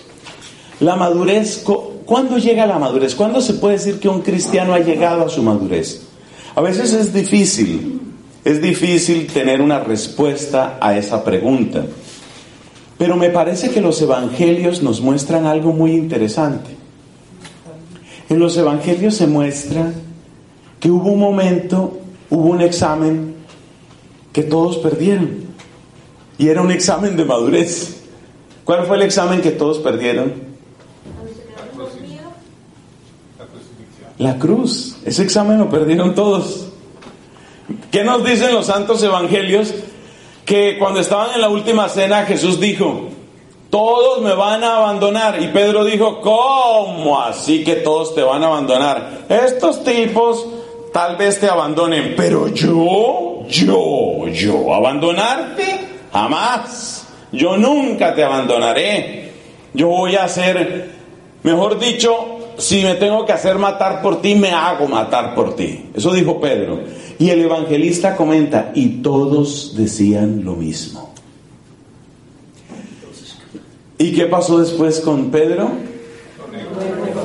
La 0.79 0.95
madurez, 0.95 1.65
¿cuándo 2.05 2.37
llega 2.37 2.67
la 2.67 2.77
madurez? 2.77 3.15
¿Cuándo 3.15 3.41
se 3.41 3.55
puede 3.55 3.77
decir 3.77 3.99
que 3.99 4.07
un 4.07 4.21
cristiano 4.21 4.75
ha 4.75 4.79
llegado 4.79 5.25
a 5.25 5.29
su 5.29 5.41
madurez? 5.41 6.03
A 6.53 6.61
veces 6.61 6.93
es 6.93 7.15
difícil, 7.15 7.99
es 8.43 8.61
difícil 8.61 9.25
tener 9.25 9.59
una 9.59 9.79
respuesta 9.79 10.77
a 10.79 10.95
esa 10.95 11.23
pregunta. 11.23 11.83
Pero 12.99 13.15
me 13.15 13.31
parece 13.31 13.71
que 13.71 13.81
los 13.81 13.99
evangelios 14.03 14.83
nos 14.83 15.01
muestran 15.01 15.47
algo 15.47 15.73
muy 15.73 15.93
interesante. 15.93 16.69
En 18.29 18.37
los 18.37 18.55
evangelios 18.55 19.15
se 19.15 19.25
muestra 19.25 19.91
que 20.79 20.91
hubo 20.91 21.09
un 21.09 21.19
momento, 21.19 21.97
hubo 22.29 22.49
un 22.51 22.61
examen 22.61 23.33
que 24.35 24.43
todos 24.43 24.77
perdieron. 24.79 25.45
Y 26.37 26.49
era 26.49 26.61
un 26.61 26.69
examen 26.69 27.15
de 27.15 27.23
madurez. 27.23 28.03
¿Cuál 28.65 28.85
fue 28.85 28.97
el 28.97 29.03
examen 29.03 29.41
que 29.41 29.51
todos 29.51 29.79
perdieron? 29.79 30.33
La 34.17 34.37
cruz. 34.37 34.97
Ese 35.05 35.23
examen 35.23 35.57
lo 35.57 35.69
perdieron 35.69 36.13
todos. 36.13 36.67
¿Qué 37.91 38.03
nos 38.03 38.25
dicen 38.25 38.53
los 38.53 38.65
santos 38.65 39.01
evangelios? 39.01 39.73
que 40.45 40.77
cuando 40.77 40.99
estaban 40.99 41.33
en 41.33 41.41
la 41.41 41.49
última 41.49 41.89
cena 41.89 42.23
Jesús 42.25 42.59
dijo, 42.59 43.09
todos 43.71 44.21
me 44.21 44.35
van 44.35 44.63
a 44.63 44.77
abandonar. 44.77 45.41
Y 45.41 45.47
Pedro 45.47 45.83
dijo, 45.83 46.21
¿cómo 46.21 47.19
así 47.19 47.63
que 47.63 47.77
todos 47.77 48.13
te 48.13 48.21
van 48.21 48.43
a 48.43 48.47
abandonar? 48.47 49.25
Estos 49.27 49.83
tipos 49.83 50.45
tal 50.93 51.17
vez 51.17 51.39
te 51.39 51.49
abandonen, 51.49 52.13
pero 52.15 52.47
yo, 52.49 53.34
yo, 53.49 54.27
yo, 54.27 54.73
abandonarte, 54.73 55.63
jamás. 56.11 57.07
Yo 57.31 57.57
nunca 57.57 58.15
te 58.15 58.23
abandonaré. 58.23 59.31
Yo 59.73 59.89
voy 59.89 60.15
a 60.15 60.23
hacer, 60.23 60.89
mejor 61.43 61.79
dicho, 61.79 62.35
si 62.57 62.83
me 62.83 62.95
tengo 62.95 63.25
que 63.25 63.33
hacer 63.33 63.57
matar 63.57 64.01
por 64.01 64.21
ti, 64.21 64.35
me 64.35 64.51
hago 64.51 64.87
matar 64.87 65.35
por 65.35 65.55
ti. 65.55 65.89
Eso 65.93 66.13
dijo 66.13 66.39
Pedro. 66.39 66.81
Y 67.19 67.29
el 67.29 67.41
evangelista 67.41 68.15
comenta, 68.15 68.71
y 68.73 69.01
todos 69.01 69.75
decían 69.75 70.43
lo 70.43 70.53
mismo. 70.53 71.13
¿Y 73.97 74.11
qué 74.13 74.25
pasó 74.25 74.59
después 74.59 74.99
con 74.99 75.31
Pedro? 75.31 75.71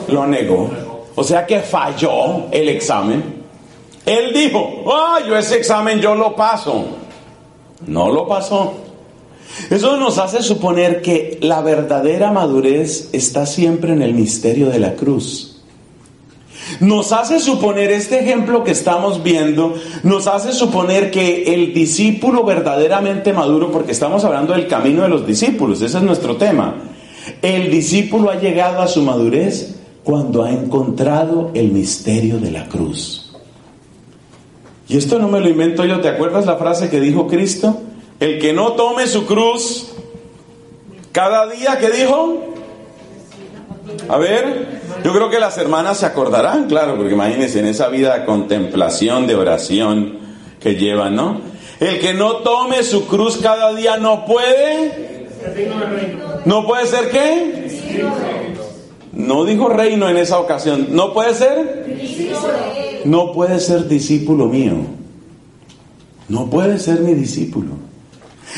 Lo 0.09 0.27
negó. 0.27 0.71
O 1.15 1.25
sea 1.25 1.47
que 1.47 1.61
falló 1.61 2.47
el 2.51 2.69
examen. 2.69 3.40
Él 4.07 4.33
dijo, 4.33 4.85
ah, 4.93 5.19
yo 5.27 5.37
ese 5.37 5.57
examen 5.57 6.01
yo 6.01 6.15
lo 6.15 6.35
paso. 6.35 6.85
No 7.87 8.11
lo 8.11 8.27
pasó. 8.27 8.75
Eso 9.69 9.97
nos 9.97 10.19
hace 10.19 10.43
suponer 10.43 11.03
que 11.03 11.39
la 11.43 11.61
verdadera 11.61 12.31
madurez 12.31 13.11
está 13.13 13.47
siempre 13.47 13.93
en 13.93 14.03
el 14.03 14.15
misterio 14.15 14.69
de 14.71 14.79
la 14.79 14.95
cruz. 14.95 15.51
Nos 16.79 17.13
hace 17.13 17.41
suponer 17.41 17.91
este 17.91 18.21
ejemplo 18.21 18.63
que 18.63 18.71
estamos 18.71 19.23
viendo, 19.23 19.75
nos 20.05 20.29
hace 20.29 20.53
suponer 20.53 21.11
que 21.11 21.53
el 21.55 21.75
discípulo 21.75 22.45
verdaderamente 22.45 23.33
maduro, 23.33 23.73
porque 23.73 23.93
estamos 23.93 24.25
hablando 24.25 24.53
del 24.53 24.69
camino 24.69 25.03
de 25.03 25.09
los 25.09 25.27
discípulos, 25.27 25.83
ese 25.83 25.99
es 25.99 26.03
nuestro 26.05 26.37
tema, 26.37 26.77
el 27.43 27.71
discípulo 27.71 28.31
ha 28.31 28.37
llegado 28.37 28.81
a 28.81 28.89
su 28.89 29.03
madurez 29.03 29.75
cuando 30.05 30.45
ha 30.45 30.53
encontrado 30.53 31.51
el 31.55 31.73
misterio 31.73 32.39
de 32.39 32.53
la 32.53 32.67
cruz. 32.69 33.30
Y 34.91 34.97
esto 34.97 35.21
no 35.21 35.29
me 35.29 35.39
lo 35.39 35.49
invento 35.49 35.85
yo, 35.85 36.01
¿te 36.01 36.09
acuerdas 36.09 36.47
la 36.47 36.57
frase 36.57 36.91
que 36.91 36.99
dijo 36.99 37.29
Cristo? 37.29 37.81
El 38.19 38.41
que 38.41 38.53
no 38.53 38.73
tome 38.73 39.07
su 39.07 39.25
cruz 39.25 39.93
cada 41.13 41.47
día, 41.47 41.79
¿qué 41.79 41.91
dijo? 41.91 42.55
A 44.09 44.19
ver, 44.19 44.81
yo 45.05 45.13
creo 45.13 45.31
que 45.31 45.39
las 45.39 45.57
hermanas 45.59 45.99
se 45.99 46.07
acordarán, 46.07 46.67
claro, 46.67 46.97
porque 46.97 47.15
imagínense 47.15 47.61
en 47.61 47.67
esa 47.67 47.87
vida 47.87 48.19
de 48.19 48.25
contemplación, 48.25 49.29
de 49.29 49.37
oración 49.37 50.19
que 50.59 50.75
llevan, 50.75 51.15
¿no? 51.15 51.41
El 51.79 52.01
que 52.01 52.13
no 52.13 52.39
tome 52.39 52.83
su 52.83 53.07
cruz 53.07 53.37
cada 53.37 53.73
día 53.73 53.97
no 53.97 54.25
puede. 54.25 55.29
¿No 56.45 56.67
puede 56.67 56.87
ser 56.89 57.11
qué? 57.11 58.40
No 59.13 59.45
dijo 59.45 59.69
reino 59.69 60.09
en 60.09 60.17
esa 60.17 60.39
ocasión. 60.39 60.89
¿No 60.91 61.13
puede 61.13 61.35
ser? 61.35 63.03
No 63.05 63.33
puede 63.33 63.59
ser 63.61 63.89
discípulo 63.89 64.47
mío. 64.47 64.75
No 66.29 66.49
puede 66.49 66.79
ser 66.79 67.01
mi 67.01 67.15
discípulo. 67.15 67.73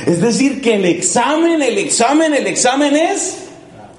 Es 0.07 0.21
decir, 0.21 0.61
que 0.61 0.75
el 0.75 0.85
examen, 0.85 1.63
el 1.63 1.79
examen, 1.79 2.35
el 2.35 2.47
examen 2.47 2.97
es 2.97 3.39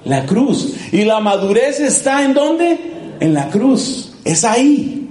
la 0.04 0.26
cruz. 0.26 0.74
¿Y 0.92 1.04
la 1.04 1.20
madurez 1.20 1.80
está 1.80 2.24
en 2.24 2.34
dónde? 2.34 2.78
En 3.20 3.34
la 3.34 3.48
cruz. 3.50 4.12
Es 4.24 4.44
ahí. 4.44 5.08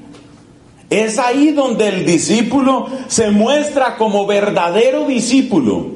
Es 0.89 1.18
ahí 1.18 1.52
donde 1.52 1.88
el 1.88 2.06
discípulo 2.06 2.88
se 3.08 3.32
muestra 3.32 3.98
como 3.98 4.26
verdadero 4.26 5.08
discípulo. 5.08 5.88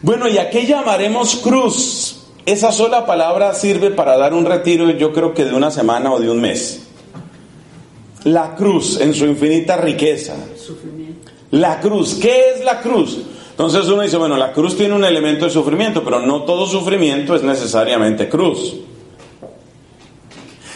Bueno, 0.00 0.28
¿y 0.28 0.38
a 0.38 0.48
qué 0.50 0.66
llamaremos 0.66 1.36
cruz? 1.36 2.01
Esa 2.44 2.72
sola 2.72 3.06
palabra 3.06 3.54
sirve 3.54 3.90
para 3.90 4.16
dar 4.16 4.34
un 4.34 4.44
retiro, 4.44 4.90
yo 4.90 5.12
creo 5.12 5.32
que 5.32 5.44
de 5.44 5.54
una 5.54 5.70
semana 5.70 6.12
o 6.12 6.18
de 6.18 6.28
un 6.28 6.40
mes. 6.40 6.82
La 8.24 8.54
cruz 8.56 9.00
en 9.00 9.14
su 9.14 9.26
infinita 9.26 9.76
riqueza. 9.76 10.34
La 11.52 11.80
cruz, 11.80 12.14
¿qué 12.14 12.50
es 12.54 12.64
la 12.64 12.80
cruz? 12.80 13.20
Entonces 13.50 13.86
uno 13.86 14.02
dice, 14.02 14.16
bueno, 14.16 14.36
la 14.36 14.52
cruz 14.52 14.76
tiene 14.76 14.94
un 14.94 15.04
elemento 15.04 15.44
de 15.44 15.50
sufrimiento, 15.50 16.02
pero 16.02 16.20
no 16.20 16.42
todo 16.42 16.66
sufrimiento 16.66 17.36
es 17.36 17.42
necesariamente 17.42 18.28
cruz. 18.28 18.76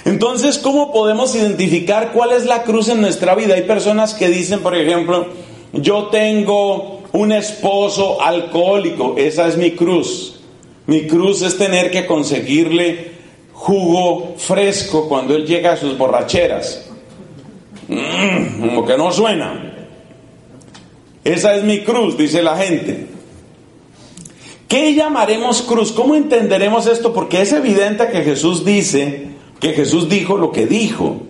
Entonces, 0.04 0.58
¿cómo 0.58 0.92
podemos 0.92 1.34
identificar 1.34 2.12
cuál 2.12 2.30
es 2.30 2.44
la 2.44 2.62
cruz 2.62 2.88
en 2.88 3.00
nuestra 3.00 3.34
vida? 3.34 3.54
Hay 3.54 3.62
personas 3.62 4.14
que 4.14 4.28
dicen, 4.28 4.60
por 4.60 4.76
ejemplo, 4.76 5.26
yo 5.72 6.06
tengo 6.12 7.00
un 7.12 7.32
esposo 7.32 8.22
alcohólico, 8.22 9.14
esa 9.16 9.48
es 9.48 9.56
mi 9.56 9.72
cruz. 9.72 10.35
Mi 10.86 11.06
cruz 11.06 11.42
es 11.42 11.58
tener 11.58 11.90
que 11.90 12.06
conseguirle 12.06 13.12
jugo 13.52 14.34
fresco 14.36 15.08
cuando 15.08 15.34
él 15.34 15.46
llega 15.46 15.72
a 15.72 15.76
sus 15.76 15.96
borracheras. 15.98 16.86
Mm, 17.88 18.60
como 18.60 18.86
que 18.86 18.96
no 18.96 19.10
suena. 19.10 19.72
Esa 21.24 21.56
es 21.56 21.64
mi 21.64 21.80
cruz, 21.80 22.16
dice 22.16 22.42
la 22.42 22.56
gente. 22.56 23.06
¿Qué 24.68 24.94
llamaremos 24.94 25.62
cruz? 25.62 25.92
¿Cómo 25.92 26.14
entenderemos 26.14 26.86
esto? 26.86 27.12
Porque 27.12 27.42
es 27.42 27.52
evidente 27.52 28.08
que 28.08 28.22
Jesús 28.22 28.64
dice, 28.64 29.28
que 29.60 29.72
Jesús 29.72 30.08
dijo 30.08 30.36
lo 30.36 30.52
que 30.52 30.66
dijo. 30.66 31.22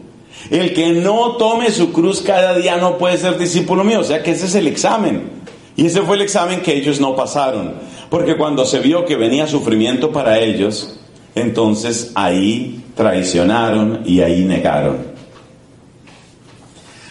El 0.50 0.74
que 0.74 0.88
no 0.90 1.36
tome 1.36 1.70
su 1.70 1.92
cruz 1.92 2.20
cada 2.20 2.54
día 2.54 2.76
no 2.76 2.98
puede 2.98 3.16
ser 3.18 3.38
discípulo 3.38 3.84
mío. 3.84 4.00
O 4.00 4.04
sea 4.04 4.22
que 4.22 4.32
ese 4.32 4.46
es 4.46 4.54
el 4.54 4.66
examen. 4.66 5.30
Y 5.76 5.86
ese 5.86 6.02
fue 6.02 6.16
el 6.16 6.22
examen 6.22 6.62
que 6.62 6.74
ellos 6.74 7.00
no 7.00 7.14
pasaron. 7.14 7.74
Porque 8.10 8.36
cuando 8.36 8.64
se 8.64 8.80
vio 8.80 9.04
que 9.04 9.16
venía 9.16 9.46
sufrimiento 9.46 10.12
para 10.12 10.38
ellos, 10.38 10.98
entonces 11.34 12.12
ahí 12.14 12.84
traicionaron 12.94 14.02
y 14.04 14.20
ahí 14.20 14.44
negaron. 14.44 14.98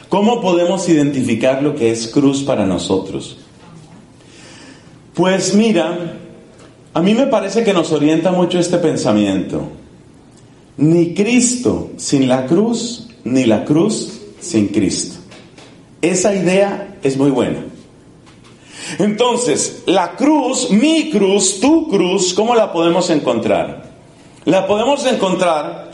¿Cómo 0.09 0.39
podemos 0.39 0.87
identificar 0.87 1.61
lo 1.61 1.75
que 1.75 1.91
es 1.91 2.07
cruz 2.07 2.43
para 2.43 2.65
nosotros? 2.65 3.37
Pues 5.13 5.53
mira, 5.53 6.17
a 6.93 7.01
mí 7.01 7.13
me 7.13 7.27
parece 7.27 7.63
que 7.63 7.73
nos 7.73 7.91
orienta 7.91 8.31
mucho 8.31 8.57
este 8.57 8.77
pensamiento. 8.77 9.61
Ni 10.77 11.13
Cristo 11.13 11.91
sin 11.97 12.27
la 12.27 12.45
cruz, 12.45 13.07
ni 13.23 13.45
la 13.45 13.65
cruz 13.65 14.21
sin 14.39 14.67
Cristo. 14.69 15.19
Esa 16.01 16.33
idea 16.33 16.97
es 17.01 17.17
muy 17.17 17.31
buena. 17.31 17.74
Entonces, 18.99 19.83
la 19.85 20.11
cruz, 20.15 20.69
mi 20.69 21.09
cruz, 21.09 21.59
tu 21.59 21.87
cruz, 21.87 22.33
¿cómo 22.33 22.55
la 22.55 22.71
podemos 22.71 23.09
encontrar? 23.09 23.83
La 24.45 24.67
podemos 24.67 25.05
encontrar 25.05 25.85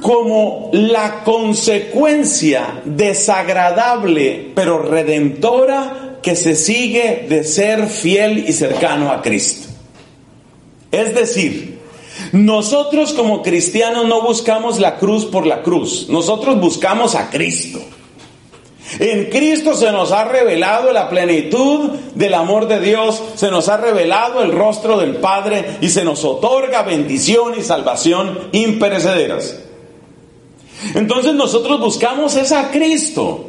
como 0.00 0.70
la 0.72 1.22
consecuencia 1.22 2.82
desagradable 2.84 4.50
pero 4.54 4.82
redentora 4.82 6.18
que 6.22 6.34
se 6.36 6.54
sigue 6.54 7.26
de 7.28 7.44
ser 7.44 7.86
fiel 7.88 8.44
y 8.48 8.52
cercano 8.52 9.10
a 9.10 9.22
Cristo. 9.22 9.68
Es 10.90 11.14
decir, 11.14 11.80
nosotros 12.32 13.12
como 13.12 13.42
cristianos 13.42 14.06
no 14.06 14.22
buscamos 14.22 14.78
la 14.78 14.96
cruz 14.98 15.24
por 15.24 15.46
la 15.46 15.62
cruz, 15.62 16.06
nosotros 16.08 16.60
buscamos 16.60 17.14
a 17.14 17.30
Cristo. 17.30 17.80
En 18.98 19.30
Cristo 19.30 19.74
se 19.74 19.90
nos 19.92 20.12
ha 20.12 20.24
revelado 20.24 20.92
la 20.92 21.08
plenitud 21.08 21.90
del 22.14 22.34
amor 22.34 22.68
de 22.68 22.80
Dios, 22.80 23.22
se 23.34 23.50
nos 23.50 23.68
ha 23.68 23.76
revelado 23.76 24.42
el 24.42 24.52
rostro 24.52 24.98
del 24.98 25.16
Padre 25.16 25.78
y 25.80 25.88
se 25.88 26.04
nos 26.04 26.24
otorga 26.24 26.82
bendición 26.82 27.54
y 27.58 27.62
salvación 27.62 28.48
imperecederas. 28.52 29.58
Entonces 30.94 31.34
nosotros 31.34 31.80
buscamos 31.80 32.36
es 32.36 32.52
a 32.52 32.70
Cristo. 32.70 33.46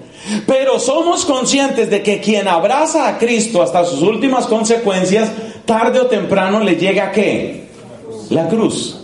Pero 0.47 0.79
somos 0.79 1.25
conscientes 1.25 1.89
de 1.89 2.01
que 2.01 2.21
quien 2.21 2.47
abraza 2.47 3.09
a 3.09 3.17
Cristo 3.17 3.61
hasta 3.61 3.83
sus 3.83 4.01
últimas 4.01 4.45
consecuencias, 4.45 5.29
tarde 5.65 5.99
o 5.99 6.05
temprano 6.05 6.61
le 6.61 6.77
llega 6.77 7.07
a 7.07 7.11
qué? 7.11 7.67
La 8.29 8.47
cruz. 8.47 9.02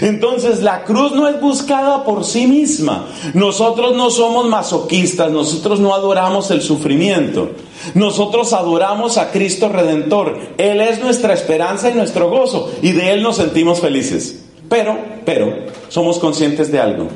Entonces 0.00 0.62
la 0.62 0.84
cruz 0.84 1.12
no 1.12 1.28
es 1.28 1.40
buscada 1.40 2.04
por 2.04 2.24
sí 2.24 2.46
misma. 2.46 3.06
Nosotros 3.34 3.96
no 3.96 4.10
somos 4.10 4.48
masoquistas, 4.48 5.30
nosotros 5.30 5.80
no 5.80 5.94
adoramos 5.94 6.50
el 6.50 6.62
sufrimiento. 6.62 7.50
Nosotros 7.94 8.52
adoramos 8.52 9.18
a 9.18 9.30
Cristo 9.30 9.68
Redentor. 9.68 10.38
Él 10.58 10.80
es 10.80 11.00
nuestra 11.00 11.34
esperanza 11.34 11.90
y 11.90 11.94
nuestro 11.94 12.30
gozo 12.30 12.70
y 12.80 12.92
de 12.92 13.12
Él 13.12 13.22
nos 13.22 13.36
sentimos 13.36 13.80
felices. 13.80 14.44
Pero, 14.68 14.96
pero, 15.24 15.54
somos 15.88 16.18
conscientes 16.18 16.70
de 16.70 16.80
algo. 16.80 17.08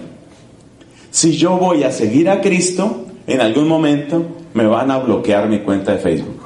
Si 1.10 1.36
yo 1.36 1.56
voy 1.56 1.84
a 1.84 1.92
seguir 1.92 2.28
a 2.28 2.40
Cristo, 2.40 3.06
en 3.26 3.40
algún 3.40 3.68
momento 3.68 4.22
me 4.54 4.66
van 4.66 4.90
a 4.90 4.98
bloquear 4.98 5.48
mi 5.48 5.60
cuenta 5.60 5.92
de 5.92 5.98
Facebook. 5.98 6.42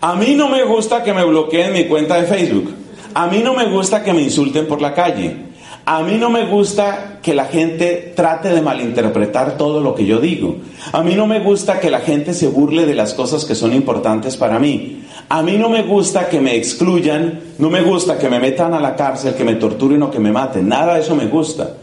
A 0.00 0.14
mí 0.14 0.34
no 0.34 0.48
me 0.48 0.64
gusta 0.64 1.02
que 1.02 1.12
me 1.12 1.24
bloqueen 1.24 1.72
mi 1.72 1.86
cuenta 1.86 2.20
de 2.20 2.26
Facebook. 2.26 2.81
A 3.14 3.26
mí 3.26 3.40
no 3.42 3.54
me 3.54 3.66
gusta 3.66 4.02
que 4.02 4.12
me 4.12 4.22
insulten 4.22 4.66
por 4.66 4.80
la 4.80 4.94
calle. 4.94 5.52
A 5.84 6.02
mí 6.02 6.16
no 6.16 6.30
me 6.30 6.46
gusta 6.46 7.18
que 7.20 7.34
la 7.34 7.46
gente 7.46 8.12
trate 8.14 8.50
de 8.50 8.62
malinterpretar 8.62 9.56
todo 9.56 9.80
lo 9.80 9.94
que 9.96 10.06
yo 10.06 10.20
digo. 10.20 10.56
A 10.92 11.02
mí 11.02 11.16
no 11.16 11.26
me 11.26 11.40
gusta 11.40 11.80
que 11.80 11.90
la 11.90 12.00
gente 12.00 12.34
se 12.34 12.46
burle 12.46 12.86
de 12.86 12.94
las 12.94 13.14
cosas 13.14 13.44
que 13.44 13.56
son 13.56 13.72
importantes 13.74 14.36
para 14.36 14.60
mí. 14.60 15.02
A 15.28 15.42
mí 15.42 15.56
no 15.56 15.68
me 15.68 15.82
gusta 15.82 16.28
que 16.28 16.40
me 16.40 16.54
excluyan, 16.54 17.40
no 17.58 17.68
me 17.68 17.82
gusta 17.82 18.16
que 18.16 18.28
me 18.28 18.38
metan 18.38 18.74
a 18.74 18.80
la 18.80 18.94
cárcel, 18.94 19.34
que 19.34 19.44
me 19.44 19.56
torturen 19.56 20.02
o 20.04 20.10
que 20.10 20.20
me 20.20 20.30
maten. 20.30 20.68
Nada 20.68 20.94
de 20.94 21.00
eso 21.00 21.16
me 21.16 21.26
gusta. 21.26 21.74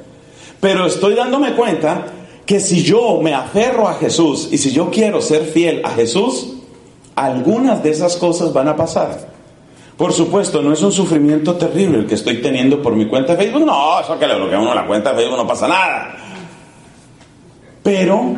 Pero 0.62 0.86
estoy 0.86 1.16
dándome 1.16 1.54
cuenta 1.54 2.06
que 2.46 2.62
si 2.62 2.84
yo 2.84 3.20
me 3.22 3.34
aferro 3.34 3.88
a 3.88 3.96
Jesús 3.96 4.48
y 4.52 4.58
si 4.58 4.72
yo 4.72 4.90
quiero 4.90 5.22
ser 5.22 5.44
fiel 5.44 5.82
a 5.84 5.90
Jesús, 5.90 6.54
algunas 7.16 7.84
de 7.84 7.92
esas 7.92 8.16
cosas 8.16 8.54
van 8.54 8.70
a 8.70 8.78
pasar. 8.78 9.39
Por 10.00 10.14
supuesto, 10.14 10.62
no 10.62 10.72
es 10.72 10.82
un 10.82 10.94
sufrimiento 10.94 11.56
terrible 11.56 11.98
el 11.98 12.08
que 12.08 12.16
estoy 12.16 12.42
teniendo 12.42 12.82
por 12.82 12.96
mi 12.96 13.06
cuenta 13.06 13.36
de 13.36 13.44
Facebook. 13.44 13.66
No, 13.66 14.00
eso 14.00 14.18
que 14.18 14.28
le 14.28 14.36
bloquea 14.36 14.58
uno 14.58 14.74
la 14.74 14.88
cuenta 14.88 15.10
de 15.10 15.18
Facebook 15.18 15.38
no 15.38 15.46
pasa 15.46 15.68
nada. 15.68 16.16
Pero 17.84 18.38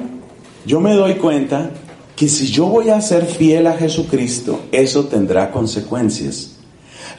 yo 0.66 0.80
me 0.80 0.95
doy 0.95 1.18
cuenta 1.18 1.70
que 2.16 2.28
si 2.28 2.47
yo 2.47 2.66
voy 2.66 2.89
a 2.89 2.99
ser 2.99 3.28
fiel 3.28 3.68
a 3.68 3.74
Jesucristo, 3.74 4.62
eso 4.72 5.05
tendrá 5.05 5.51
consecuencias. 5.51 6.57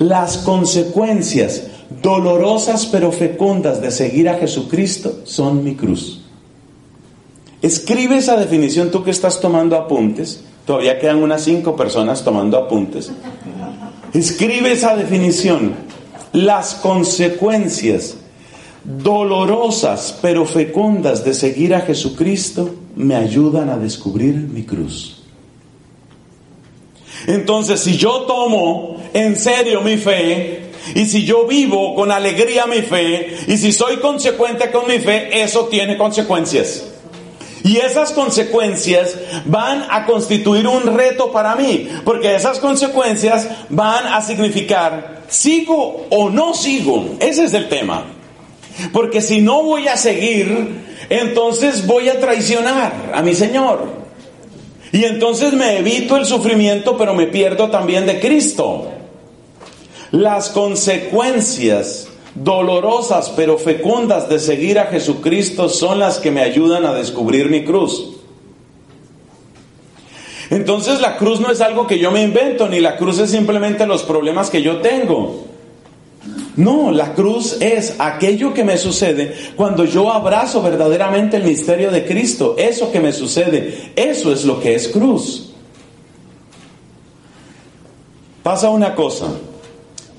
Las 0.00 0.38
consecuencias 0.38 1.68
dolorosas 2.02 2.86
pero 2.86 3.12
fecundas 3.12 3.80
de 3.80 3.92
seguir 3.92 4.28
a 4.28 4.38
Jesucristo 4.38 5.20
son 5.22 5.62
mi 5.62 5.76
cruz. 5.76 6.20
Escribe 7.62 8.16
esa 8.16 8.36
definición 8.36 8.90
tú 8.90 9.04
que 9.04 9.12
estás 9.12 9.40
tomando 9.40 9.76
apuntes. 9.76 10.42
Todavía 10.66 10.98
quedan 10.98 11.22
unas 11.22 11.42
cinco 11.42 11.76
personas 11.76 12.24
tomando 12.24 12.58
apuntes. 12.58 13.12
Escribe 14.14 14.72
esa 14.72 14.96
definición. 14.96 15.74
Las 16.32 16.74
consecuencias 16.74 18.16
dolorosas 18.84 20.18
pero 20.20 20.44
fecundas 20.44 21.24
de 21.24 21.34
seguir 21.34 21.74
a 21.74 21.82
Jesucristo 21.82 22.74
me 22.96 23.14
ayudan 23.14 23.68
a 23.68 23.76
descubrir 23.76 24.34
mi 24.34 24.64
cruz. 24.64 25.22
Entonces, 27.26 27.80
si 27.80 27.96
yo 27.96 28.22
tomo 28.22 28.96
en 29.12 29.36
serio 29.36 29.80
mi 29.82 29.96
fe, 29.96 30.62
y 30.94 31.06
si 31.06 31.24
yo 31.24 31.46
vivo 31.46 31.94
con 31.94 32.10
alegría 32.10 32.66
mi 32.66 32.82
fe, 32.82 33.36
y 33.46 33.56
si 33.56 33.72
soy 33.72 33.98
consecuente 33.98 34.70
con 34.70 34.88
mi 34.88 34.98
fe, 34.98 35.42
eso 35.42 35.66
tiene 35.66 35.96
consecuencias. 35.96 36.91
Y 37.64 37.76
esas 37.76 38.10
consecuencias 38.10 39.16
van 39.44 39.86
a 39.88 40.04
constituir 40.04 40.66
un 40.66 40.96
reto 40.96 41.30
para 41.30 41.54
mí, 41.54 41.88
porque 42.04 42.34
esas 42.34 42.58
consecuencias 42.58 43.48
van 43.68 44.06
a 44.06 44.20
significar, 44.20 45.22
¿sigo 45.28 46.06
o 46.10 46.28
no 46.28 46.54
sigo? 46.54 47.16
Ese 47.20 47.44
es 47.44 47.54
el 47.54 47.68
tema. 47.68 48.04
Porque 48.92 49.20
si 49.20 49.40
no 49.40 49.62
voy 49.62 49.86
a 49.86 49.96
seguir, 49.96 50.82
entonces 51.08 51.86
voy 51.86 52.08
a 52.08 52.18
traicionar 52.18 53.12
a 53.14 53.22
mi 53.22 53.34
Señor. 53.34 54.02
Y 54.92 55.04
entonces 55.04 55.52
me 55.52 55.78
evito 55.78 56.16
el 56.16 56.26
sufrimiento, 56.26 56.96
pero 56.96 57.14
me 57.14 57.26
pierdo 57.26 57.70
también 57.70 58.06
de 58.06 58.20
Cristo. 58.20 58.90
Las 60.10 60.50
consecuencias 60.50 62.08
dolorosas 62.34 63.30
pero 63.36 63.58
fecundas 63.58 64.28
de 64.28 64.38
seguir 64.38 64.78
a 64.78 64.86
Jesucristo 64.86 65.68
son 65.68 65.98
las 65.98 66.18
que 66.18 66.30
me 66.30 66.40
ayudan 66.40 66.84
a 66.84 66.94
descubrir 66.94 67.50
mi 67.50 67.64
cruz. 67.64 68.16
Entonces 70.50 71.00
la 71.00 71.16
cruz 71.16 71.40
no 71.40 71.50
es 71.50 71.60
algo 71.60 71.86
que 71.86 71.98
yo 71.98 72.10
me 72.10 72.22
invento, 72.22 72.68
ni 72.68 72.80
la 72.80 72.96
cruz 72.96 73.18
es 73.18 73.30
simplemente 73.30 73.86
los 73.86 74.02
problemas 74.02 74.50
que 74.50 74.62
yo 74.62 74.80
tengo. 74.80 75.46
No, 76.56 76.90
la 76.92 77.14
cruz 77.14 77.56
es 77.60 77.94
aquello 77.98 78.52
que 78.52 78.62
me 78.62 78.76
sucede 78.76 79.34
cuando 79.56 79.86
yo 79.86 80.12
abrazo 80.12 80.62
verdaderamente 80.62 81.38
el 81.38 81.44
misterio 81.44 81.90
de 81.90 82.04
Cristo. 82.04 82.54
Eso 82.58 82.92
que 82.92 83.00
me 83.00 83.12
sucede, 83.12 83.92
eso 83.96 84.32
es 84.32 84.44
lo 84.44 84.60
que 84.60 84.74
es 84.74 84.88
cruz. 84.88 85.52
Pasa 88.42 88.68
una 88.68 88.94
cosa. 88.94 89.28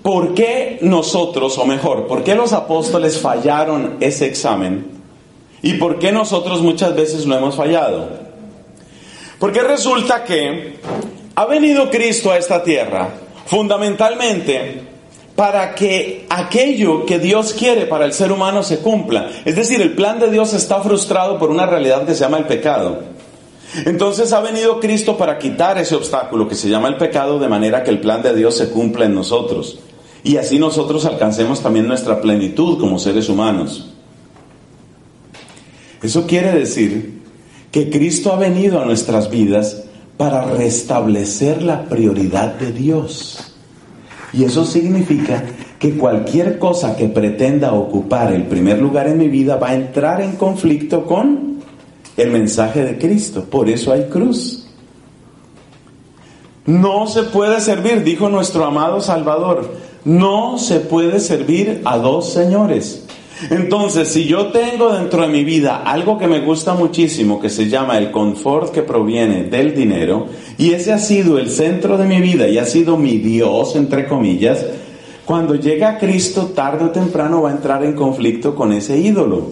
¿Por 0.03 0.33
qué 0.33 0.79
nosotros, 0.81 1.57
o 1.57 1.65
mejor, 1.65 2.07
por 2.07 2.25
qué 2.25 2.35
los 2.35 2.51
apóstoles 2.51 3.17
fallaron 3.17 3.95
ese 4.01 4.25
examen? 4.25 4.85
¿Y 5.61 5.75
por 5.75 5.97
qué 5.97 6.11
nosotros 6.11 6.61
muchas 6.61 6.93
veces 6.93 7.25
lo 7.25 7.37
hemos 7.37 7.55
fallado? 7.55 8.09
Porque 9.39 9.61
resulta 9.61 10.25
que 10.25 10.77
ha 11.35 11.45
venido 11.45 11.89
Cristo 11.89 12.31
a 12.31 12.37
esta 12.37 12.63
tierra 12.63 13.11
fundamentalmente 13.45 14.81
para 15.37 15.73
que 15.73 16.25
aquello 16.29 17.05
que 17.05 17.17
Dios 17.17 17.53
quiere 17.53 17.85
para 17.85 18.03
el 18.03 18.11
ser 18.11 18.33
humano 18.33 18.61
se 18.61 18.79
cumpla. 18.79 19.29
Es 19.45 19.55
decir, 19.55 19.81
el 19.81 19.93
plan 19.93 20.19
de 20.19 20.29
Dios 20.29 20.53
está 20.53 20.81
frustrado 20.81 21.39
por 21.39 21.49
una 21.49 21.65
realidad 21.65 22.05
que 22.05 22.13
se 22.13 22.19
llama 22.19 22.39
el 22.39 22.45
pecado. 22.45 23.03
Entonces 23.85 24.33
ha 24.33 24.41
venido 24.41 24.81
Cristo 24.81 25.17
para 25.17 25.39
quitar 25.39 25.77
ese 25.77 25.95
obstáculo 25.95 26.47
que 26.49 26.55
se 26.55 26.67
llama 26.67 26.89
el 26.89 26.97
pecado 26.97 27.39
de 27.39 27.47
manera 27.47 27.83
que 27.83 27.89
el 27.89 28.01
plan 28.01 28.21
de 28.21 28.35
Dios 28.35 28.57
se 28.57 28.69
cumpla 28.69 29.05
en 29.05 29.15
nosotros. 29.15 29.79
Y 30.23 30.37
así 30.37 30.57
nosotros 30.57 31.05
alcancemos 31.05 31.61
también 31.61 31.87
nuestra 31.87 32.21
plenitud 32.21 32.79
como 32.79 32.97
seres 32.97 33.27
humanos. 33.27 33.89
Eso 36.01 36.25
quiere 36.27 36.51
decir 36.51 37.21
que 37.71 37.89
Cristo 37.89 38.31
ha 38.31 38.37
venido 38.37 38.81
a 38.81 38.85
nuestras 38.85 39.29
vidas 39.29 39.83
para 40.17 40.45
restablecer 40.45 41.63
la 41.63 41.85
prioridad 41.85 42.55
de 42.55 42.71
Dios. 42.71 43.53
Y 44.31 44.43
eso 44.45 44.65
significa 44.65 45.43
que 45.79 45.97
cualquier 45.97 46.59
cosa 46.59 46.95
que 46.95 47.07
pretenda 47.07 47.73
ocupar 47.73 48.31
el 48.31 48.43
primer 48.43 48.79
lugar 48.79 49.07
en 49.07 49.17
mi 49.17 49.27
vida 49.27 49.57
va 49.57 49.69
a 49.69 49.75
entrar 49.75 50.21
en 50.21 50.37
conflicto 50.37 51.05
con 51.05 51.61
el 52.15 52.31
mensaje 52.31 52.83
de 52.83 52.97
Cristo. 52.97 53.43
Por 53.43 53.69
eso 53.69 53.91
hay 53.91 54.05
cruz. 54.05 54.67
No 56.65 57.07
se 57.07 57.23
puede 57.23 57.59
servir, 57.59 58.03
dijo 58.03 58.29
nuestro 58.29 58.63
amado 58.63 59.01
Salvador, 59.01 59.69
no 60.05 60.57
se 60.57 60.79
puede 60.79 61.19
servir 61.19 61.81
a 61.85 61.97
dos 61.97 62.31
señores. 62.31 63.05
Entonces, 63.49 64.07
si 64.09 64.25
yo 64.25 64.47
tengo 64.47 64.93
dentro 64.93 65.23
de 65.23 65.27
mi 65.27 65.43
vida 65.43 65.83
algo 65.83 66.17
que 66.17 66.27
me 66.27 66.39
gusta 66.39 66.73
muchísimo, 66.73 67.39
que 67.39 67.49
se 67.49 67.67
llama 67.67 67.97
el 67.97 68.11
confort 68.11 68.71
que 68.71 68.83
proviene 68.83 69.43
del 69.43 69.75
dinero, 69.75 70.27
y 70.57 70.71
ese 70.71 70.93
ha 70.93 70.99
sido 70.99 71.39
el 71.39 71.49
centro 71.49 71.97
de 71.97 72.05
mi 72.05 72.21
vida 72.21 72.47
y 72.47 72.57
ha 72.57 72.65
sido 72.65 72.95
mi 72.95 73.17
Dios, 73.17 73.75
entre 73.75 74.07
comillas, 74.07 74.65
cuando 75.25 75.55
llega 75.55 75.97
Cristo 75.97 76.51
tarde 76.55 76.85
o 76.85 76.89
temprano 76.91 77.41
va 77.41 77.49
a 77.49 77.53
entrar 77.53 77.83
en 77.83 77.93
conflicto 77.93 78.55
con 78.55 78.71
ese 78.71 78.97
ídolo. 78.97 79.51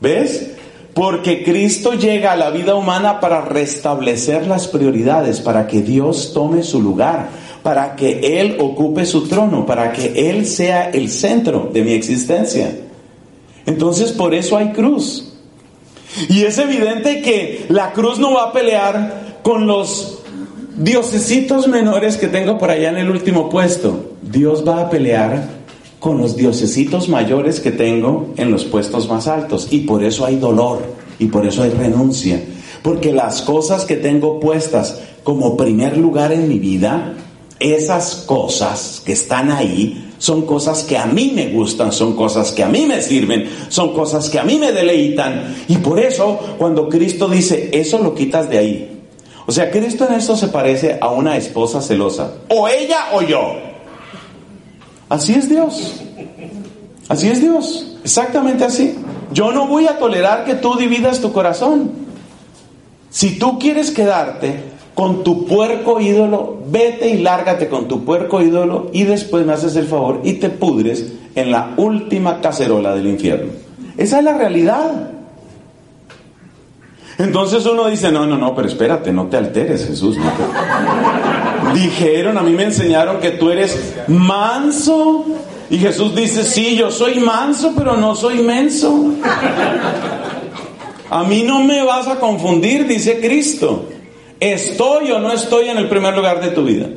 ¿Ves? 0.00 0.52
Porque 0.94 1.42
Cristo 1.44 1.92
llega 1.92 2.32
a 2.32 2.36
la 2.36 2.50
vida 2.50 2.74
humana 2.74 3.20
para 3.20 3.42
restablecer 3.42 4.46
las 4.46 4.66
prioridades, 4.66 5.40
para 5.40 5.66
que 5.66 5.82
Dios 5.82 6.32
tome 6.34 6.62
su 6.62 6.82
lugar, 6.82 7.28
para 7.62 7.96
que 7.96 8.40
Él 8.40 8.56
ocupe 8.58 9.04
su 9.06 9.26
trono, 9.28 9.66
para 9.66 9.92
que 9.92 10.30
Él 10.30 10.46
sea 10.46 10.90
el 10.90 11.10
centro 11.10 11.70
de 11.72 11.82
mi 11.82 11.92
existencia. 11.92 12.76
Entonces 13.66 14.12
por 14.12 14.34
eso 14.34 14.56
hay 14.56 14.72
cruz. 14.72 15.32
Y 16.28 16.42
es 16.42 16.58
evidente 16.58 17.22
que 17.22 17.66
la 17.68 17.92
cruz 17.92 18.18
no 18.18 18.34
va 18.34 18.44
a 18.44 18.52
pelear 18.52 19.38
con 19.42 19.66
los 19.66 20.18
diosesitos 20.76 21.68
menores 21.68 22.16
que 22.16 22.28
tengo 22.28 22.58
por 22.58 22.70
allá 22.70 22.90
en 22.90 22.96
el 22.96 23.10
último 23.10 23.48
puesto. 23.48 24.14
Dios 24.22 24.66
va 24.66 24.80
a 24.80 24.90
pelear 24.90 25.60
con 26.00 26.18
los 26.18 26.36
diosesitos 26.36 27.08
mayores 27.08 27.60
que 27.60 27.70
tengo 27.70 28.32
en 28.36 28.50
los 28.50 28.64
puestos 28.64 29.08
más 29.08 29.28
altos. 29.28 29.68
Y 29.70 29.80
por 29.80 30.02
eso 30.02 30.24
hay 30.24 30.36
dolor 30.36 30.82
y 31.18 31.26
por 31.26 31.46
eso 31.46 31.62
hay 31.62 31.70
renuncia. 31.70 32.42
Porque 32.82 33.12
las 33.12 33.42
cosas 33.42 33.84
que 33.84 33.96
tengo 33.96 34.40
puestas 34.40 35.00
como 35.22 35.56
primer 35.56 35.98
lugar 35.98 36.32
en 36.32 36.48
mi 36.48 36.58
vida, 36.58 37.14
esas 37.60 38.24
cosas 38.26 39.02
que 39.04 39.12
están 39.12 39.52
ahí 39.52 40.12
son 40.18 40.46
cosas 40.46 40.82
que 40.82 40.98
a 40.98 41.06
mí 41.06 41.32
me 41.34 41.50
gustan, 41.50 41.92
son 41.92 42.16
cosas 42.16 42.52
que 42.52 42.64
a 42.64 42.68
mí 42.68 42.86
me 42.86 43.00
sirven, 43.00 43.48
son 43.68 43.94
cosas 43.94 44.28
que 44.28 44.38
a 44.38 44.44
mí 44.44 44.58
me 44.58 44.72
deleitan. 44.72 45.54
Y 45.68 45.76
por 45.76 46.00
eso 46.00 46.38
cuando 46.58 46.88
Cristo 46.88 47.28
dice, 47.28 47.70
eso 47.72 47.98
lo 47.98 48.14
quitas 48.14 48.48
de 48.50 48.58
ahí. 48.58 49.00
O 49.46 49.52
sea, 49.52 49.70
Cristo 49.70 50.06
en 50.08 50.14
esto 50.14 50.36
se 50.36 50.48
parece 50.48 50.98
a 51.00 51.08
una 51.08 51.36
esposa 51.36 51.80
celosa. 51.80 52.32
O 52.48 52.68
ella 52.68 53.08
o 53.12 53.22
yo. 53.22 53.54
Así 55.08 55.32
es 55.34 55.48
Dios. 55.48 55.94
Así 57.08 57.28
es 57.28 57.40
Dios. 57.40 57.96
Exactamente 58.04 58.64
así. 58.64 58.94
Yo 59.32 59.52
no 59.52 59.66
voy 59.66 59.86
a 59.86 59.98
tolerar 59.98 60.44
que 60.44 60.54
tú 60.54 60.76
dividas 60.76 61.20
tu 61.20 61.32
corazón. 61.32 61.90
Si 63.10 63.38
tú 63.38 63.58
quieres 63.58 63.90
quedarte 63.90 64.62
con 65.00 65.24
tu 65.24 65.46
puerco 65.46 65.98
ídolo, 65.98 66.58
vete 66.66 67.08
y 67.08 67.22
lárgate 67.22 67.70
con 67.70 67.88
tu 67.88 68.04
puerco 68.04 68.42
ídolo 68.42 68.90
y 68.92 69.04
después 69.04 69.46
me 69.46 69.54
haces 69.54 69.74
el 69.76 69.86
favor 69.86 70.20
y 70.24 70.34
te 70.34 70.50
pudres 70.50 71.14
en 71.34 71.50
la 71.50 71.72
última 71.78 72.42
cacerola 72.42 72.94
del 72.94 73.06
infierno. 73.06 73.50
Esa 73.96 74.18
es 74.18 74.24
la 74.24 74.36
realidad. 74.36 75.10
Entonces 77.16 77.64
uno 77.64 77.86
dice, 77.86 78.12
no, 78.12 78.26
no, 78.26 78.36
no, 78.36 78.54
pero 78.54 78.68
espérate, 78.68 79.10
no 79.10 79.24
te 79.28 79.38
alteres, 79.38 79.86
Jesús. 79.86 80.18
Dijeron, 81.74 82.36
a 82.36 82.42
mí 82.42 82.52
me 82.52 82.64
enseñaron 82.64 83.20
que 83.20 83.30
tú 83.30 83.48
eres 83.48 83.94
manso. 84.06 85.24
Y 85.70 85.78
Jesús 85.78 86.14
dice, 86.14 86.44
sí, 86.44 86.76
yo 86.76 86.90
soy 86.90 87.20
manso, 87.20 87.72
pero 87.74 87.96
no 87.96 88.14
soy 88.14 88.42
menso. 88.42 89.14
A 91.08 91.24
mí 91.24 91.42
no 91.42 91.64
me 91.64 91.82
vas 91.84 92.06
a 92.06 92.16
confundir, 92.16 92.86
dice 92.86 93.18
Cristo. 93.18 93.86
Estoy 94.40 95.10
o 95.12 95.18
no 95.18 95.32
estoy 95.32 95.68
en 95.68 95.78
el 95.78 95.88
primer 95.88 96.16
lugar 96.16 96.40
de 96.40 96.50
tu 96.50 96.64
vida. 96.64 96.88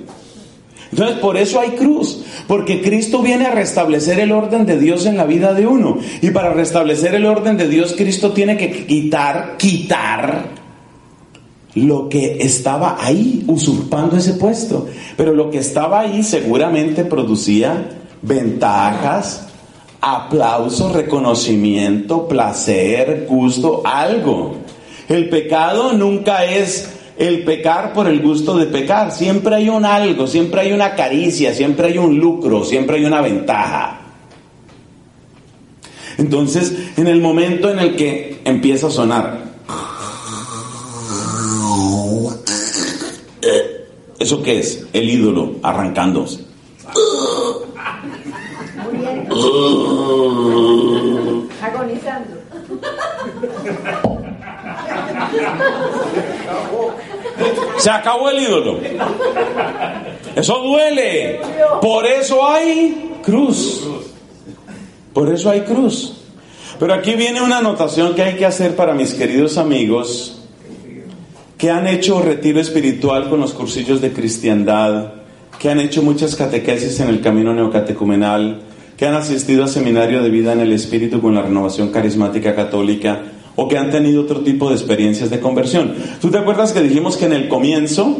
Entonces, 0.91 1.17
por 1.17 1.37
eso 1.37 1.59
hay 1.59 1.71
cruz, 1.71 2.23
porque 2.47 2.81
Cristo 2.81 3.23
viene 3.23 3.47
a 3.47 3.51
restablecer 3.51 4.19
el 4.19 4.31
orden 4.31 4.65
de 4.65 4.79
Dios 4.79 5.07
en 5.07 5.17
la 5.17 5.25
vida 5.25 5.53
de 5.53 5.65
uno. 5.65 5.97
Y 6.21 6.29
para 6.29 6.53
restablecer 6.53 7.15
el 7.15 7.25
orden 7.25 7.57
de 7.57 7.67
Dios, 7.67 7.95
Cristo 7.97 8.31
tiene 8.31 8.57
que 8.57 8.85
quitar, 8.85 9.57
quitar 9.57 10.49
lo 11.73 12.09
que 12.09 12.37
estaba 12.41 12.97
ahí, 12.99 13.43
usurpando 13.47 14.17
ese 14.17 14.33
puesto. 14.33 14.87
Pero 15.17 15.33
lo 15.33 15.49
que 15.49 15.57
estaba 15.57 16.01
ahí 16.01 16.21
seguramente 16.21 17.03
producía 17.03 17.89
ventajas, 18.21 19.47
aplauso, 19.99 20.93
reconocimiento, 20.93 22.27
placer, 22.27 23.25
gusto, 23.27 23.81
algo. 23.83 24.57
El 25.09 25.29
pecado 25.29 25.93
nunca 25.93 26.45
es 26.45 26.89
el 27.17 27.43
pecar 27.43 27.93
por 27.93 28.07
el 28.07 28.21
gusto 28.21 28.57
de 28.57 28.65
pecar. 28.65 29.11
Siempre 29.11 29.55
hay 29.55 29.69
un 29.69 29.85
algo, 29.85 30.27
siempre 30.27 30.61
hay 30.61 30.71
una 30.73 30.95
caricia, 30.95 31.53
siempre 31.53 31.87
hay 31.87 31.97
un 31.97 32.17
lucro, 32.17 32.63
siempre 32.63 32.97
hay 32.97 33.05
una 33.05 33.21
ventaja. 33.21 33.99
Entonces, 36.17 36.73
en 36.97 37.07
el 37.07 37.21
momento 37.21 37.69
en 37.69 37.79
el 37.79 37.95
que 37.95 38.41
empieza 38.45 38.87
a 38.87 38.91
sonar, 38.91 39.43
¿eso 44.19 44.43
qué 44.43 44.59
es? 44.59 44.85
El 44.93 45.09
ídolo 45.09 45.55
arrancándose. 45.63 46.45
Agonizando. 51.61 52.43
Se 57.83 57.89
acabó 57.89 58.29
el 58.29 58.41
ídolo. 58.41 58.79
Eso 60.37 60.57
duele. 60.59 61.41
Por 61.81 62.05
eso 62.05 62.47
hay 62.47 63.11
cruz. 63.21 63.85
Por 65.11 65.29
eso 65.33 65.49
hay 65.49 65.63
cruz. 65.63 66.13
Pero 66.79 66.93
aquí 66.93 67.11
viene 67.15 67.41
una 67.41 67.57
anotación 67.57 68.15
que 68.15 68.21
hay 68.21 68.35
que 68.35 68.45
hacer 68.45 68.77
para 68.77 68.93
mis 68.93 69.13
queridos 69.13 69.57
amigos 69.57 70.39
que 71.57 71.71
han 71.71 71.85
hecho 71.85 72.21
retiro 72.21 72.61
espiritual 72.61 73.29
con 73.29 73.41
los 73.41 73.51
cursillos 73.51 73.99
de 73.99 74.13
cristiandad, 74.13 75.15
que 75.59 75.69
han 75.69 75.81
hecho 75.81 76.03
muchas 76.03 76.37
catequesis 76.37 77.01
en 77.01 77.09
el 77.09 77.19
camino 77.19 77.53
neocatecumenal, 77.53 78.61
que 78.95 79.07
han 79.07 79.15
asistido 79.15 79.65
a 79.65 79.67
seminario 79.67 80.23
de 80.23 80.29
vida 80.29 80.53
en 80.53 80.61
el 80.61 80.71
espíritu 80.71 81.19
con 81.19 81.35
la 81.35 81.41
renovación 81.41 81.91
carismática 81.91 82.55
católica 82.55 83.23
o 83.55 83.67
que 83.67 83.77
han 83.77 83.91
tenido 83.91 84.21
otro 84.21 84.41
tipo 84.41 84.69
de 84.69 84.75
experiencias 84.75 85.29
de 85.29 85.39
conversión. 85.39 85.95
¿Tú 86.21 86.31
te 86.31 86.37
acuerdas 86.37 86.73
que 86.73 86.81
dijimos 86.81 87.17
que 87.17 87.25
en 87.25 87.33
el 87.33 87.47
comienzo 87.47 88.17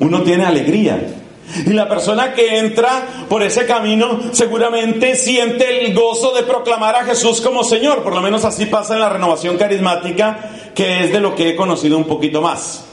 uno 0.00 0.22
tiene 0.22 0.44
alegría? 0.44 1.20
Y 1.66 1.70
la 1.70 1.88
persona 1.88 2.32
que 2.32 2.58
entra 2.58 3.06
por 3.28 3.42
ese 3.42 3.66
camino 3.66 4.18
seguramente 4.32 5.14
siente 5.14 5.84
el 5.84 5.94
gozo 5.94 6.34
de 6.34 6.42
proclamar 6.42 6.96
a 6.96 7.04
Jesús 7.04 7.40
como 7.40 7.62
Señor. 7.62 8.02
Por 8.02 8.14
lo 8.14 8.22
menos 8.22 8.44
así 8.44 8.66
pasa 8.66 8.94
en 8.94 9.00
la 9.00 9.10
renovación 9.10 9.56
carismática, 9.56 10.50
que 10.74 11.04
es 11.04 11.12
de 11.12 11.20
lo 11.20 11.34
que 11.34 11.50
he 11.50 11.56
conocido 11.56 11.98
un 11.98 12.04
poquito 12.04 12.40
más. 12.40 12.86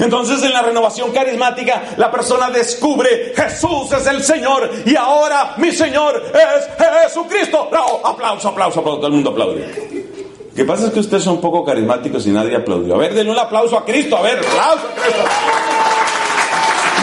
Entonces 0.00 0.42
en 0.42 0.52
la 0.52 0.62
renovación 0.62 1.10
carismática 1.10 1.94
la 1.96 2.10
persona 2.10 2.50
descubre 2.50 3.32
Jesús 3.34 3.90
es 3.92 4.06
el 4.06 4.22
Señor 4.22 4.70
y 4.86 4.94
ahora 4.94 5.54
mi 5.56 5.72
Señor 5.72 6.22
es 6.34 6.86
Jesucristo. 7.04 7.68
Bravo, 7.70 8.00
aplauso, 8.04 8.48
aplauso, 8.48 8.80
aplauso, 8.80 8.98
todo 8.98 9.06
el 9.08 9.14
mundo 9.14 9.30
aplaude. 9.30 10.01
Lo 10.52 10.56
que 10.56 10.64
pasa 10.66 10.88
es 10.88 10.92
que 10.92 11.00
ustedes 11.00 11.24
son 11.24 11.40
poco 11.40 11.64
carismáticos 11.64 12.26
y 12.26 12.30
nadie 12.30 12.54
aplaudió. 12.54 12.94
A 12.96 12.98
ver, 12.98 13.14
denle 13.14 13.32
un 13.32 13.38
aplauso 13.38 13.78
a 13.78 13.86
Cristo. 13.86 14.18
A 14.18 14.20
ver, 14.20 14.38
aplauso 14.38 14.86
a 14.86 15.00
Cristo. 15.00 15.22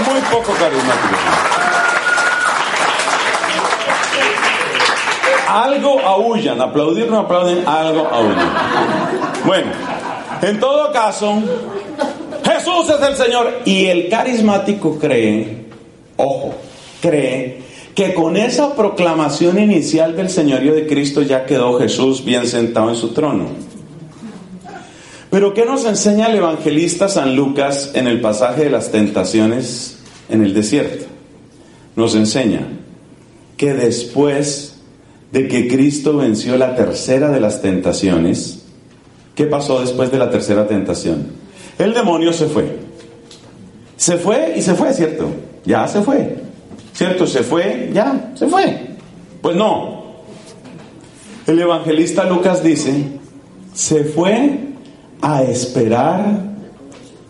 Muy 0.05 0.21
poco 0.21 0.53
carismáticos. 0.53 1.19
Algo 5.47 5.99
aullan. 5.99 6.61
Aplaudir 6.61 7.09
no 7.09 7.17
aplauden, 7.17 7.67
algo 7.67 8.07
aullan. 8.11 8.53
Bueno, 9.43 9.71
en 10.43 10.59
todo 10.59 10.91
caso, 10.91 11.41
Jesús 12.45 12.87
es 12.87 13.01
el 13.01 13.15
Señor. 13.15 13.61
Y 13.65 13.87
el 13.87 14.09
carismático 14.09 14.99
cree, 14.99 15.65
ojo, 16.17 16.53
cree 17.01 17.63
que 17.99 18.13
con 18.13 18.37
esa 18.37 18.77
proclamación 18.77 19.59
inicial 19.59 20.15
del 20.15 20.29
señorío 20.29 20.73
de 20.73 20.87
Cristo 20.87 21.21
ya 21.21 21.45
quedó 21.45 21.77
Jesús 21.77 22.23
bien 22.23 22.47
sentado 22.47 22.87
en 22.87 22.95
su 22.95 23.09
trono. 23.09 23.47
Pero 25.29 25.53
¿qué 25.53 25.65
nos 25.65 25.83
enseña 25.83 26.27
el 26.27 26.37
evangelista 26.37 27.09
San 27.09 27.35
Lucas 27.35 27.91
en 27.95 28.07
el 28.07 28.21
pasaje 28.21 28.63
de 28.63 28.69
las 28.69 28.93
tentaciones 28.93 29.99
en 30.29 30.45
el 30.45 30.53
desierto? 30.53 31.07
nos 31.97 32.15
enseña 32.15 32.69
que 33.57 33.73
después 33.73 34.75
de 35.33 35.49
que 35.49 35.67
Cristo 35.67 36.15
venció 36.15 36.55
la 36.55 36.77
tercera 36.77 37.29
de 37.29 37.41
las 37.41 37.61
tentaciones, 37.61 38.63
¿qué 39.35 39.43
pasó 39.43 39.81
después 39.81 40.09
de 40.09 40.19
la 40.19 40.29
tercera 40.29 40.65
tentación? 40.65 41.33
El 41.77 41.93
demonio 41.93 42.31
se 42.31 42.45
fue. 42.45 42.77
Se 43.97 44.15
fue 44.15 44.53
y 44.55 44.61
se 44.61 44.73
fue, 44.75 44.93
¿cierto? 44.93 45.27
Ya 45.65 45.85
se 45.89 46.01
fue. 46.01 46.48
¿Cierto? 46.99 47.25
Se 47.25 47.43
fue, 47.43 47.91
ya, 47.93 48.31
se 48.35 48.45
fue. 48.45 48.97
Pues 49.41 49.55
no. 49.55 50.03
El 51.47 51.57
evangelista 51.57 52.25
Lucas 52.25 52.61
dice, 52.61 52.91
se 53.73 54.03
fue 54.03 54.73
a 55.21 55.43
esperar 55.43 56.41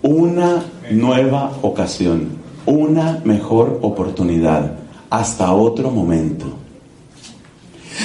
una 0.02 0.64
nueva 0.90 1.52
ocasión, 1.62 2.30
una 2.66 3.22
mejor 3.24 3.78
oportunidad, 3.84 4.72
hasta 5.12 5.52
otro 5.52 5.92
momento. 5.92 6.48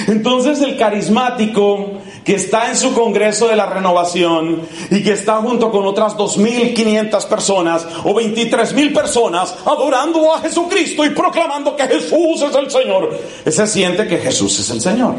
Entonces 0.05 0.61
el 0.61 0.77
carismático 0.77 1.93
que 2.25 2.35
está 2.35 2.69
en 2.69 2.75
su 2.75 2.93
Congreso 2.93 3.47
de 3.47 3.55
la 3.55 3.67
Renovación 3.67 4.61
y 4.89 5.03
que 5.03 5.13
está 5.13 5.35
junto 5.35 5.71
con 5.71 5.85
otras 5.85 6.17
2.500 6.17 7.27
personas 7.27 7.87
o 8.03 8.13
23.000 8.15 8.93
personas 8.93 9.55
adorando 9.63 10.33
a 10.33 10.39
Jesucristo 10.39 11.05
y 11.05 11.11
proclamando 11.11 11.75
que 11.75 11.83
Jesús 11.83 12.41
es 12.41 12.55
el 12.55 12.71
Señor, 12.71 13.17
ese 13.45 13.67
siente 13.67 14.07
que 14.07 14.17
Jesús 14.17 14.59
es 14.59 14.69
el 14.71 14.81
Señor. 14.81 15.15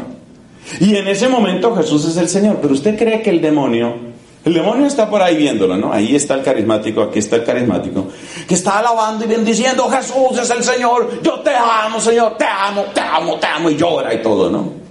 Y 0.81 0.97
en 0.97 1.07
ese 1.07 1.29
momento 1.29 1.73
Jesús 1.75 2.05
es 2.05 2.17
el 2.17 2.27
Señor, 2.27 2.59
pero 2.61 2.73
usted 2.73 2.97
cree 2.97 3.21
que 3.21 3.29
el 3.29 3.41
demonio 3.41 4.07
el 4.47 4.53
demonio 4.53 4.85
está 4.85 5.09
por 5.09 5.21
ahí 5.21 5.35
viéndolo, 5.35 5.75
¿no? 5.75 5.91
Ahí 5.91 6.15
está 6.15 6.33
el 6.35 6.41
carismático, 6.41 7.01
aquí 7.01 7.19
está 7.19 7.35
el 7.35 7.43
carismático, 7.43 8.07
que 8.47 8.53
está 8.55 8.79
alabando 8.79 9.25
y 9.25 9.27
bendiciendo, 9.27 9.89
Jesús 9.89 10.39
es 10.41 10.49
el 10.49 10.63
Señor, 10.63 11.21
yo 11.21 11.41
te 11.41 11.53
amo, 11.53 11.99
Señor, 11.99 12.37
te 12.37 12.45
amo, 12.45 12.85
te 12.93 13.01
amo, 13.01 13.35
te 13.35 13.45
amo, 13.45 13.69
y 13.69 13.75
llora 13.75 14.13
y 14.13 14.21
todo, 14.21 14.49
¿no? 14.49 14.86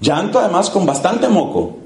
Llanto 0.00 0.38
además 0.38 0.70
con 0.70 0.86
bastante 0.86 1.28
moco. 1.28 1.76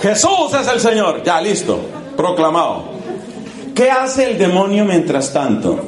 Jesús 0.00 0.54
es 0.58 0.68
el 0.68 0.80
Señor, 0.80 1.22
ya 1.22 1.40
listo, 1.40 1.78
proclamado. 2.16 2.84
¿Qué 3.74 3.90
hace 3.90 4.30
el 4.30 4.38
demonio 4.38 4.84
mientras 4.84 5.32
tanto? 5.32 5.78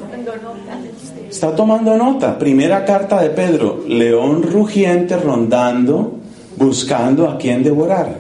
Está 1.29 1.57
tomando 1.57 1.97
nota. 1.97 2.39
Primera 2.39 2.85
carta 2.85 3.21
de 3.23 3.31
Pedro, 3.31 3.83
león 3.87 4.43
rugiente 4.43 5.17
rondando 5.17 6.23
buscando 6.57 7.29
a 7.29 7.39
quien 7.39 7.63
devorar. 7.63 8.17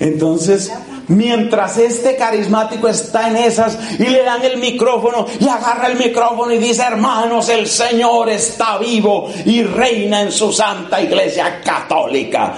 Entonces, 0.00 0.72
mientras 1.12 1.78
este 1.78 2.16
carismático 2.16 2.88
está 2.88 3.28
en 3.28 3.36
esas 3.36 3.78
y 3.98 4.04
le 4.04 4.22
dan 4.22 4.42
el 4.44 4.58
micrófono 4.58 5.26
y 5.38 5.48
agarra 5.48 5.88
el 5.88 5.98
micrófono 5.98 6.52
y 6.52 6.58
dice, 6.58 6.82
hermanos, 6.82 7.48
el 7.48 7.66
Señor 7.66 8.28
está 8.30 8.78
vivo 8.78 9.30
y 9.44 9.62
reina 9.62 10.22
en 10.22 10.32
su 10.32 10.52
santa 10.52 11.00
iglesia 11.00 11.60
católica. 11.62 12.54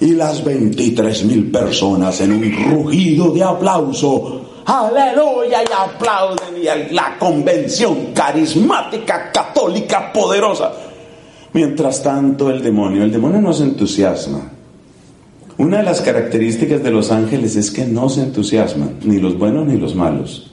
Y 0.00 0.12
las 0.14 0.42
23 0.42 1.24
mil 1.24 1.50
personas 1.50 2.20
en 2.20 2.32
un 2.32 2.70
rugido 2.70 3.30
de 3.30 3.42
aplauso 3.42 4.40
aleluya, 4.66 5.62
y 5.62 5.72
aplauden 5.72 6.56
y 6.56 6.94
la 6.94 7.16
convención 7.18 8.12
carismática 8.14 9.30
católica 9.30 10.10
poderosa 10.12 10.72
Mientras 11.54 12.02
tanto, 12.02 12.50
el 12.50 12.60
demonio, 12.60 13.04
el 13.04 13.12
demonio 13.12 13.40
no 13.40 13.52
se 13.52 13.62
entusiasma. 13.62 14.50
Una 15.56 15.78
de 15.78 15.82
las 15.84 16.00
características 16.00 16.82
de 16.82 16.90
los 16.90 17.12
ángeles 17.12 17.54
es 17.56 17.70
que 17.70 17.86
no 17.86 18.08
se 18.08 18.22
entusiasman, 18.22 18.96
ni 19.04 19.18
los 19.18 19.38
buenos 19.38 19.66
ni 19.66 19.76
los 19.76 19.94
malos. 19.94 20.50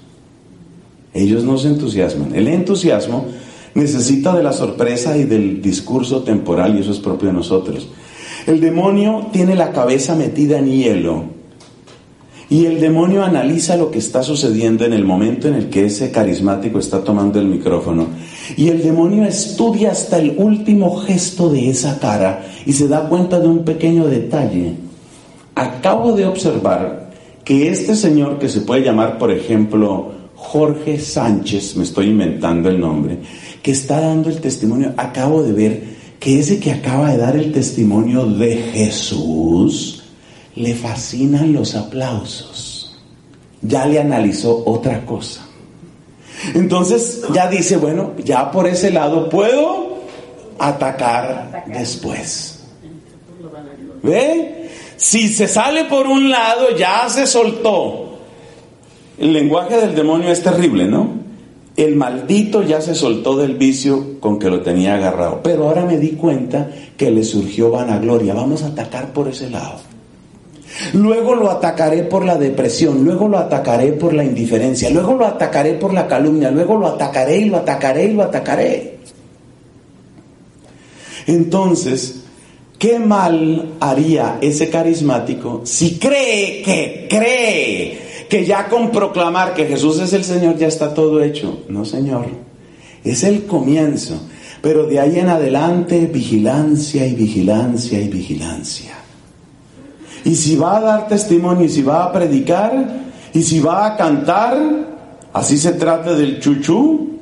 Ellos 1.14 1.44
no 1.44 1.58
se 1.58 1.70
entusiasman. 1.70 2.36
El 2.36 2.48
entusiasmo 2.48 3.26
necesita 3.74 4.36
de 4.36 4.44
la 4.44 4.54
sorpresa 4.54 5.18
y 5.18 5.24
del 5.24 5.62
discurso 5.62 6.22
temporal 6.22 6.78
y 6.78 6.82
eso 6.82 6.92
es 6.92 7.00
propio 7.00 7.30
de 7.30 7.34
nosotros. 7.34 7.88
El 8.46 8.60
demonio 8.60 9.28
tiene 9.32 9.56
la 9.56 9.72
cabeza 9.72 10.16
metida 10.16 10.60
en 10.60 10.68
hielo 10.68 11.24
y 12.52 12.66
el 12.66 12.82
demonio 12.82 13.24
analiza 13.24 13.78
lo 13.78 13.92
que 13.92 14.00
está 14.00 14.24
sucediendo 14.24 14.84
en 14.84 14.92
el 14.92 15.06
momento 15.06 15.48
en 15.48 15.56
el 15.56 15.70
que 15.70 15.86
ese 15.86 16.12
carismático 16.12 16.80
está 16.80 17.02
tomando 17.02 17.40
el 17.40 17.48
micrófono. 17.48 18.08
Y 18.58 18.68
el 18.68 18.84
demonio 18.84 19.24
estudia 19.24 19.92
hasta 19.92 20.18
el 20.18 20.36
último 20.38 20.98
gesto 20.98 21.50
de 21.50 21.70
esa 21.70 21.98
cara 22.00 22.44
y 22.66 22.74
se 22.74 22.90
da 22.90 23.08
cuenta 23.08 23.40
de 23.40 23.48
un 23.48 23.64
pequeño 23.64 24.06
detalle. 24.06 24.91
Acabo 25.62 26.14
de 26.14 26.26
observar 26.26 27.12
que 27.44 27.70
este 27.70 27.96
señor 27.96 28.40
que 28.40 28.50
se 28.50 28.62
puede 28.62 28.82
llamar, 28.82 29.20
por 29.20 29.30
ejemplo, 29.30 30.12
Jorge 30.34 31.00
Sánchez, 31.00 31.76
me 31.76 31.84
estoy 31.84 32.08
inventando 32.08 32.68
el 32.68 32.80
nombre, 32.80 33.20
que 33.62 33.70
está 33.70 34.02
dando 34.02 34.32
el 34.32 34.42
testimonio, 34.42 34.92
acabo 34.98 35.44
de 35.44 35.52
ver 35.52 35.84
que 36.20 36.40
ese 36.40 36.60
que 36.60 36.72
acaba 36.72 37.12
de 37.12 37.18
dar 37.18 37.36
el 37.36 37.52
testimonio 37.52 38.26
de 38.26 38.56
Jesús, 38.56 40.02
le 40.56 40.74
fascinan 40.74 41.54
los 41.54 41.76
aplausos. 41.76 43.00
Ya 43.62 43.86
le 43.86 44.00
analizó 44.00 44.64
otra 44.66 45.06
cosa. 45.06 45.46
Entonces 46.56 47.22
ya 47.36 47.48
dice, 47.48 47.78
bueno, 47.78 48.14
ya 48.26 48.50
por 48.50 48.66
ese 48.66 48.90
lado 48.90 49.30
puedo 49.30 50.00
atacar 50.58 51.66
después. 51.68 52.64
¿Ve? 54.02 54.61
Si 55.02 55.30
se 55.30 55.48
sale 55.48 55.86
por 55.86 56.06
un 56.06 56.30
lado, 56.30 56.78
ya 56.78 57.10
se 57.10 57.26
soltó. 57.26 58.20
El 59.18 59.34
lenguaje 59.34 59.78
del 59.78 59.96
demonio 59.96 60.30
es 60.30 60.44
terrible, 60.44 60.86
¿no? 60.86 61.10
El 61.76 61.96
maldito 61.96 62.62
ya 62.62 62.82
se 62.82 62.94
soltó 62.94 63.36
del 63.36 63.56
vicio 63.56 64.20
con 64.20 64.38
que 64.38 64.48
lo 64.48 64.62
tenía 64.62 64.94
agarrado. 64.94 65.42
Pero 65.42 65.68
ahora 65.68 65.86
me 65.88 65.98
di 65.98 66.12
cuenta 66.12 66.70
que 66.96 67.10
le 67.10 67.24
surgió 67.24 67.72
vanagloria. 67.72 68.36
Vamos 68.36 68.62
a 68.62 68.68
atacar 68.68 69.12
por 69.12 69.28
ese 69.28 69.50
lado. 69.50 69.80
Luego 70.94 71.34
lo 71.34 71.50
atacaré 71.50 72.04
por 72.04 72.24
la 72.24 72.38
depresión, 72.38 73.04
luego 73.04 73.28
lo 73.28 73.40
atacaré 73.40 73.94
por 73.94 74.14
la 74.14 74.24
indiferencia, 74.24 74.92
luego 74.92 75.16
lo 75.16 75.26
atacaré 75.26 75.74
por 75.74 75.96
la 75.96 76.08
calumnia, 76.08 76.52
luego 76.52 76.78
lo 76.78 76.86
atacaré 76.86 77.40
y 77.40 77.46
lo 77.46 77.58
atacaré 77.58 78.06
y 78.06 78.14
lo 78.14 78.22
atacaré. 78.22 79.00
Entonces, 81.26 82.22
¿qué 82.82 82.98
mal 82.98 83.76
haría 83.80 84.40
ese 84.42 84.72
carismático 84.72 85.62
si 85.66 86.00
cree 86.00 86.64
que, 86.64 87.08
cree 87.08 88.26
que 88.28 88.44
ya 88.44 88.68
con 88.68 88.90
proclamar 88.90 89.54
que 89.54 89.68
Jesús 89.68 90.00
es 90.00 90.14
el 90.14 90.24
Señor 90.24 90.58
ya 90.58 90.66
está 90.66 90.92
todo 90.92 91.22
hecho? 91.22 91.64
No, 91.70 91.86
Señor, 91.86 92.26
es 93.04 93.24
el 93.24 93.46
comienzo, 93.46 94.20
pero 94.64 94.88
de 94.88 95.00
ahí 95.00 95.20
en 95.20 95.30
adelante 95.30 96.10
vigilancia 96.12 97.06
y 97.06 97.14
vigilancia 97.14 98.02
y 98.02 98.08
vigilancia. 98.08 98.96
Y 100.26 100.36
si 100.36 100.56
va 100.56 100.78
a 100.78 100.82
dar 100.82 101.08
testimonio, 101.08 101.66
y 101.66 101.70
si 101.70 101.84
va 101.84 102.06
a 102.06 102.12
predicar, 102.12 103.04
y 103.32 103.44
si 103.44 103.60
va 103.60 103.86
a 103.86 103.96
cantar, 103.96 104.58
así 105.34 105.56
se 105.60 105.74
trata 105.74 106.16
del 106.16 106.40
chuchú, 106.40 107.21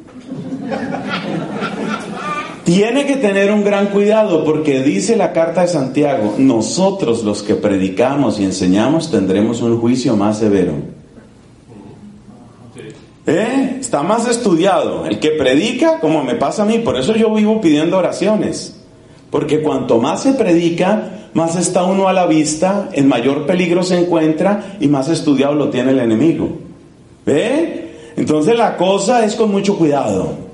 tiene 2.70 3.07
que 3.07 3.15
tener 3.15 3.51
un 3.51 3.63
gran 3.63 3.88
cuidado 3.88 4.45
porque 4.45 4.84
dice 4.84 5.17
la 5.17 5.34
carta 5.34 5.61
de 5.61 5.67
Santiago, 5.70 6.36
nosotros 6.38 7.24
los 7.24 7.41
que 7.41 7.55
predicamos 7.55 8.39
y 8.39 8.43
enseñamos 8.43 9.09
tendremos 9.09 9.63
un 9.63 9.80
juicio 9.80 10.15
más 10.15 10.38
severo. 10.38 10.74
¿Eh? 13.26 13.78
Está 13.80 14.03
más 14.03 14.28
estudiado. 14.28 15.07
El 15.07 15.20
que 15.20 15.32
predica, 15.32 15.99
como 15.99 16.24
me 16.24 16.36
pasa 16.36 16.61
a 16.61 16.65
mí, 16.67 16.78
por 16.78 16.95
eso 16.95 17.15
yo 17.15 17.34
vivo 17.34 17.59
pidiendo 17.59 17.97
oraciones. 17.97 18.80
Porque 19.32 19.63
cuanto 19.63 19.97
más 19.97 20.22
se 20.22 20.34
predica, 20.34 21.30
más 21.34 21.55
está 21.55 21.86
uno 21.86 22.07
a 22.07 22.13
la 22.13 22.28
vista, 22.28 22.89
en 22.93 23.07
mayor 23.07 23.47
peligro 23.47 23.82
se 23.82 23.97
encuentra 23.97 24.78
y 24.80 24.88
más 24.88 25.09
estudiado 25.09 25.55
lo 25.55 25.72
tiene 25.72 25.89
el 25.89 26.01
enemigo. 26.01 26.49
¿Ve? 27.26 28.11
Entonces 28.15 28.55
la 28.55 28.78
cosa 28.78 29.26
es 29.26 29.34
con 29.34 29.49
mucho 29.49 29.76
cuidado. 29.76 30.49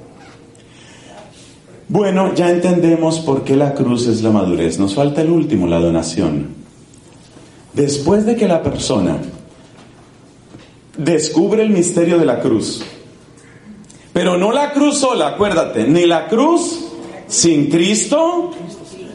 Bueno, 1.88 2.34
ya 2.34 2.50
entendemos 2.50 3.20
por 3.20 3.44
qué 3.44 3.56
la 3.56 3.76
cruz 3.76 4.08
es 4.08 4.24
la 4.24 4.32
madurez. 4.32 4.80
Nos 4.80 4.96
falta 4.96 5.22
el 5.22 5.30
último, 5.30 5.68
la 5.68 5.80
donación. 5.80 6.48
Después 7.74 8.26
de 8.26 8.36
que 8.36 8.48
la 8.48 8.64
persona 8.64 9.18
descubre 10.98 11.62
el 11.62 11.70
misterio 11.70 12.18
de 12.18 12.26
la 12.26 12.40
cruz, 12.40 12.84
pero 14.14 14.38
no 14.38 14.52
la 14.52 14.72
cruz 14.72 14.98
sola, 14.98 15.28
acuérdate, 15.28 15.86
ni 15.86 16.06
la 16.06 16.28
cruz 16.28 16.86
sin 17.28 17.70
Cristo, 17.70 18.52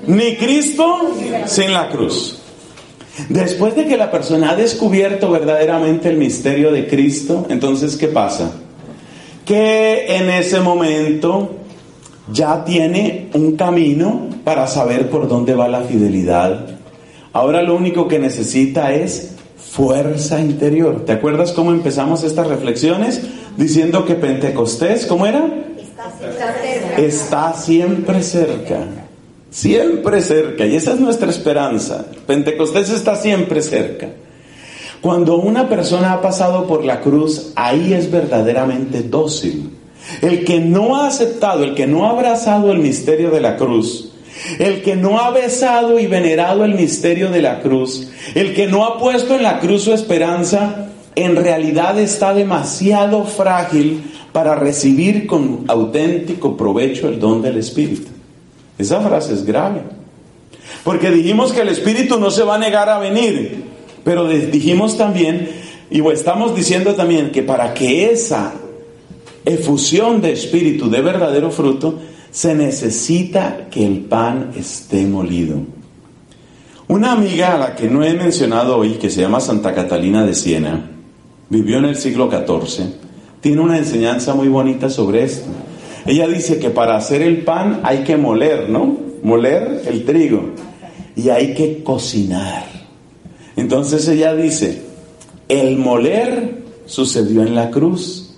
ni 0.07 0.37
Cristo 0.37 0.99
sin 1.47 1.73
la 1.73 1.89
cruz. 1.89 2.39
Después 3.29 3.75
de 3.75 3.87
que 3.87 3.97
la 3.97 4.11
persona 4.11 4.51
ha 4.51 4.57
descubierto 4.57 5.31
verdaderamente 5.31 6.09
el 6.09 6.19
misterio 6.19 6.71
de 6.71 6.87
Cristo, 6.87 7.47
entonces 7.49 7.97
¿qué 7.97 8.09
pasa? 8.09 8.53
Que 9.45 10.17
en 10.17 10.31
ese 10.31 10.61
momento 10.61 11.60
ya 12.33 12.65
tiene 12.65 13.29
un 13.35 13.57
camino 13.57 14.29
para 14.45 14.67
saber 14.67 15.11
por 15.11 15.29
dónde 15.29 15.55
va 15.55 15.69
la 15.69 15.83
fidelidad. 15.83 16.67
Ahora 17.33 17.63
lo 17.63 17.77
único 17.77 18.09
que 18.09 18.19
necesita 18.19 18.93
es 18.93 19.33
fuerza 19.57 20.41
interior. 20.41 21.05
¿Te 21.05 21.13
acuerdas 21.13 21.53
cómo 21.53 21.71
empezamos 21.71 22.25
estas 22.25 22.47
reflexiones? 22.47 23.23
Diciendo 23.57 24.05
que 24.05 24.15
Pentecostés, 24.15 25.07
¿cómo 25.07 25.27
era? 25.27 25.49
Está, 26.97 27.53
siempre 27.53 28.23
cerca. 28.23 28.79
Siempre 29.51 30.23
cerca. 30.23 30.67
Y 30.67 30.77
esa 30.77 30.95
es 30.95 31.01
nuestra 31.01 31.31
esperanza. 31.31 32.07
Pentecostés 32.27 32.91
está 32.91 33.17
siempre 33.17 33.63
cerca. 33.63 34.09
Cuando 35.01 35.37
una 35.37 35.69
persona 35.69 36.13
ha 36.13 36.21
pasado 36.21 36.67
por 36.67 36.85
la 36.85 37.01
cruz, 37.01 37.53
ahí 37.57 37.95
es 37.95 38.11
verdaderamente 38.11 39.03
dócil. 39.03 39.71
El 40.23 40.45
que 40.45 40.61
no 40.61 40.97
ha 40.97 41.09
aceptado, 41.09 41.65
el 41.65 41.75
que 41.75 41.87
no 41.87 42.07
ha 42.07 42.11
abrazado 42.11 42.73
el 42.73 42.79
misterio 42.79 43.31
de 43.31 43.41
la 43.41 43.57
cruz, 43.57 44.13
el 44.59 44.83
que 44.83 44.97
no 44.97 45.19
ha 45.19 45.31
besado 45.31 45.99
y 45.99 46.07
venerado 46.07 46.65
el 46.65 46.75
misterio 46.75 47.31
de 47.31 47.43
la 47.43 47.61
cruz, 47.61 48.11
el 48.35 48.55
que 48.55 48.67
no 48.67 48.85
ha 48.85 48.99
puesto 48.99 49.35
en 49.35 49.43
la 49.43 49.61
cruz 49.61 49.85
su 49.85 49.93
esperanza, 49.93 50.89
en 51.15 51.37
realidad 51.37 51.99
está 51.99 52.33
demasiado 52.33 53.25
frágil 53.25 54.03
para 54.33 54.55
recibir 54.55 55.27
con 55.27 55.65
auténtico 55.69 56.57
provecho 56.57 57.09
el 57.09 57.19
don 57.19 57.43
del 57.43 57.59
Espíritu. 57.59 58.09
Esa 58.79 59.01
frase 59.01 59.35
es 59.35 59.45
grave. 59.45 59.83
Porque 60.85 61.11
dijimos 61.11 61.53
que 61.53 61.61
el 61.61 61.69
Espíritu 61.69 62.19
no 62.19 62.31
se 62.31 62.45
va 62.45 62.55
a 62.55 62.59
negar 62.59 62.89
a 62.89 62.99
venir, 62.99 63.65
pero 64.05 64.27
dijimos 64.27 64.97
también, 64.97 65.51
y 65.91 66.01
estamos 66.11 66.55
diciendo 66.55 66.95
también, 66.95 67.33
que 67.33 67.43
para 67.43 67.75
que 67.75 68.11
esa 68.11 68.55
efusión 69.45 70.21
de 70.21 70.33
Espíritu 70.33 70.91
de 70.91 71.01
verdadero 71.01 71.51
fruto, 71.51 71.99
se 72.31 72.55
necesita 72.55 73.69
que 73.71 73.85
el 73.85 74.01
pan 74.01 74.53
esté 74.57 75.07
molido. 75.07 75.57
Una 76.89 77.13
amiga 77.13 77.55
a 77.55 77.59
la 77.59 77.77
que 77.77 77.89
no 77.89 78.05
he 78.05 78.15
mencionado 78.15 78.77
hoy, 78.77 78.95
que 78.95 79.11
se 79.11 79.21
llama 79.21 79.41
Santa 79.41 79.75
Catalina 79.75 80.25
de 80.25 80.35
Siena, 80.35 80.91
vivió 81.49 81.79
en 81.79 81.85
el 81.87 81.97
siglo 81.97 82.31
XIV, 82.31 82.87
tiene 83.41 83.61
una 83.61 83.79
enseñanza 83.79 84.35
muy 84.35 84.49
bonita 84.49 84.91
sobre 84.91 85.25
esto. 85.25 85.49
Ella 86.07 86.27
dice 86.27 86.59
que 86.59 86.71
para 86.71 86.97
hacer 86.97 87.23
el 87.23 87.43
pan 87.45 87.81
hay 87.85 88.05
que 88.05 88.17
moler, 88.17 88.69
¿no? 88.69 88.97
Moler 89.23 89.83
el 89.87 90.05
trigo 90.05 90.51
y 91.17 91.29
hay 91.29 91.55
que 91.55 91.83
cocinar. 91.83 92.65
Entonces 93.57 94.07
ella 94.09 94.35
dice, 94.35 94.83
el 95.49 95.77
moler 95.77 96.63
sucedió 96.87 97.43
en 97.43 97.55
la 97.55 97.71
cruz 97.71 98.30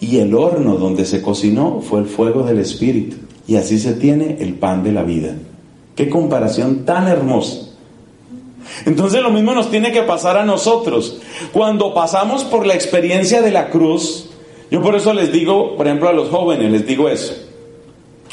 y 0.00 0.18
el 0.18 0.34
horno 0.34 0.76
donde 0.76 1.04
se 1.04 1.22
cocinó 1.22 1.80
fue 1.80 2.00
el 2.00 2.06
fuego 2.06 2.42
del 2.42 2.58
Espíritu. 2.58 3.16
Y 3.46 3.56
así 3.56 3.78
se 3.78 3.94
tiene 3.94 4.36
el 4.40 4.54
pan 4.54 4.84
de 4.84 4.92
la 4.92 5.02
vida. 5.02 5.34
Qué 5.96 6.08
comparación 6.08 6.84
tan 6.84 7.08
hermosa. 7.08 7.68
Entonces 8.84 9.22
lo 9.22 9.30
mismo 9.30 9.54
nos 9.54 9.70
tiene 9.70 9.90
que 9.92 10.02
pasar 10.02 10.36
a 10.36 10.44
nosotros. 10.44 11.20
Cuando 11.52 11.94
pasamos 11.94 12.44
por 12.44 12.66
la 12.66 12.74
experiencia 12.74 13.40
de 13.42 13.50
la 13.50 13.70
cruz, 13.70 14.28
yo 14.70 14.82
por 14.82 14.94
eso 14.94 15.12
les 15.14 15.32
digo, 15.32 15.76
por 15.76 15.86
ejemplo, 15.86 16.08
a 16.08 16.12
los 16.12 16.28
jóvenes, 16.28 16.70
les 16.70 16.86
digo 16.86 17.08
eso. 17.08 17.34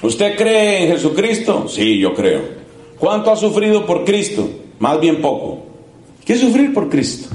¿Usted 0.03 0.35
cree 0.35 0.83
en 0.83 0.91
Jesucristo? 0.91 1.67
Sí, 1.69 1.97
yo 1.97 2.13
creo. 2.13 2.41
¿Cuánto 2.99 3.31
ha 3.31 3.35
sufrido 3.35 3.85
por 3.85 4.03
Cristo? 4.03 4.47
Más 4.79 4.99
bien 4.99 5.21
poco. 5.21 5.63
¿Qué 6.25 6.33
es 6.33 6.41
sufrir 6.41 6.73
por 6.73 6.89
Cristo? 6.89 7.33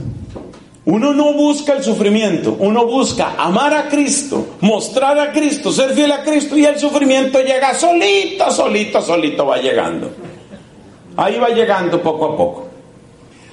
Uno 0.91 1.15
no 1.15 1.35
busca 1.35 1.75
el 1.75 1.85
sufrimiento, 1.85 2.57
uno 2.59 2.85
busca 2.85 3.37
amar 3.39 3.73
a 3.75 3.89
Cristo, 3.89 4.57
mostrar 4.61 5.21
a 5.21 5.31
Cristo, 5.31 5.71
ser 5.71 5.93
fiel 5.93 6.11
a 6.11 6.25
Cristo 6.25 6.59
y 6.59 6.65
el 6.65 6.81
sufrimiento 6.81 7.39
llega 7.39 7.75
solito, 7.75 8.51
solito, 8.51 9.01
solito 9.01 9.47
va 9.47 9.59
llegando. 9.59 10.11
Ahí 11.17 11.39
va 11.39 11.51
llegando 11.51 12.03
poco 12.03 12.25
a 12.25 12.37
poco. 12.37 12.67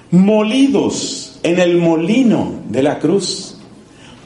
Molidos 0.10 1.38
en 1.44 1.60
el 1.60 1.78
molino 1.78 2.54
de 2.70 2.82
la 2.82 2.98
cruz. 2.98 3.56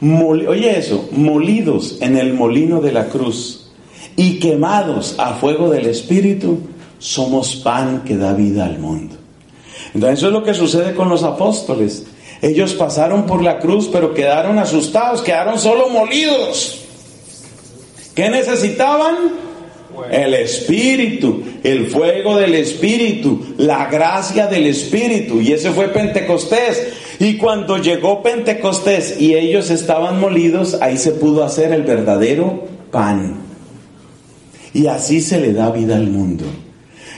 oye 0.00 0.78
eso, 0.78 1.10
molidos 1.12 1.98
en 2.00 2.16
el 2.16 2.32
molino 2.32 2.80
de 2.80 2.92
la 2.92 3.08
cruz 3.10 3.72
y 4.16 4.38
quemados 4.38 5.16
a 5.18 5.34
fuego 5.34 5.68
del 5.68 5.84
Espíritu, 5.84 6.60
somos 6.98 7.56
pan 7.56 8.04
que 8.06 8.16
da 8.16 8.32
vida 8.32 8.64
al 8.64 8.78
mundo. 8.78 9.16
Entonces 9.92 10.18
eso 10.18 10.28
es 10.28 10.32
lo 10.32 10.42
que 10.42 10.54
sucede 10.54 10.94
con 10.94 11.10
los 11.10 11.24
apóstoles. 11.24 12.06
Ellos 12.42 12.74
pasaron 12.74 13.24
por 13.24 13.40
la 13.40 13.60
cruz, 13.60 13.88
pero 13.90 14.12
quedaron 14.12 14.58
asustados, 14.58 15.22
quedaron 15.22 15.60
solo 15.60 15.88
molidos. 15.88 16.80
¿Qué 18.16 18.28
necesitaban? 18.28 19.14
El 20.10 20.34
Espíritu, 20.34 21.42
el 21.62 21.86
fuego 21.86 22.36
del 22.36 22.54
Espíritu, 22.54 23.54
la 23.58 23.86
gracia 23.86 24.48
del 24.48 24.66
Espíritu. 24.66 25.40
Y 25.40 25.52
ese 25.52 25.70
fue 25.70 25.88
Pentecostés. 25.88 26.88
Y 27.20 27.36
cuando 27.36 27.78
llegó 27.78 28.22
Pentecostés 28.22 29.20
y 29.20 29.34
ellos 29.36 29.70
estaban 29.70 30.18
molidos, 30.18 30.78
ahí 30.80 30.98
se 30.98 31.12
pudo 31.12 31.44
hacer 31.44 31.72
el 31.72 31.82
verdadero 31.82 32.64
pan. 32.90 33.36
Y 34.74 34.88
así 34.88 35.20
se 35.20 35.38
le 35.38 35.52
da 35.52 35.70
vida 35.70 35.94
al 35.94 36.08
mundo. 36.08 36.44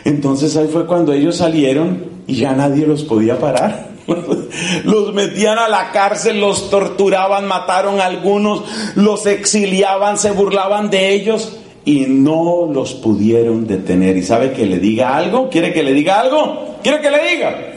Entonces 0.04 0.54
ahí 0.56 0.68
fue 0.70 0.86
cuando 0.86 1.14
ellos 1.14 1.36
salieron 1.36 2.04
y 2.26 2.36
ya 2.36 2.52
nadie 2.52 2.86
los 2.86 3.04
podía 3.04 3.38
parar. 3.38 3.93
Los 4.84 5.14
metían 5.14 5.58
a 5.58 5.68
la 5.68 5.90
cárcel, 5.92 6.40
los 6.40 6.70
torturaban, 6.70 7.46
mataron 7.46 8.00
a 8.00 8.06
algunos, 8.06 8.64
los 8.94 9.26
exiliaban, 9.26 10.18
se 10.18 10.30
burlaban 10.30 10.90
de 10.90 11.12
ellos 11.14 11.56
y 11.84 12.06
no 12.08 12.70
los 12.72 12.94
pudieron 12.94 13.66
detener. 13.66 14.16
¿Y 14.16 14.22
sabe 14.22 14.52
que 14.52 14.66
le 14.66 14.78
diga 14.78 15.16
algo? 15.16 15.48
¿Quiere 15.50 15.72
que 15.72 15.82
le 15.82 15.92
diga 15.92 16.20
algo? 16.20 16.78
¿Quiere 16.82 17.00
que 17.00 17.10
le 17.10 17.30
diga? 17.30 17.72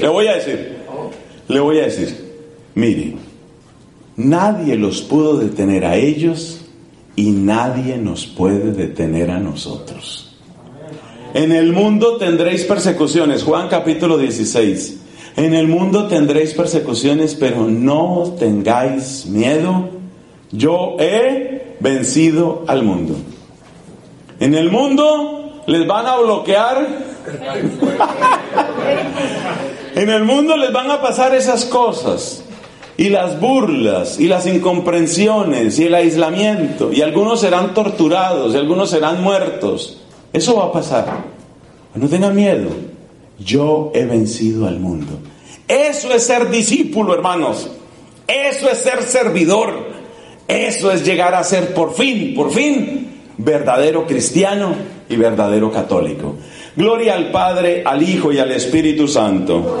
le 0.00 0.08
voy 0.08 0.26
a 0.28 0.34
decir, 0.34 0.76
le 1.48 1.60
voy 1.60 1.78
a 1.78 1.84
decir, 1.84 2.34
mire, 2.74 3.14
nadie 4.16 4.76
los 4.76 5.02
pudo 5.02 5.36
detener 5.36 5.84
a 5.84 5.96
ellos 5.96 6.62
y 7.16 7.30
nadie 7.30 7.96
nos 7.96 8.26
puede 8.26 8.72
detener 8.72 9.30
a 9.30 9.38
nosotros. 9.38 10.36
En 11.34 11.52
el 11.52 11.72
mundo 11.72 12.16
tendréis 12.16 12.64
persecuciones, 12.64 13.42
Juan 13.42 13.68
capítulo 13.68 14.18
16. 14.18 15.00
En 15.36 15.52
el 15.52 15.66
mundo 15.66 16.06
tendréis 16.06 16.54
persecuciones, 16.54 17.34
pero 17.34 17.66
no 17.66 18.36
tengáis 18.38 19.26
miedo. 19.26 19.88
Yo 20.52 20.94
he 21.00 21.74
vencido 21.80 22.62
al 22.68 22.84
mundo. 22.84 23.16
En 24.38 24.54
el 24.54 24.70
mundo 24.70 25.64
les 25.66 25.84
van 25.88 26.06
a 26.06 26.18
bloquear. 26.18 26.86
en 29.96 30.08
el 30.08 30.24
mundo 30.24 30.56
les 30.56 30.72
van 30.72 30.92
a 30.92 31.02
pasar 31.02 31.34
esas 31.34 31.64
cosas. 31.64 32.44
Y 32.96 33.08
las 33.08 33.40
burlas, 33.40 34.20
y 34.20 34.28
las 34.28 34.46
incomprensiones, 34.46 35.80
y 35.80 35.86
el 35.86 35.96
aislamiento. 35.96 36.92
Y 36.92 37.02
algunos 37.02 37.40
serán 37.40 37.74
torturados, 37.74 38.54
y 38.54 38.56
algunos 38.56 38.90
serán 38.90 39.20
muertos. 39.20 40.00
Eso 40.32 40.54
va 40.54 40.66
a 40.66 40.72
pasar. 40.72 41.06
No 41.96 42.08
tengan 42.08 42.36
miedo 42.36 42.93
yo 43.38 43.90
he 43.94 44.04
vencido 44.04 44.66
al 44.66 44.80
mundo. 44.80 45.18
Eso 45.66 46.12
es 46.12 46.24
ser 46.24 46.50
discípulo, 46.50 47.14
hermanos. 47.14 47.70
Eso 48.26 48.70
es 48.70 48.78
ser 48.78 49.02
servidor. 49.02 49.94
Eso 50.46 50.92
es 50.92 51.04
llegar 51.04 51.34
a 51.34 51.42
ser 51.42 51.72
por 51.72 51.94
fin, 51.94 52.34
por 52.34 52.50
fin, 52.50 53.08
verdadero 53.38 54.06
cristiano 54.06 54.74
y 55.08 55.16
verdadero 55.16 55.72
católico. 55.72 56.36
Gloria 56.76 57.14
al 57.14 57.30
Padre, 57.30 57.82
al 57.84 58.02
Hijo 58.02 58.32
y 58.32 58.38
al 58.38 58.50
Espíritu 58.50 59.08
Santo. 59.08 59.80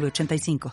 85 0.00 0.70